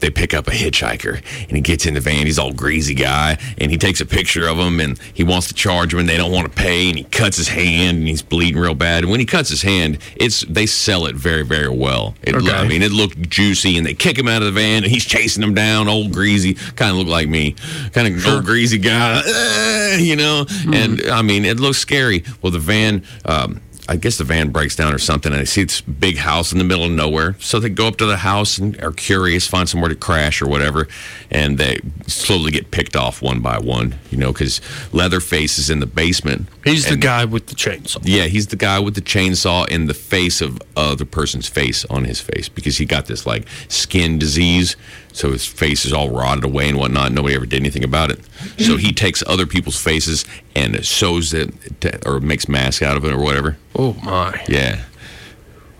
they 0.00 0.10
pick 0.10 0.34
up 0.34 0.46
a 0.48 0.50
hitchhiker, 0.50 1.22
and 1.48 1.50
he 1.52 1.60
gets 1.60 1.86
in 1.86 1.94
the 1.94 2.00
van. 2.00 2.26
He's 2.26 2.38
all 2.38 2.52
greasy 2.52 2.94
guy, 2.94 3.38
and 3.58 3.70
he 3.70 3.78
takes 3.78 4.00
a 4.00 4.06
picture 4.06 4.46
of 4.48 4.58
him, 4.58 4.80
and 4.80 4.98
he 5.14 5.24
wants 5.24 5.48
to 5.48 5.54
charge 5.54 5.92
him, 5.92 6.00
and 6.00 6.08
they 6.08 6.16
don't 6.16 6.32
want 6.32 6.50
to 6.50 6.52
pay, 6.62 6.88
and 6.88 6.98
he 6.98 7.04
cuts 7.04 7.36
his 7.36 7.48
hand, 7.48 7.98
and 7.98 8.08
he's 8.08 8.22
bleeding 8.22 8.60
real 8.60 8.74
bad. 8.74 9.02
And 9.04 9.10
when 9.10 9.20
he 9.20 9.26
cuts 9.26 9.48
his 9.50 9.62
hand, 9.62 9.98
it's 10.16 10.40
they 10.42 10.66
sell 10.66 11.06
it 11.06 11.16
very 11.16 11.42
very 11.44 11.68
well. 11.68 12.14
It, 12.22 12.34
Okay. 12.36 12.50
I 12.52 12.68
mean, 12.68 12.82
it 12.82 12.92
looked 12.92 13.28
juicy, 13.30 13.76
and 13.78 13.86
they 13.86 13.94
kick 13.94 14.18
him 14.18 14.28
out 14.28 14.42
of 14.42 14.46
the 14.46 14.60
van, 14.60 14.82
and 14.84 14.92
he's 14.92 15.04
chasing 15.06 15.40
them 15.40 15.54
down. 15.54 15.88
Old 15.88 16.12
greasy, 16.12 16.54
kind 16.54 16.90
of 16.90 16.96
look 16.98 17.08
like 17.08 17.28
me, 17.28 17.54
kind 17.92 18.06
of 18.14 18.26
old 18.26 18.44
greasy 18.44 18.78
guy, 18.78 19.22
"Ah," 19.26 19.94
you 19.96 20.16
know. 20.16 20.44
And 20.72 21.02
I 21.10 21.22
mean, 21.22 21.44
it 21.44 21.58
looks 21.58 21.78
scary. 21.78 22.24
Well, 22.42 22.52
the 22.52 22.58
van. 22.58 23.02
Um, 23.24 23.60
I 23.88 23.96
guess 23.96 24.18
the 24.18 24.24
van 24.24 24.50
breaks 24.50 24.74
down 24.74 24.92
or 24.92 24.98
something, 24.98 25.32
and 25.32 25.40
they 25.40 25.44
see 25.44 25.62
this 25.64 25.80
big 25.80 26.16
house 26.16 26.52
in 26.52 26.58
the 26.58 26.64
middle 26.64 26.84
of 26.84 26.90
nowhere. 26.90 27.36
So 27.38 27.60
they 27.60 27.68
go 27.68 27.86
up 27.86 27.96
to 27.98 28.06
the 28.06 28.16
house 28.16 28.58
and 28.58 28.80
are 28.82 28.92
curious, 28.92 29.46
find 29.46 29.68
somewhere 29.68 29.88
to 29.88 29.94
crash 29.94 30.42
or 30.42 30.48
whatever, 30.48 30.88
and 31.30 31.56
they 31.56 31.78
slowly 32.06 32.50
get 32.50 32.70
picked 32.70 32.96
off 32.96 33.22
one 33.22 33.40
by 33.40 33.58
one, 33.58 33.94
you 34.10 34.18
know, 34.18 34.32
because 34.32 34.60
Leatherface 34.92 35.58
is 35.58 35.70
in 35.70 35.80
the 35.80 35.86
basement. 35.86 36.48
He's 36.64 36.88
the 36.88 36.96
guy 36.96 37.24
with 37.24 37.46
the 37.46 37.54
chainsaw. 37.54 37.98
yeah, 38.02 38.24
he's 38.24 38.48
the 38.48 38.56
guy 38.56 38.80
with 38.80 38.96
the 38.96 39.00
chainsaw 39.00 39.68
in 39.68 39.86
the 39.86 39.94
face 39.94 40.40
of 40.40 40.60
other 40.76 41.04
person's 41.04 41.48
face 41.48 41.84
on 41.84 42.04
his 42.04 42.20
face 42.20 42.48
because 42.48 42.78
he 42.78 42.84
got 42.84 43.06
this 43.06 43.24
like 43.24 43.46
skin 43.68 44.18
disease. 44.18 44.76
So 45.12 45.32
his 45.32 45.46
face 45.46 45.86
is 45.86 45.92
all 45.94 46.10
rotted 46.10 46.44
away 46.44 46.68
and 46.68 46.76
whatnot. 46.76 47.12
Nobody 47.12 47.34
ever 47.36 47.46
did 47.46 47.60
anything 47.60 47.84
about 47.84 48.10
it. 48.10 48.20
So 48.58 48.76
he 48.76 48.92
takes 48.92 49.22
other 49.26 49.46
people's 49.46 49.80
faces 49.80 50.26
and 50.54 50.84
sews 50.84 51.32
it 51.32 51.80
to, 51.80 52.06
or 52.06 52.20
makes 52.20 52.48
masks 52.48 52.82
out 52.82 52.98
of 52.98 53.04
it 53.06 53.12
or 53.12 53.18
whatever. 53.18 53.56
Oh 53.78 53.94
my! 54.02 54.42
Yeah, 54.48 54.82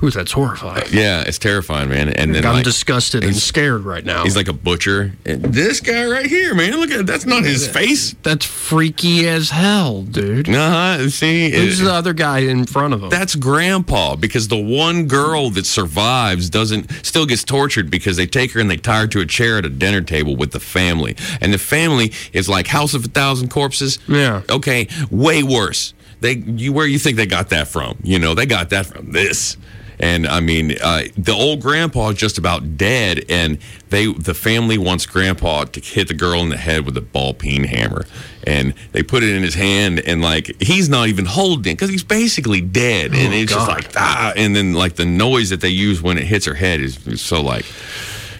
Ooh, 0.02 0.10
that's 0.10 0.32
horrifying. 0.32 0.84
yeah, 0.92 1.24
it's 1.26 1.38
terrifying, 1.38 1.88
man. 1.88 2.10
And 2.10 2.34
then 2.34 2.44
I'm 2.44 2.56
like, 2.56 2.64
disgusted 2.64 3.24
and 3.24 3.34
scared 3.34 3.80
right 3.86 4.04
now. 4.04 4.24
He's 4.24 4.36
like 4.36 4.48
a 4.48 4.52
butcher. 4.52 5.12
And 5.24 5.42
this 5.42 5.80
guy 5.80 6.04
right 6.04 6.26
here, 6.26 6.54
man, 6.54 6.72
look 6.78 6.90
at 6.90 7.06
that's 7.06 7.24
not 7.24 7.44
his 7.44 7.66
face. 7.66 8.14
That's 8.22 8.44
freaky 8.44 9.26
as 9.26 9.48
hell, 9.48 10.02
dude. 10.02 10.50
Uh-huh. 10.50 11.08
See, 11.08 11.50
Who's 11.50 11.80
it- 11.80 11.84
the 11.84 11.92
other 11.94 12.12
guy 12.12 12.40
in 12.40 12.66
front 12.66 12.92
of 12.92 13.02
him? 13.02 13.08
That's 13.08 13.34
grandpa 13.34 14.16
because 14.16 14.48
the 14.48 14.62
one 14.62 15.06
girl 15.06 15.48
that 15.50 15.64
survives 15.64 16.50
doesn't 16.50 16.90
still 17.02 17.24
gets 17.24 17.42
tortured 17.44 17.90
because 17.90 18.18
they 18.18 18.26
take 18.26 18.52
her 18.52 18.60
and 18.60 18.70
they 18.70 18.76
tie 18.76 19.00
her 19.00 19.06
to 19.06 19.20
a 19.20 19.26
chair 19.26 19.56
at 19.56 19.64
a 19.64 19.70
dinner 19.70 20.02
table 20.02 20.36
with 20.36 20.50
the 20.52 20.60
family. 20.60 21.16
And 21.40 21.54
the 21.54 21.58
family 21.58 22.12
is 22.34 22.50
like 22.50 22.66
House 22.66 22.92
of 22.92 23.06
a 23.06 23.08
Thousand 23.08 23.48
Corpses. 23.48 23.98
Yeah. 24.06 24.42
Okay, 24.50 24.88
way 25.10 25.42
worse. 25.42 25.94
They 26.20 26.34
you 26.36 26.72
where 26.72 26.86
you 26.86 26.98
think 26.98 27.16
they 27.16 27.26
got 27.26 27.50
that 27.50 27.68
from? 27.68 27.98
You 28.02 28.18
know, 28.18 28.34
they 28.34 28.46
got 28.46 28.70
that 28.70 28.86
from 28.86 29.12
this. 29.12 29.56
And 29.98 30.26
I 30.26 30.40
mean, 30.40 30.76
uh, 30.82 31.04
the 31.16 31.32
old 31.32 31.62
grandpa 31.62 32.10
is 32.10 32.18
just 32.18 32.36
about 32.36 32.76
dead, 32.76 33.24
and 33.30 33.58
they 33.88 34.12
the 34.12 34.34
family 34.34 34.76
wants 34.76 35.06
grandpa 35.06 35.64
to 35.64 35.80
hit 35.80 36.08
the 36.08 36.14
girl 36.14 36.40
in 36.40 36.50
the 36.50 36.58
head 36.58 36.84
with 36.84 36.96
a 36.98 37.00
ball 37.00 37.32
peen 37.32 37.64
hammer, 37.64 38.04
and 38.46 38.74
they 38.92 39.02
put 39.02 39.22
it 39.22 39.34
in 39.34 39.42
his 39.42 39.54
hand, 39.54 40.00
and 40.00 40.20
like 40.20 40.54
he's 40.60 40.90
not 40.90 41.08
even 41.08 41.24
holding 41.24 41.74
because 41.74 41.88
he's 41.88 42.04
basically 42.04 42.60
dead, 42.60 43.14
and 43.14 43.32
Oh, 43.32 43.36
it's 43.36 43.52
just 43.52 43.68
like 43.68 43.90
ah, 43.96 44.34
and 44.36 44.54
then 44.54 44.74
like 44.74 44.96
the 44.96 45.06
noise 45.06 45.48
that 45.48 45.62
they 45.62 45.70
use 45.70 46.02
when 46.02 46.18
it 46.18 46.24
hits 46.24 46.44
her 46.44 46.54
head 46.54 46.80
is, 46.80 47.06
is 47.06 47.22
so 47.22 47.40
like 47.42 47.64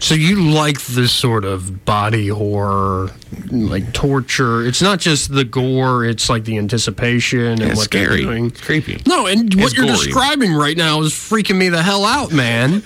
So 0.00 0.14
you 0.14 0.50
like 0.50 0.82
this 0.82 1.12
sort 1.12 1.44
of 1.44 1.84
body 1.84 2.28
horror, 2.28 3.10
like 3.50 3.92
torture? 3.92 4.64
It's 4.66 4.82
not 4.82 5.00
just 5.00 5.32
the 5.32 5.44
gore; 5.44 6.04
it's 6.04 6.28
like 6.28 6.44
the 6.44 6.58
anticipation 6.58 7.40
and 7.40 7.62
it's 7.62 7.76
what 7.76 7.90
they're 7.90 8.06
scary, 8.06 8.22
doing. 8.22 8.46
It's 8.46 8.60
creepy. 8.60 9.02
No, 9.06 9.26
and 9.26 9.52
what 9.54 9.74
you're 9.74 9.86
gory. 9.86 9.98
describing 9.98 10.52
right 10.52 10.76
now 10.76 11.00
is 11.02 11.12
freaking 11.12 11.56
me 11.56 11.68
the 11.68 11.82
hell 11.82 12.04
out, 12.04 12.32
man. 12.32 12.82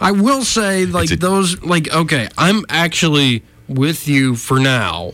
I 0.00 0.12
will 0.12 0.44
say, 0.44 0.86
like 0.86 1.08
those, 1.08 1.62
like 1.62 1.92
okay, 1.92 2.28
I'm 2.36 2.64
actually 2.68 3.42
with 3.68 4.06
you 4.08 4.36
for 4.36 4.58
now, 4.58 5.12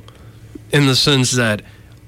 in 0.72 0.86
the 0.86 0.96
sense 0.96 1.32
that, 1.32 1.62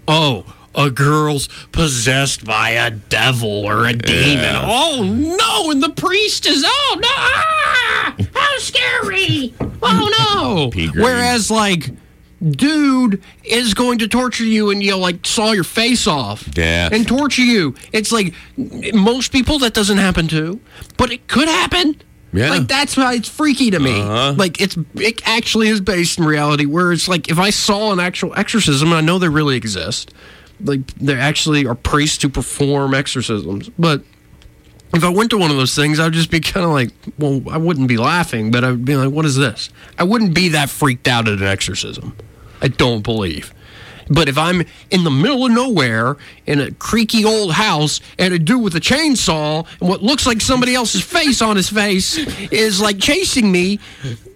oh, 0.09 0.45
a 0.75 0.91
girl's 0.91 1.49
possessed 1.73 2.45
by 2.45 2.71
a 2.71 2.91
devil 2.91 3.65
or 3.67 3.87
a 3.87 3.93
demon. 3.93 4.55
Oh 4.63 5.03
no! 5.39 5.71
And 5.71 5.83
the 5.83 5.91
priest 5.91 6.47
is 6.47 6.65
oh 6.67 6.97
no! 7.01 7.09
Ah, 7.15 8.17
how 8.35 8.59
scary! 8.59 9.55
Oh 9.83 10.71
no! 10.75 10.91
Whereas 11.03 11.51
like. 11.51 11.91
Dude 12.45 13.23
is 13.45 13.73
going 13.73 13.99
to 14.01 14.09
torture 14.09 14.43
you 14.45 14.71
and 14.71 14.83
you'll 14.83 14.99
like 14.99 15.25
saw 15.25 15.53
your 15.53 15.63
face 15.63 16.09
off 16.09 16.49
Yeah. 16.57 16.89
and 16.91 17.07
torture 17.07 17.43
you. 17.43 17.77
It's 17.93 18.11
like 18.11 18.35
most 18.93 19.31
people 19.31 19.61
that 19.61 19.75
doesn't 19.75 19.99
happen 19.99 20.27
to, 20.27 20.59
but 20.97 21.13
it 21.13 21.29
could 21.29 21.47
happen. 21.47 22.03
Yeah. 22.33 22.51
Like 22.51 22.67
that's 22.67 22.97
why 22.97 23.15
it's 23.15 23.29
freaky 23.29 23.71
to 23.71 23.79
me. 23.79 23.93
Uh-huh. 24.01 24.35
Like 24.37 24.61
it's 24.61 24.77
it 24.97 25.23
actually 25.25 25.69
is 25.69 25.81
based 25.81 26.19
in 26.19 26.25
reality 26.25 26.67
where 26.67 26.91
it's 26.91 27.07
like 27.07 27.31
if 27.31 27.39
I 27.39 27.51
saw 27.51 27.93
an 27.93 28.01
actual 28.01 28.35
exorcism, 28.35 28.89
and 28.89 28.97
I 28.97 29.03
know 29.03 29.21
they 29.21 29.29
really 29.29 29.55
exist. 29.57 30.13
Like 30.61 30.87
there 30.95 31.19
actually 31.19 31.67
are 31.67 31.75
priests 31.75 32.23
who 32.23 32.29
perform 32.29 32.95
exorcisms, 32.95 33.69
but 33.79 34.03
if 34.95 35.05
I 35.05 35.09
went 35.09 35.31
to 35.31 35.39
one 35.39 35.51
of 35.51 35.57
those 35.57 35.75
things, 35.75 35.99
I'd 35.99 36.13
just 36.13 36.31
be 36.31 36.41
kind 36.41 36.65
of 36.65 36.73
like, 36.73 36.91
well, 37.19 37.43
I 37.51 37.57
wouldn't 37.57 37.89
be 37.89 37.97
laughing, 37.97 38.51
but 38.51 38.63
I'd 38.63 38.85
be 38.85 38.95
like, 38.95 39.11
what 39.11 39.25
is 39.25 39.37
this? 39.37 39.71
I 39.99 40.05
wouldn't 40.05 40.35
be 40.35 40.51
that 40.51 40.69
freaked 40.69 41.09
out 41.09 41.29
at 41.29 41.39
an 41.39 41.45
exorcism. 41.47 42.17
I 42.61 42.69
don't 42.69 43.03
believe. 43.03 43.55
But 44.09 44.29
if 44.29 44.37
I'm 44.37 44.63
in 44.91 45.05
the 45.05 45.11
middle 45.11 45.47
of 45.47 45.53
nowhere 45.53 46.17
in 46.47 46.61
a 46.61 46.71
creaky 46.73 47.25
old 47.25 47.53
house 47.53 48.01
and 48.19 48.35
a 48.35 48.39
dude 48.39 48.63
with 48.63 48.75
a 48.75 48.81
chainsaw 48.81 49.67
and 49.81 49.89
what 49.89 50.03
looks 50.03 50.27
like 50.27 50.41
somebody 50.41 50.75
else's 50.75 51.03
face 51.03 51.41
on 51.41 51.57
his 51.57 51.71
face 51.71 52.19
is 52.51 52.81
like 52.81 52.99
chasing 52.99 53.51
me, 53.51 53.79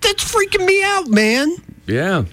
that's 0.00 0.32
freaking 0.32 0.64
me 0.64 0.82
out, 0.82 1.08
man. 1.08 1.56
Yeah. 1.86 2.24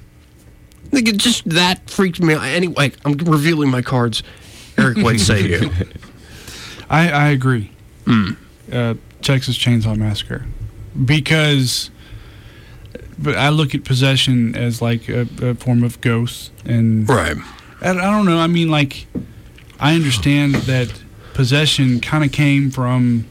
Like 0.94 1.08
it 1.08 1.18
just 1.18 1.50
that 1.50 1.90
freaked 1.90 2.22
me 2.22 2.36
out. 2.36 2.44
Anyway, 2.44 2.92
I'm 3.04 3.14
revealing 3.18 3.70
my 3.70 3.82
cards. 3.82 4.24
Eric, 4.78 4.98
what 4.98 5.08
do 5.08 5.14
you 5.14 5.20
say 5.20 5.42
you? 5.42 5.72
I, 6.90 7.10
I 7.10 7.28
agree. 7.30 7.72
Hmm. 8.06 8.32
Uh, 8.72 8.94
Texas 9.22 9.58
Chainsaw 9.58 9.96
Massacre, 9.98 10.46
because, 11.06 11.90
but 13.18 13.36
I 13.38 13.50
look 13.50 13.74
at 13.74 13.84
possession 13.84 14.56
as 14.56 14.82
like 14.82 15.08
a, 15.10 15.28
a 15.42 15.56
form 15.56 15.84
of 15.84 16.00
ghost, 16.02 16.52
and 16.66 17.08
right. 17.10 17.38
I, 17.82 17.90
I 17.90 17.94
don't 17.94 18.26
know. 18.26 18.38
I 18.38 18.48
mean, 18.48 18.70
like, 18.70 19.08
I 19.80 19.96
understand 19.96 20.56
that 20.56 20.94
possession 21.34 22.00
kind 22.02 22.24
of 22.24 22.32
came 22.32 22.70
from 22.70 23.26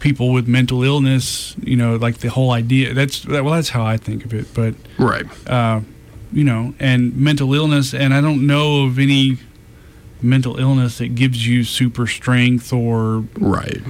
people 0.00 0.32
with 0.32 0.48
mental 0.48 0.82
illness. 0.82 1.54
You 1.62 1.76
know, 1.76 1.96
like 1.96 2.18
the 2.18 2.28
whole 2.30 2.50
idea. 2.52 2.94
That's 2.94 3.26
well, 3.26 3.44
that's 3.50 3.68
how 3.70 3.84
I 3.84 3.96
think 3.98 4.24
of 4.24 4.32
it. 4.34 4.52
But 4.54 4.74
Right. 4.98 5.26
uh, 5.48 5.80
you 6.36 6.44
know, 6.44 6.74
and 6.78 7.16
mental 7.16 7.54
illness, 7.54 7.94
and 7.94 8.12
I 8.12 8.20
don't 8.20 8.46
know 8.46 8.84
of 8.84 8.98
any 8.98 9.38
mental 10.20 10.58
illness 10.60 10.98
that 10.98 11.14
gives 11.14 11.46
you 11.46 11.64
super 11.64 12.06
strength 12.06 12.72
or 12.72 13.24
right 13.38 13.80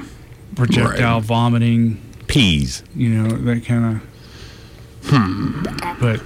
projectile 0.55 1.19
Right. 1.19 1.25
vomiting, 1.27 2.01
Peas. 2.29 2.83
you 2.95 3.09
know, 3.11 3.29
that 3.29 3.65
kind 3.67 3.85
of. 3.97 4.03
Hmm. 5.11 5.63
But 6.01 6.21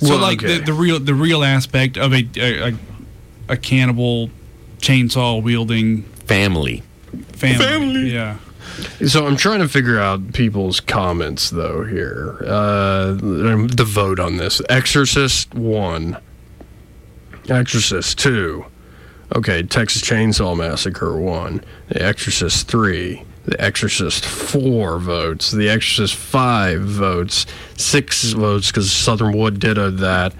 so, 0.00 0.10
Well, 0.10 0.18
like 0.18 0.42
okay. 0.42 0.58
the, 0.58 0.64
the 0.66 0.72
real 0.72 1.00
the 1.00 1.14
real 1.14 1.42
aspect 1.42 1.96
of 1.96 2.12
a 2.12 2.26
a, 2.36 2.70
a, 2.70 2.78
a 3.50 3.56
cannibal 3.56 4.30
chainsaw 4.78 5.42
wielding 5.42 6.02
Family. 6.26 6.82
family, 7.32 8.12
yeah. 8.12 8.36
So 9.06 9.26
I'm 9.26 9.36
trying 9.36 9.60
to 9.60 9.68
figure 9.68 9.98
out 9.98 10.32
people's 10.32 10.80
comments 10.80 11.50
though 11.50 11.84
here. 11.84 12.38
Uh, 12.44 13.12
the 13.12 13.84
vote 13.86 14.20
on 14.20 14.36
this: 14.36 14.62
Exorcist 14.68 15.54
one, 15.54 16.18
Exorcist 17.48 18.18
two. 18.18 18.66
Okay, 19.36 19.62
Texas 19.62 20.00
Chainsaw 20.02 20.56
Massacre 20.56 21.18
one, 21.20 21.62
The 21.88 22.02
Exorcist 22.02 22.66
three, 22.66 23.24
The 23.44 23.60
Exorcist 23.60 24.24
four 24.24 24.98
votes, 24.98 25.50
The 25.50 25.68
Exorcist 25.68 26.14
five 26.14 26.80
votes, 26.80 27.44
six 27.76 28.32
votes 28.32 28.68
because 28.70 28.90
Southern 28.90 29.36
Wood 29.36 29.60
did 29.60 29.76
that. 29.76 30.32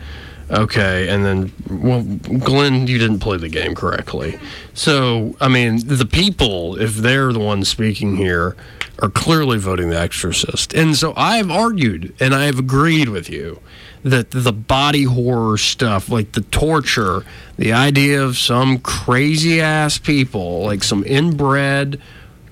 Okay, 0.50 1.08
and 1.08 1.24
then 1.24 1.52
well, 1.70 2.02
Glenn, 2.38 2.86
you 2.86 2.98
didn't 2.98 3.18
play 3.18 3.36
the 3.36 3.48
game 3.48 3.74
correctly. 3.74 4.38
So 4.74 5.36
I 5.40 5.48
mean, 5.48 5.86
the 5.86 6.06
people, 6.06 6.80
if 6.80 6.96
they're 6.96 7.32
the 7.32 7.38
ones 7.38 7.68
speaking 7.68 8.16
here, 8.16 8.56
are 9.00 9.10
clearly 9.10 9.58
voting 9.58 9.90
The 9.90 10.00
Exorcist, 10.00 10.72
and 10.72 10.96
so 10.96 11.12
I 11.16 11.36
have 11.36 11.50
argued 11.50 12.14
and 12.18 12.34
I 12.34 12.44
have 12.44 12.58
agreed 12.58 13.10
with 13.10 13.28
you 13.28 13.60
that 14.04 14.30
the 14.30 14.52
body 14.52 15.04
horror 15.04 15.58
stuff, 15.58 16.08
like 16.08 16.32
the 16.32 16.40
torture, 16.40 17.24
the 17.56 17.72
idea 17.72 18.22
of 18.22 18.38
some 18.38 18.78
crazy 18.78 19.60
ass 19.60 19.98
people, 19.98 20.64
like 20.64 20.82
some 20.82 21.04
inbred 21.04 22.00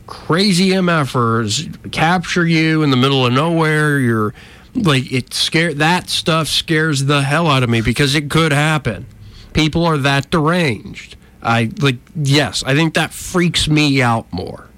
crazy 0.07 0.71
MFers 0.71 1.91
capture 1.93 2.47
you 2.47 2.83
in 2.83 2.91
the 2.91 2.97
middle 2.97 3.27
of 3.27 3.33
nowhere. 3.33 3.99
You're 3.99 4.35
like 4.77 5.11
it 5.13 5.33
scare 5.35 5.75
that 5.75 6.09
stuff 6.09 6.49
scares 6.49 7.05
the 7.05 7.23
hell 7.23 7.47
out 7.47 7.63
of 7.63 7.71
me 7.71 7.81
because 7.81 8.15
it 8.15 8.31
could 8.31 8.53
happen. 8.53 9.07
People 9.53 9.85
are 9.85 9.99
that 9.99 10.31
deranged. 10.31 11.17
I 11.43 11.71
like 11.81 11.97
yes, 12.15 12.63
I 12.65 12.75
think 12.75 12.95
that 12.95 13.13
freaks 13.13 13.69
me 13.69 14.03
out 14.03 14.31
more. 14.33 14.69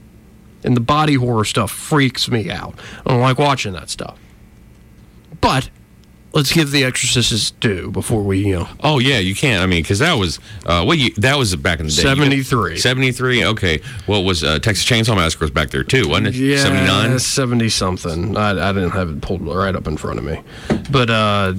And 0.64 0.76
the 0.76 0.80
body 0.80 1.14
horror 1.14 1.44
stuff 1.44 1.70
freaks 1.70 2.28
me 2.28 2.50
out. 2.50 2.74
I 3.06 3.10
don't 3.10 3.20
like 3.20 3.38
watching 3.38 3.72
that 3.74 3.90
stuff. 3.90 4.18
But 5.40 5.70
let's 6.32 6.52
give 6.52 6.70
the 6.70 6.84
Exorcist 6.84 7.30
his 7.30 7.50
due 7.52 7.90
before 7.90 8.22
we, 8.22 8.46
you 8.46 8.56
know. 8.56 8.68
Oh 8.80 8.98
yeah, 8.98 9.18
you 9.18 9.34
can't. 9.34 9.62
I 9.62 9.66
mean, 9.66 9.82
because 9.82 9.98
that 9.98 10.14
was 10.14 10.38
uh, 10.66 10.84
what 10.84 10.98
you 10.98 11.12
that 11.14 11.36
was 11.38 11.54
back 11.56 11.80
in 11.80 11.86
the 11.86 11.92
day. 11.92 12.02
73. 12.02 12.78
Seventy 12.78 13.12
three. 13.12 13.44
Okay. 13.44 13.80
Well, 14.06 14.24
was 14.24 14.44
uh, 14.44 14.58
Texas 14.58 14.84
Chainsaw 14.84 15.16
Massacre 15.16 15.44
was 15.44 15.50
back 15.50 15.70
there 15.70 15.84
too, 15.84 16.08
wasn't 16.08 16.28
it? 16.36 16.58
Seventy 16.58 16.86
nine. 16.86 17.18
70 17.18 17.68
something. 17.68 18.36
I, 18.36 18.50
I 18.50 18.72
didn't 18.72 18.90
have 18.90 19.10
it 19.10 19.20
pulled 19.22 19.42
right 19.42 19.74
up 19.74 19.86
in 19.86 19.96
front 19.96 20.18
of 20.18 20.24
me. 20.24 20.40
But 20.90 21.10
uh, 21.10 21.54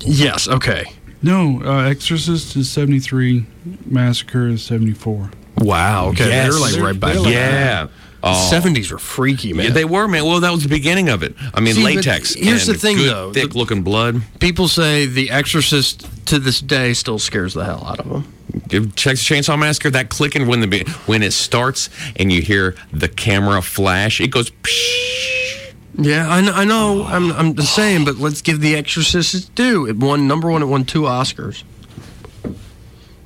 yes, 0.00 0.48
okay. 0.48 0.84
No, 1.22 1.60
uh, 1.62 1.82
Exorcist 1.88 2.56
is 2.56 2.70
seventy 2.70 2.98
three, 3.00 3.46
Massacre 3.84 4.48
is 4.48 4.62
seventy 4.62 4.94
four. 4.94 5.30
Wow. 5.58 6.08
Okay. 6.08 6.28
Yes. 6.28 6.50
They're 6.52 6.60
like 6.60 6.80
right 6.94 6.98
back. 7.00 7.14
They're 7.22 7.30
Yeah. 7.32 7.88
Oh. 8.22 8.50
70s 8.52 8.92
were 8.92 8.98
freaky, 8.98 9.52
man. 9.54 9.66
Yeah, 9.66 9.72
they 9.72 9.84
were, 9.86 10.06
man. 10.06 10.24
Well, 10.26 10.40
that 10.40 10.50
was 10.52 10.62
the 10.62 10.68
beginning 10.68 11.08
of 11.08 11.22
it. 11.22 11.34
I 11.54 11.60
mean, 11.60 11.74
See, 11.74 11.82
latex. 11.84 12.34
here's 12.34 12.66
the 12.66 12.74
thing, 12.74 12.96
good, 12.98 13.08
though. 13.10 13.32
Thick 13.32 13.54
looking 13.54 13.82
blood. 13.82 14.20
People 14.40 14.68
say 14.68 15.06
The 15.06 15.30
Exorcist 15.30 16.06
to 16.26 16.38
this 16.38 16.60
day 16.60 16.92
still 16.92 17.18
scares 17.18 17.54
the 17.54 17.64
hell 17.64 17.82
out 17.86 17.98
of 17.98 18.08
them. 18.10 18.34
Give 18.68 18.94
Texas 18.94 19.26
Chainsaw 19.26 19.58
Massacre 19.58 19.90
that 19.90 20.10
clicking 20.10 20.46
when 20.46 20.60
the 20.60 20.80
when 21.06 21.22
it 21.22 21.32
starts 21.32 21.88
and 22.16 22.30
you 22.32 22.42
hear 22.42 22.74
the 22.92 23.08
camera 23.08 23.62
flash. 23.62 24.20
It 24.20 24.28
goes. 24.28 24.50
Psh, 24.50 25.72
Yeah, 25.94 26.28
I 26.28 26.40
know. 26.40 26.52
I 26.52 26.64
know 26.64 27.04
I'm, 27.04 27.32
I'm 27.32 27.54
the 27.54 27.62
same, 27.62 28.04
but 28.04 28.16
let's 28.16 28.42
give 28.42 28.60
The 28.60 28.74
Exorcist 28.76 29.34
its 29.34 29.44
due. 29.46 29.86
It 29.86 29.96
won 29.96 30.28
number 30.28 30.50
one. 30.50 30.62
It 30.62 30.66
won 30.66 30.84
two 30.84 31.02
Oscars. 31.02 31.62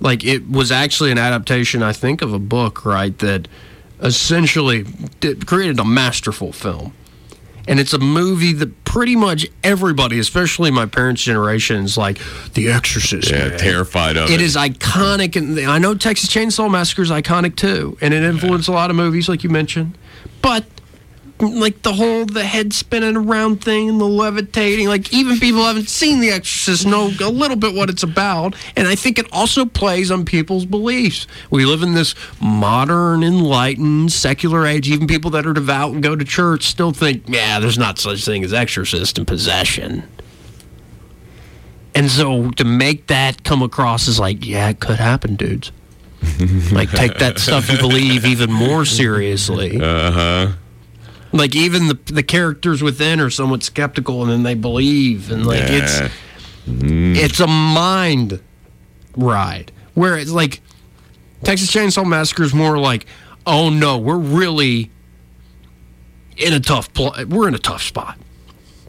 Like 0.01 0.25
it 0.25 0.49
was 0.49 0.71
actually 0.71 1.11
an 1.11 1.19
adaptation, 1.19 1.83
I 1.83 1.93
think, 1.93 2.21
of 2.23 2.33
a 2.33 2.39
book, 2.39 2.85
right? 2.85 3.17
That 3.19 3.49
essentially 4.01 4.85
did, 5.21 5.47
created 5.47 5.79
a 5.79 5.85
masterful 5.85 6.53
film. 6.53 6.93
And 7.67 7.81
it's 7.81 7.95
a 7.95 7.99
movie 7.99 8.53
that 8.53 8.85
pretty 8.85 9.17
much 9.17 9.47
everybody, 9.63 10.19
especially 10.19 10.71
my 10.71 10.85
parents' 10.85 11.23
generation, 11.23 11.83
is 11.85 11.97
like 11.97 12.19
The 12.53 12.69
Exorcist. 12.69 13.31
Yeah, 13.31 13.49
man." 13.49 13.59
terrified 13.59 14.19
of 14.19 14.29
It 14.29 14.35
it. 14.35 14.41
is 14.43 14.55
iconic, 14.55 15.35
and 15.35 15.59
I 15.61 15.79
know 15.79 15.95
Texas 15.95 16.29
Chainsaw 16.29 16.71
Massacre 16.71 17.01
is 17.03 17.11
iconic 17.11 17.57
too, 17.57 17.97
and 18.03 18.13
it 18.13 18.23
influenced 18.23 18.69
a 18.69 18.73
lot 18.73 18.91
of 18.91 18.97
movies, 18.97 19.31
like 19.31 19.43
you 19.45 19.49
mentioned. 19.49 19.97
But 20.43 20.67
like 21.51 21.83
the 21.83 21.93
whole 21.93 22.25
the 22.27 22.45
head 22.45 22.73
spinning 22.73 23.17
around 23.17 23.63
thing 23.63 23.89
and 23.89 24.01
the 24.01 24.07
levitating, 24.07 24.89
like 24.89 25.13
even 25.13 25.39
people 25.39 25.61
who 25.61 25.67
haven't 25.67 25.89
seen 25.89 26.21
The 26.21 26.31
Exorcist 26.31 26.87
know 26.87 27.11
a 27.21 27.31
little 27.31 27.57
bit 27.57 27.75
what 27.75 27.91
it's 27.91 28.03
about, 28.03 28.55
and 28.77 28.89
I 28.89 28.95
think 28.95 29.19
it 29.19 29.27
also 29.33 29.65
plays 29.65 30.11
on 30.11 30.25
people's 30.25 30.67
beliefs. 30.67 31.27
We 31.51 31.65
live 31.65 31.83
in 31.83 31.95
this 31.95 32.15
modern, 32.41 33.23
enlightened, 33.23 34.13
secular 34.13 34.67
age. 34.67 34.89
Even 34.89 35.07
people 35.07 35.31
that 35.33 35.47
are 35.47 35.53
devout 35.53 35.93
and 35.93 36.03
go 36.03 36.17
to 36.17 36.25
church 36.25 36.65
still 36.65 36.93
think, 36.93 37.25
yeah, 37.27 37.61
there's 37.61 37.79
not 37.79 37.99
such 37.99 38.25
thing 38.25 38.45
as 38.45 38.53
exorcist 38.53 39.19
and 39.19 39.27
possession. 39.27 40.05
And 41.95 42.11
so 42.11 42.51
to 42.53 42.65
make 42.65 43.07
that 43.07 43.45
come 43.45 43.63
across 43.63 44.09
as 44.09 44.19
like, 44.19 44.45
yeah, 44.45 44.69
it 44.69 44.81
could 44.81 44.99
happen, 44.99 45.37
dudes. 45.37 45.71
like 46.73 46.91
take 46.91 47.19
that 47.19 47.39
stuff 47.39 47.71
you 47.71 47.79
believe 47.79 48.25
even 48.25 48.51
more 48.51 48.85
seriously. 48.85 49.81
Uh 49.81 50.11
huh. 50.11 50.53
Like 51.37 51.57
even 51.57 51.89
the 51.89 51.99
the 52.07 52.23
characters 52.23 52.81
within 52.83 53.19
are 53.21 53.29
somewhat 53.29 53.63
skeptical, 53.65 54.23
and 54.23 54.31
then 54.31 54.43
they 54.45 54.55
believe, 54.55 55.31
and 55.33 55.45
like 55.45 55.61
Yeah. 55.69 55.83
it's 56.07 56.15
it's 56.67 57.41
a 57.41 57.47
mind 57.49 58.41
ride. 59.17 59.73
Where 59.95 60.17
it's 60.17 60.31
like 60.31 60.61
Texas 61.43 61.71
Chainsaw 61.73 62.07
Massacre 62.07 62.45
is 62.45 62.55
more 62.55 62.79
like, 62.79 63.07
oh 63.47 63.69
no, 63.69 63.99
we're 63.99 64.17
really 64.17 64.91
in 66.37 66.53
a 66.53 66.61
tough 66.61 66.93
pl- 66.95 67.15
we're 67.29 67.49
in 67.49 67.55
a 67.55 67.59
tough 67.59 67.83
spot. 67.83 68.17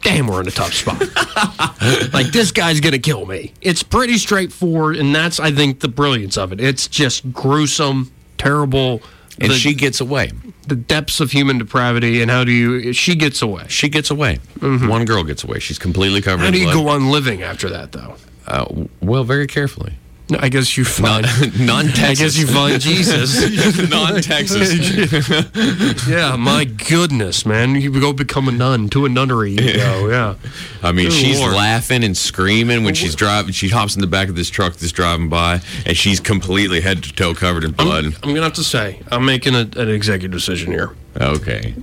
damn, 0.02 0.28
we're 0.28 0.42
in 0.42 0.48
a 0.48 0.52
tough 0.52 0.74
spot. 0.74 1.00
like 2.14 2.28
this 2.28 2.52
guy's 2.52 2.80
gonna 2.80 3.00
kill 3.00 3.26
me. 3.26 3.54
It's 3.62 3.82
pretty 3.82 4.20
straightforward, 4.20 4.98
and 4.98 5.16
that's 5.16 5.40
I 5.40 5.52
think 5.52 5.80
the 5.80 5.88
brilliance 5.88 6.38
of 6.38 6.54
it. 6.54 6.60
It's 6.62 6.88
just 6.88 7.32
gruesome, 7.34 8.12
terrible. 8.38 9.02
And 9.40 9.52
the- 9.52 9.56
she 9.56 9.74
gets 9.74 10.00
away. 10.02 10.32
the 10.68 10.76
depths 10.76 11.20
of 11.20 11.32
human 11.32 11.58
depravity, 11.60 12.22
and 12.22 12.32
how 12.32 12.44
do 12.44 12.52
you? 12.52 12.92
She 12.94 13.16
gets 13.16 13.42
away. 13.42 13.66
She 13.68 13.88
gets 13.90 14.10
away. 14.10 14.40
One 14.62 15.06
girl 15.06 15.24
gets 15.24 15.44
away. 15.44 15.60
She's 15.60 15.78
completely 15.78 16.22
covered 16.22 16.44
How 16.46 16.52
do 16.52 16.58
you 16.58 16.66
blood. 16.66 16.74
go 16.74 16.88
on 16.90 17.12
living 17.12 17.44
after 17.44 17.70
that, 17.70 17.92
though? 17.92 18.16
Uh, 18.48 18.66
well, 19.02 19.24
very 19.24 19.46
carefully. 19.48 19.94
No, 20.28 20.40
I 20.42 20.50
guess 20.50 20.76
you 20.76 20.86
find. 20.86 21.26
Non-Texas. 21.60 22.04
I 22.04 22.16
guess 22.16 22.38
you 22.38 22.48
find 22.48 22.82
Jesus. 22.82 23.90
Non-Texas. 23.90 26.08
yeah, 26.08 26.36
my 26.36 26.66
goodness, 26.66 27.46
man! 27.46 27.76
You 27.76 27.92
go 28.00 28.12
become 28.12 28.48
a 28.48 28.52
nun 28.52 28.90
to 28.90 29.06
a 29.06 29.10
nunnery. 29.10 29.52
You 29.52 29.62
yeah. 29.62 30.36
I 30.82 30.92
mean, 30.92 31.10
Good 31.10 31.14
she's 31.14 31.40
Lord. 31.40 31.54
laughing 31.54 32.04
and 32.04 32.18
screaming 32.18 32.84
when 32.84 32.96
she's 32.96 33.16
driving. 33.16 33.52
She 33.54 33.70
hops 33.70 33.96
in 33.96 34.02
the 34.02 34.08
back 34.08 34.30
of 34.30 34.36
this 34.36 34.50
truck 34.50 34.74
that's 34.74 34.92
driving 34.92 35.30
by, 35.30 35.62
and 35.86 35.96
she's 35.96 36.20
completely 36.20 36.82
head 36.82 37.04
to 37.04 37.14
toe 37.14 37.36
covered 37.36 37.64
in 37.64 37.72
blood. 37.72 38.06
I'm 38.24 38.30
gonna 38.30 38.42
have 38.42 38.54
to 38.54 38.64
say, 38.64 39.02
I'm 39.12 39.26
making 39.26 39.54
a, 39.54 39.70
an 39.78 39.90
executive 39.90 40.32
decision 40.32 40.72
here. 40.72 40.96
okay. 41.20 41.76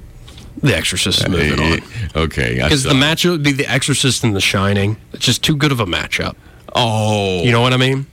The 0.62 0.76
Exorcist 0.76 1.22
is 1.22 1.28
moving 1.28 1.58
on. 1.58 1.80
Okay. 2.14 2.54
Because 2.54 2.84
the 2.84 2.92
matchup 2.92 3.30
would 3.32 3.42
be 3.42 3.50
The 3.50 3.66
Exorcist 3.66 4.22
and 4.22 4.36
The 4.36 4.40
Shining. 4.40 4.96
It's 5.12 5.24
just 5.24 5.42
too 5.42 5.56
good 5.56 5.72
of 5.72 5.80
a 5.80 5.86
matchup. 5.86 6.36
Oh. 6.72 7.42
You 7.42 7.50
know 7.50 7.62
what 7.62 7.72
I 7.72 7.78
mean? 7.78 8.06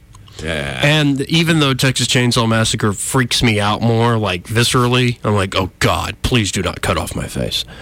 Yeah. 0.44 0.80
And 0.84 1.22
even 1.22 1.60
though 1.60 1.74
Texas 1.74 2.08
Chainsaw 2.08 2.48
Massacre 2.48 2.94
freaks 2.94 3.44
me 3.44 3.60
out 3.60 3.82
more, 3.82 4.18
like 4.18 4.44
viscerally, 4.44 5.20
I'm 5.24 5.36
like, 5.36 5.56
oh 5.56 5.72
God, 5.80 6.16
please 6.22 6.52
do 6.52 6.62
not 6.62 6.82
cut 6.82 6.98
off 6.98 7.16
my 7.16 7.28
face. 7.28 7.66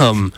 Um, 0.00 0.32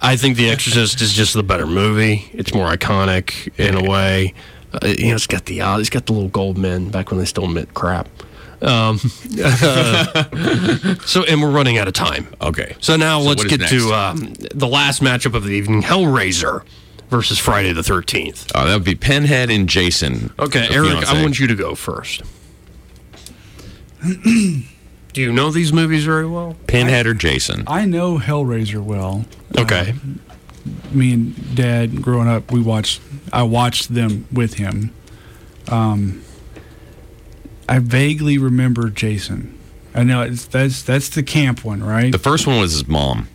I 0.00 0.16
think 0.16 0.36
The 0.36 0.48
Exorcist 0.48 1.00
is 1.00 1.12
just 1.12 1.34
the 1.34 1.42
better 1.42 1.66
movie. 1.66 2.30
It's 2.32 2.54
more 2.54 2.68
iconic 2.68 3.48
in 3.58 3.74
a 3.74 3.88
way. 3.88 4.34
Uh, 4.72 4.86
you 4.86 5.08
know, 5.08 5.14
it's 5.14 5.26
got 5.26 5.46
the 5.46 5.62
uh, 5.62 5.78
it's 5.78 5.90
got 5.90 6.06
the 6.06 6.12
little 6.12 6.28
gold 6.28 6.58
men 6.58 6.90
back 6.90 7.10
when 7.10 7.18
they 7.18 7.24
still 7.24 7.46
meant 7.46 7.72
crap. 7.74 8.08
Um, 8.62 8.98
so, 11.04 11.24
and 11.24 11.42
we're 11.42 11.50
running 11.50 11.78
out 11.78 11.88
of 11.88 11.94
time. 11.94 12.28
Okay. 12.40 12.76
So 12.80 12.96
now 12.96 13.20
So 13.20 13.28
let's 13.28 13.44
get 13.44 13.60
to 13.68 13.92
um, 13.92 14.34
the 14.54 14.68
last 14.68 15.02
matchup 15.02 15.34
of 15.34 15.44
the 15.44 15.50
evening: 15.50 15.82
Hellraiser 15.82 16.62
versus 17.10 17.38
Friday 17.38 17.72
the 17.72 17.82
Thirteenth. 17.82 18.50
Oh, 18.54 18.66
that 18.66 18.74
would 18.74 18.84
be 18.84 18.94
Pinhead 18.94 19.50
and 19.50 19.68
Jason. 19.68 20.32
Okay, 20.38 20.66
Eric, 20.70 20.90
fiance. 20.90 21.08
I 21.16 21.22
want 21.22 21.38
you 21.38 21.46
to 21.46 21.54
go 21.54 21.74
first. 21.74 22.22
Do 24.02 25.22
you 25.22 25.32
know 25.32 25.50
these 25.50 25.72
movies 25.72 26.04
very 26.04 26.26
well? 26.26 26.56
Pinhead 26.66 27.06
or 27.06 27.14
Jason? 27.14 27.64
I 27.66 27.86
know 27.86 28.18
Hellraiser 28.18 28.82
well. 28.82 29.24
Okay. 29.58 29.94
me 30.92 31.14
and 31.14 31.56
Dad, 31.56 32.02
growing 32.02 32.28
up, 32.28 32.52
we 32.52 32.60
watched. 32.60 33.00
I 33.32 33.42
watched 33.42 33.94
them 33.94 34.26
with 34.30 34.54
him. 34.54 34.92
Um, 35.68 36.22
I 37.68 37.78
vaguely 37.78 38.36
remember 38.38 38.90
Jason. 38.90 39.58
I 39.94 40.02
know 40.02 40.20
it's, 40.22 40.44
that's 40.44 40.82
that's 40.82 41.08
the 41.08 41.22
camp 41.22 41.64
one, 41.64 41.82
right? 41.82 42.12
The 42.12 42.18
first 42.18 42.46
one 42.46 42.60
was 42.60 42.72
his 42.72 42.86
mom. 42.86 43.28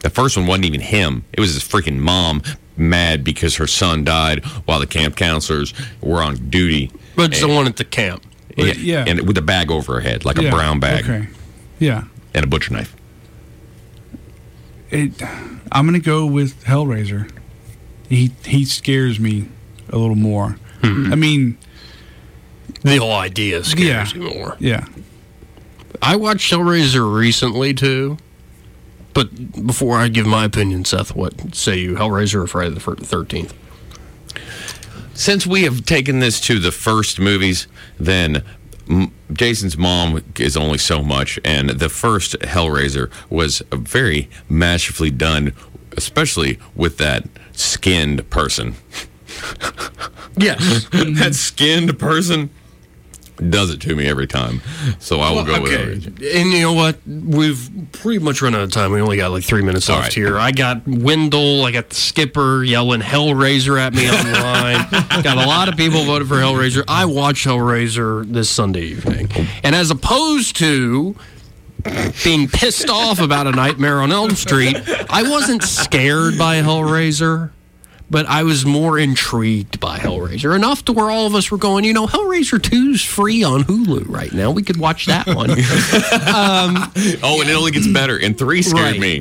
The 0.00 0.10
first 0.10 0.36
one 0.36 0.46
wasn't 0.46 0.64
even 0.66 0.80
him. 0.80 1.24
It 1.32 1.40
was 1.40 1.54
his 1.54 1.62
freaking 1.62 1.98
mom 1.98 2.42
mad 2.76 3.22
because 3.24 3.56
her 3.56 3.66
son 3.66 4.04
died 4.04 4.44
while 4.64 4.80
the 4.80 4.86
camp 4.86 5.14
counselors 5.16 5.74
were 6.00 6.22
on 6.22 6.36
duty. 6.50 6.90
But 7.16 7.32
it's 7.32 7.40
the 7.40 7.48
one 7.48 7.66
at 7.66 7.76
the 7.76 7.84
camp. 7.84 8.22
Yeah, 8.56 8.72
yeah. 8.76 9.04
And 9.06 9.26
with 9.26 9.36
a 9.38 9.42
bag 9.42 9.70
over 9.70 9.94
her 9.94 10.00
head, 10.00 10.24
like 10.24 10.38
a 10.38 10.50
brown 10.50 10.80
bag. 10.80 11.04
Okay. 11.04 11.28
Yeah. 11.78 12.04
And 12.34 12.44
a 12.44 12.46
butcher 12.48 12.72
knife. 12.72 12.94
It. 14.90 15.12
I'm 15.72 15.84
gonna 15.86 16.00
go 16.00 16.26
with 16.26 16.64
Hellraiser. 16.64 17.30
He 18.08 18.32
he 18.44 18.64
scares 18.64 19.20
me 19.20 19.48
a 19.90 19.98
little 19.98 20.16
more. 20.16 20.56
Hmm. 20.82 21.12
I 21.12 21.16
mean, 21.16 21.58
The 22.82 22.96
whole 22.96 23.12
idea 23.12 23.62
scares 23.62 24.12
Yeah. 24.14 24.20
you 24.22 24.30
more. 24.34 24.56
yeah. 24.58 24.86
I 26.02 26.16
watched 26.16 26.50
Hellraiser 26.52 27.14
recently 27.16 27.72
too. 27.74 28.16
But 29.14 29.66
before 29.66 29.96
I 29.98 30.08
give 30.08 30.26
my 30.26 30.44
opinion, 30.44 30.84
Seth, 30.84 31.14
what 31.14 31.54
say 31.54 31.78
you, 31.78 31.94
Hellraiser 31.94 32.36
or 32.36 32.46
Friday 32.46 32.74
the 32.74 32.80
Thirteenth? 32.80 33.54
Since 35.14 35.46
we 35.46 35.64
have 35.64 35.84
taken 35.84 36.20
this 36.20 36.40
to 36.42 36.58
the 36.58 36.72
first 36.72 37.18
movies, 37.18 37.66
then 37.98 38.42
Jason's 39.32 39.76
mom 39.76 40.22
is 40.38 40.56
only 40.56 40.78
so 40.78 41.02
much, 41.02 41.38
and 41.44 41.70
the 41.70 41.88
first 41.88 42.38
Hellraiser 42.40 43.10
was 43.28 43.62
very 43.70 44.30
masterfully 44.48 45.10
done, 45.10 45.52
especially 45.96 46.58
with 46.74 46.98
that 46.98 47.28
skinned 47.52 48.28
person. 48.30 48.74
Yes. 50.36 50.88
that 50.92 51.34
skinned 51.34 51.98
person 51.98 52.50
does 53.48 53.70
it 53.70 53.80
to 53.82 53.96
me 53.96 54.06
every 54.06 54.26
time. 54.26 54.60
So 54.98 55.20
I 55.20 55.30
will 55.30 55.44
go 55.44 55.62
with 55.62 55.72
okay. 55.72 55.92
it. 55.92 56.36
And 56.36 56.52
you 56.52 56.60
know 56.60 56.72
what? 56.72 56.98
We've 57.06 57.70
pretty 57.92 58.18
much 58.18 58.42
run 58.42 58.54
out 58.54 58.62
of 58.62 58.72
time. 58.72 58.92
We 58.92 59.00
only 59.00 59.16
got 59.16 59.30
like 59.30 59.44
three 59.44 59.62
minutes 59.62 59.88
All 59.88 59.96
left 59.96 60.08
right. 60.08 60.14
here. 60.14 60.38
I 60.38 60.52
got 60.52 60.86
Wendell. 60.86 61.64
I 61.64 61.72
got 61.72 61.88
the 61.88 61.94
skipper 61.94 62.62
yelling 62.62 63.00
Hellraiser 63.00 63.80
at 63.80 63.94
me 63.94 64.08
online. 64.08 64.90
got 65.22 65.38
a 65.38 65.46
lot 65.46 65.68
of 65.68 65.76
people 65.76 66.04
voted 66.04 66.28
for 66.28 66.36
Hellraiser. 66.36 66.84
I 66.88 67.04
watched 67.06 67.46
Hellraiser 67.46 68.30
this 68.30 68.50
Sunday 68.50 68.82
evening. 68.82 69.30
And 69.62 69.74
as 69.74 69.90
opposed 69.90 70.56
to 70.56 71.16
being 72.24 72.48
pissed 72.48 72.90
off 72.90 73.20
about 73.20 73.46
a 73.46 73.52
nightmare 73.52 74.00
on 74.00 74.12
Elm 74.12 74.30
Street, 74.30 74.76
I 75.08 75.22
wasn't 75.28 75.62
scared 75.62 76.36
by 76.36 76.60
Hellraiser. 76.60 77.50
But 78.10 78.26
I 78.26 78.42
was 78.42 78.66
more 78.66 78.98
intrigued 78.98 79.78
by 79.78 79.98
Hellraiser 79.98 80.54
enough 80.56 80.84
to 80.86 80.92
where 80.92 81.08
all 81.10 81.26
of 81.28 81.34
us 81.36 81.50
were 81.52 81.58
going, 81.58 81.84
you 81.84 81.92
know, 81.92 82.08
Hellraiser 82.08 82.58
2's 82.58 83.04
free 83.04 83.44
on 83.44 83.62
Hulu 83.62 84.08
right 84.08 84.32
now. 84.32 84.50
We 84.50 84.62
could 84.64 84.78
watch 84.78 85.06
that 85.06 85.26
one. 85.28 85.50
Um, 86.30 86.92
oh, 87.22 87.40
and 87.40 87.48
it 87.48 87.54
only 87.54 87.70
gets 87.70 87.86
better. 87.86 88.16
And 88.18 88.36
three 88.36 88.62
scared 88.62 88.92
Right. 88.92 89.00
me. 89.00 89.20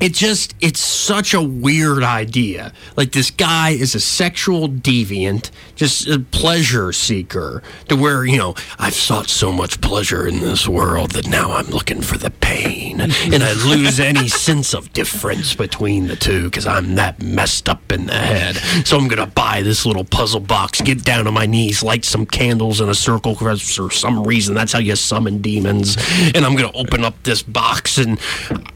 It 0.00 0.14
just 0.14 0.54
it's 0.60 0.80
such 0.80 1.34
a 1.34 1.42
weird 1.42 2.02
idea. 2.02 2.72
Like 2.96 3.12
this 3.12 3.30
guy 3.30 3.70
is 3.70 3.94
a 3.94 4.00
sexual 4.00 4.68
deviant 4.68 5.50
just 5.78 6.08
a 6.08 6.18
pleasure 6.18 6.92
seeker 6.92 7.62
to 7.88 7.94
where 7.94 8.24
you 8.24 8.36
know 8.36 8.52
i've 8.80 8.94
sought 8.94 9.28
so 9.28 9.52
much 9.52 9.80
pleasure 9.80 10.26
in 10.26 10.40
this 10.40 10.66
world 10.66 11.12
that 11.12 11.28
now 11.28 11.52
i'm 11.52 11.66
looking 11.66 12.02
for 12.02 12.18
the 12.18 12.30
pain. 12.30 13.00
And 13.00 13.42
i 13.44 13.52
lose 13.64 14.00
any 14.00 14.26
sense 14.48 14.74
of 14.74 14.92
difference 14.92 15.54
between 15.54 16.08
the 16.08 16.16
two 16.16 16.44
because 16.44 16.66
i'm 16.66 16.96
that 16.96 17.22
messed 17.22 17.68
up 17.68 17.92
in 17.92 18.06
the 18.06 18.14
head. 18.14 18.56
So 18.86 18.98
i'm 18.98 19.06
gonna 19.06 19.26
buy 19.28 19.62
this 19.62 19.86
little 19.86 20.04
puzzle 20.04 20.40
box 20.40 20.80
get 20.80 21.04
down 21.04 21.28
on 21.28 21.34
my 21.34 21.46
knees 21.46 21.82
light 21.82 22.04
some 22.04 22.26
candles 22.26 22.80
in 22.80 22.88
a 22.88 22.94
circle 22.94 23.36
'cause 23.36 23.62
for 23.62 23.90
some 23.90 24.24
reason 24.24 24.54
that's 24.54 24.72
how 24.72 24.80
you 24.80 24.96
summon 24.96 25.40
demons. 25.40 25.96
And 26.34 26.44
i'm 26.44 26.56
gonna 26.56 26.72
open 26.74 27.04
up 27.04 27.22
this 27.22 27.42
box 27.42 27.98
and 27.98 28.18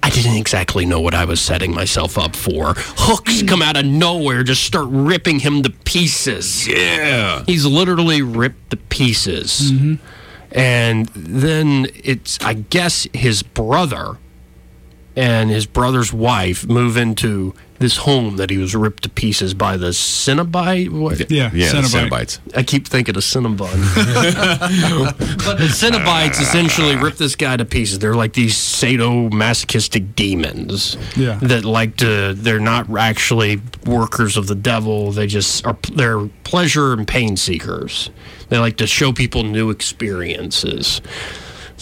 i 0.04 0.10
didn't 0.10 0.36
exactly 0.36 0.86
know 0.86 1.00
what 1.00 1.11
I 1.14 1.24
was 1.24 1.40
setting 1.40 1.74
myself 1.74 2.18
up 2.18 2.36
for. 2.36 2.74
Hooks 2.76 3.40
hmm. 3.40 3.46
come 3.46 3.62
out 3.62 3.76
of 3.76 3.84
nowhere, 3.84 4.42
just 4.42 4.64
start 4.64 4.88
ripping 4.90 5.40
him 5.40 5.62
to 5.62 5.70
pieces. 5.70 6.66
Yeah. 6.66 7.44
He's 7.46 7.66
literally 7.66 8.22
ripped 8.22 8.70
to 8.70 8.76
pieces. 8.76 9.72
Mm-hmm. 9.72 9.94
And 10.52 11.06
then 11.14 11.86
it's, 12.04 12.38
I 12.42 12.54
guess, 12.54 13.06
his 13.14 13.42
brother 13.42 14.18
and 15.16 15.50
his 15.50 15.66
brother's 15.66 16.12
wife 16.12 16.66
move 16.66 16.96
into 16.96 17.54
this 17.82 17.98
home 17.98 18.36
that 18.36 18.48
he 18.48 18.58
was 18.58 18.74
ripped 18.74 19.02
to 19.02 19.08
pieces 19.08 19.54
by 19.54 19.76
the 19.76 19.88
Cenobite. 19.88 20.88
What? 20.88 21.30
Yeah. 21.30 21.50
Yeah, 21.52 21.72
the 21.72 21.78
Cenobite. 21.78 22.08
Cenobites. 22.10 22.56
I 22.56 22.62
keep 22.62 22.86
thinking 22.86 23.16
of 23.16 23.22
Cinnabon. 23.22 23.58
but 25.44 25.58
the 25.58 25.64
Cenobites 25.64 26.40
essentially 26.40 26.96
rip 26.96 27.16
this 27.16 27.34
guy 27.34 27.56
to 27.56 27.64
pieces. 27.64 27.98
They're 27.98 28.14
like 28.14 28.32
these 28.34 28.54
sadomasochistic 28.54 30.14
demons. 30.14 30.96
Yeah. 31.16 31.38
That 31.42 31.64
like 31.64 31.96
to, 31.98 32.34
they're 32.34 32.60
not 32.60 32.88
actually 32.96 33.60
workers 33.84 34.36
of 34.36 34.46
the 34.46 34.54
devil. 34.54 35.10
They 35.10 35.26
just 35.26 35.66
are, 35.66 35.76
they're 35.92 36.26
pleasure 36.44 36.92
and 36.92 37.06
pain 37.06 37.36
seekers. 37.36 38.10
They 38.48 38.58
like 38.58 38.76
to 38.76 38.86
show 38.86 39.12
people 39.12 39.42
new 39.42 39.70
experiences 39.70 41.00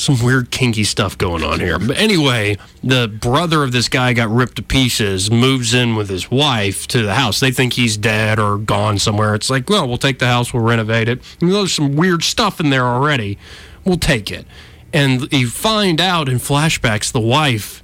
some 0.01 0.19
weird 0.23 0.51
kinky 0.51 0.83
stuff 0.83 1.19
going 1.19 1.45
on 1.45 1.61
here. 1.61 1.79
But 1.79 1.99
anyway, 1.99 2.57
the 2.83 3.07
brother 3.07 3.63
of 3.63 3.73
this 3.73 3.89
guy 3.89 4.15
got 4.15 4.31
ripped 4.31 4.57
to 4.57 4.63
pieces, 4.63 5.31
moves 5.31 5.75
in 5.75 5.95
with 5.95 6.09
his 6.09 6.31
wife 6.31 6.87
to 6.89 7.03
the 7.03 7.15
house. 7.15 7.39
They 7.39 7.51
think 7.51 7.75
he's 7.75 7.99
dead 7.99 8.39
or 8.39 8.57
gone 8.57 8.99
somewhere. 8.99 9.35
It's 9.35 9.51
like, 9.51 9.69
well, 9.69 9.87
we'll 9.87 9.99
take 9.99 10.19
the 10.19 10.27
house, 10.27 10.55
we'll 10.55 10.63
renovate 10.63 11.09
it. 11.09 11.21
There's 11.41 11.75
some 11.75 11.97
weird 11.97 12.25
stuff 12.25 12.61
in 12.61 12.71
there 12.71 12.87
already. 12.87 13.37
We'll 13.85 13.99
take 13.99 14.31
it. 14.31 14.47
And 14.93 15.31
you 15.33 15.49
find 15.49 16.01
out 16.01 16.29
in 16.29 16.39
flashbacks 16.39 17.13
the 17.13 17.21
wife 17.21 17.80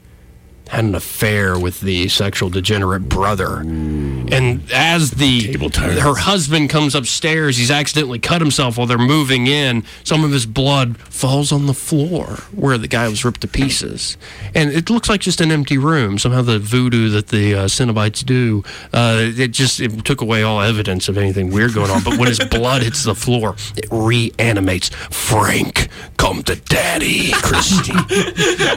had 0.69 0.85
an 0.85 0.95
affair 0.95 1.59
with 1.59 1.81
the 1.81 2.09
sexual 2.09 2.51
degenerate 2.51 3.09
brother. 3.09 3.61
And 3.61 4.63
as 4.73 5.13
the 5.13 5.53
her 6.01 6.17
husband 6.17 6.71
comes 6.71 6.95
upstairs, 6.95 7.57
he's 7.57 7.71
accidentally 7.71 8.19
cut 8.19 8.41
himself 8.41 8.77
while 8.77 8.87
they're 8.87 8.99
moving 8.99 9.47
in. 9.47 9.85
Some 10.03 10.25
of 10.25 10.33
his 10.33 10.45
blood 10.45 10.97
falls 10.99 11.53
on 11.53 11.67
the 11.67 11.75
floor 11.75 12.39
where 12.53 12.79
the 12.79 12.89
guy 12.89 13.09
was 13.09 13.25
ripped 13.25 13.43
to 13.43 13.49
pieces. 13.49 14.17
And 14.55 14.71
it 14.73 14.91
looks 14.91 15.09
like 15.09 15.21
just 15.21 15.41
an 15.41 15.53
empty 15.53 15.79
room. 15.79 16.19
Somehow 16.19 16.43
the 16.43 16.59
voodoo 16.59 17.11
that 17.11 17.29
the 17.29 17.55
uh, 17.55 17.65
Cenobites 17.67 18.25
do, 18.25 18.65
uh, 18.93 19.19
it 19.21 19.53
just 19.53 19.81
it 19.81 20.05
took 20.05 20.21
away 20.21 20.43
all 20.43 20.61
evidence 20.61 21.09
of 21.09 21.17
anything 21.17 21.53
weird 21.53 21.75
going 21.75 21.91
on. 21.91 22.03
But 22.03 22.19
when 22.19 22.29
his 22.29 22.41
blood 22.41 22.83
hits 22.83 23.05
the 23.05 23.15
floor, 23.15 23.55
it 23.77 23.87
reanimates. 23.91 24.89
Frank, 24.89 25.89
come 26.17 26.43
to 26.45 26.57
daddy. 26.57 27.31
Christy, 27.33 27.93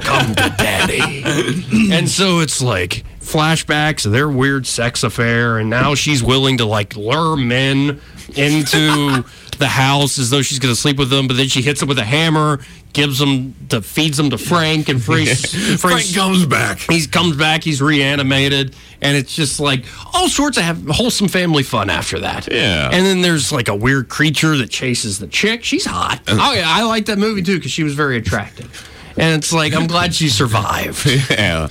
come 0.02 0.36
to 0.36 0.54
daddy. 0.58 1.24
And 1.92 2.10
so 2.10 2.40
it's 2.40 2.62
like 2.62 3.04
flashbacks 3.20 4.06
of 4.06 4.12
their 4.12 4.30
weird 4.30 4.68
sex 4.68 5.04
affair, 5.04 5.58
and 5.60 5.70
now 5.70 5.96
she's 5.96 6.24
willing 6.24 6.58
to 6.58 6.66
like 6.66 6.96
lure 6.96 7.38
men 7.38 8.02
into 8.36 9.24
the 9.58 9.68
house 9.68 10.18
as 10.18 10.30
though 10.30 10.42
she's 10.42 10.60
going 10.60 10.74
to 10.74 10.80
sleep 10.80 10.98
with 10.98 11.10
them, 11.10 11.28
but 11.28 11.38
then 11.38 11.48
she 11.48 11.62
hits 11.62 11.80
them 11.80 11.90
with 11.90 12.00
a 12.00 12.04
hammer, 12.04 12.60
gives 12.94 13.20
them 13.20 13.54
to 13.70 13.82
feeds 13.82 14.18
them 14.18 14.30
to 14.30 14.38
Frank, 14.38 14.90
and 14.90 15.04
Frank, 15.04 15.30
Frank 15.80 16.14
comes 16.14 16.46
back. 16.46 16.80
He 16.80 17.06
comes 17.08 17.36
back. 17.36 17.64
He's 17.64 17.82
reanimated, 17.82 18.76
and 19.02 19.18
it's 19.18 19.36
just 19.36 19.60
like 19.60 19.86
all 20.14 20.30
sorts 20.30 20.58
of 20.58 20.64
have 20.64 20.88
wholesome 20.88 21.28
family 21.28 21.64
fun 21.64 21.90
after 21.90 22.20
that. 22.20 22.48
Yeah. 22.52 22.90
And 22.92 23.06
then 23.06 23.22
there's 23.22 23.52
like 23.52 23.68
a 23.68 23.76
weird 23.76 24.10
creature 24.10 24.58
that 24.58 24.70
chases 24.70 25.20
the 25.20 25.28
chick. 25.28 25.64
She's 25.64 25.86
hot. 25.86 26.22
Oh 26.28 26.54
yeah, 26.54 26.64
I 26.66 26.84
like 26.84 27.06
that 27.08 27.18
movie 27.18 27.44
too 27.44 27.58
because 27.58 27.72
she 27.72 27.84
was 27.84 27.94
very 27.94 28.18
attractive. 28.18 28.88
And 29.20 29.36
it's 29.36 29.52
like 29.52 29.74
I'm 29.74 29.88
glad 29.88 30.16
she 30.16 30.30
survived. 30.30 31.06
Yeah. 31.30 31.68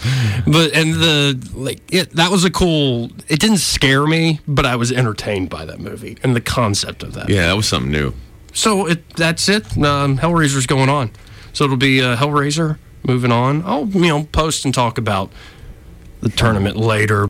But 0.47 0.73
and 0.75 0.95
the 0.95 1.51
like 1.55 1.81
it, 1.93 2.11
that 2.11 2.31
was 2.31 2.45
a 2.45 2.51
cool. 2.51 3.11
It 3.29 3.41
didn't 3.41 3.59
scare 3.59 4.07
me, 4.07 4.41
but 4.47 4.65
I 4.67 4.77
was 4.77 4.93
entertained 4.93 5.49
by 5.51 5.65
that 5.65 5.81
movie 5.81 6.17
and 6.23 6.37
the 6.37 6.41
concept 6.41 7.03
of 7.03 7.15
that. 7.15 7.29
Yeah, 7.29 7.49
that 7.49 7.57
was 7.57 7.67
something 7.67 7.91
new. 7.91 8.13
So 8.53 8.87
it 8.87 9.09
that's 9.17 9.49
it. 9.49 9.77
Um, 9.79 10.19
Hellraiser's 10.19 10.67
going 10.67 10.89
on. 10.89 11.11
So 11.53 11.65
it'll 11.65 11.77
be 11.77 12.03
uh, 12.03 12.17
Hellraiser 12.17 12.79
moving 13.07 13.33
on. 13.33 13.63
I'll 13.65 13.89
you 13.89 14.09
know 14.09 14.25
post 14.25 14.65
and 14.65 14.75
talk 14.75 14.99
about 14.99 15.31
the 16.21 16.29
tournament 16.29 16.77
later. 16.77 17.27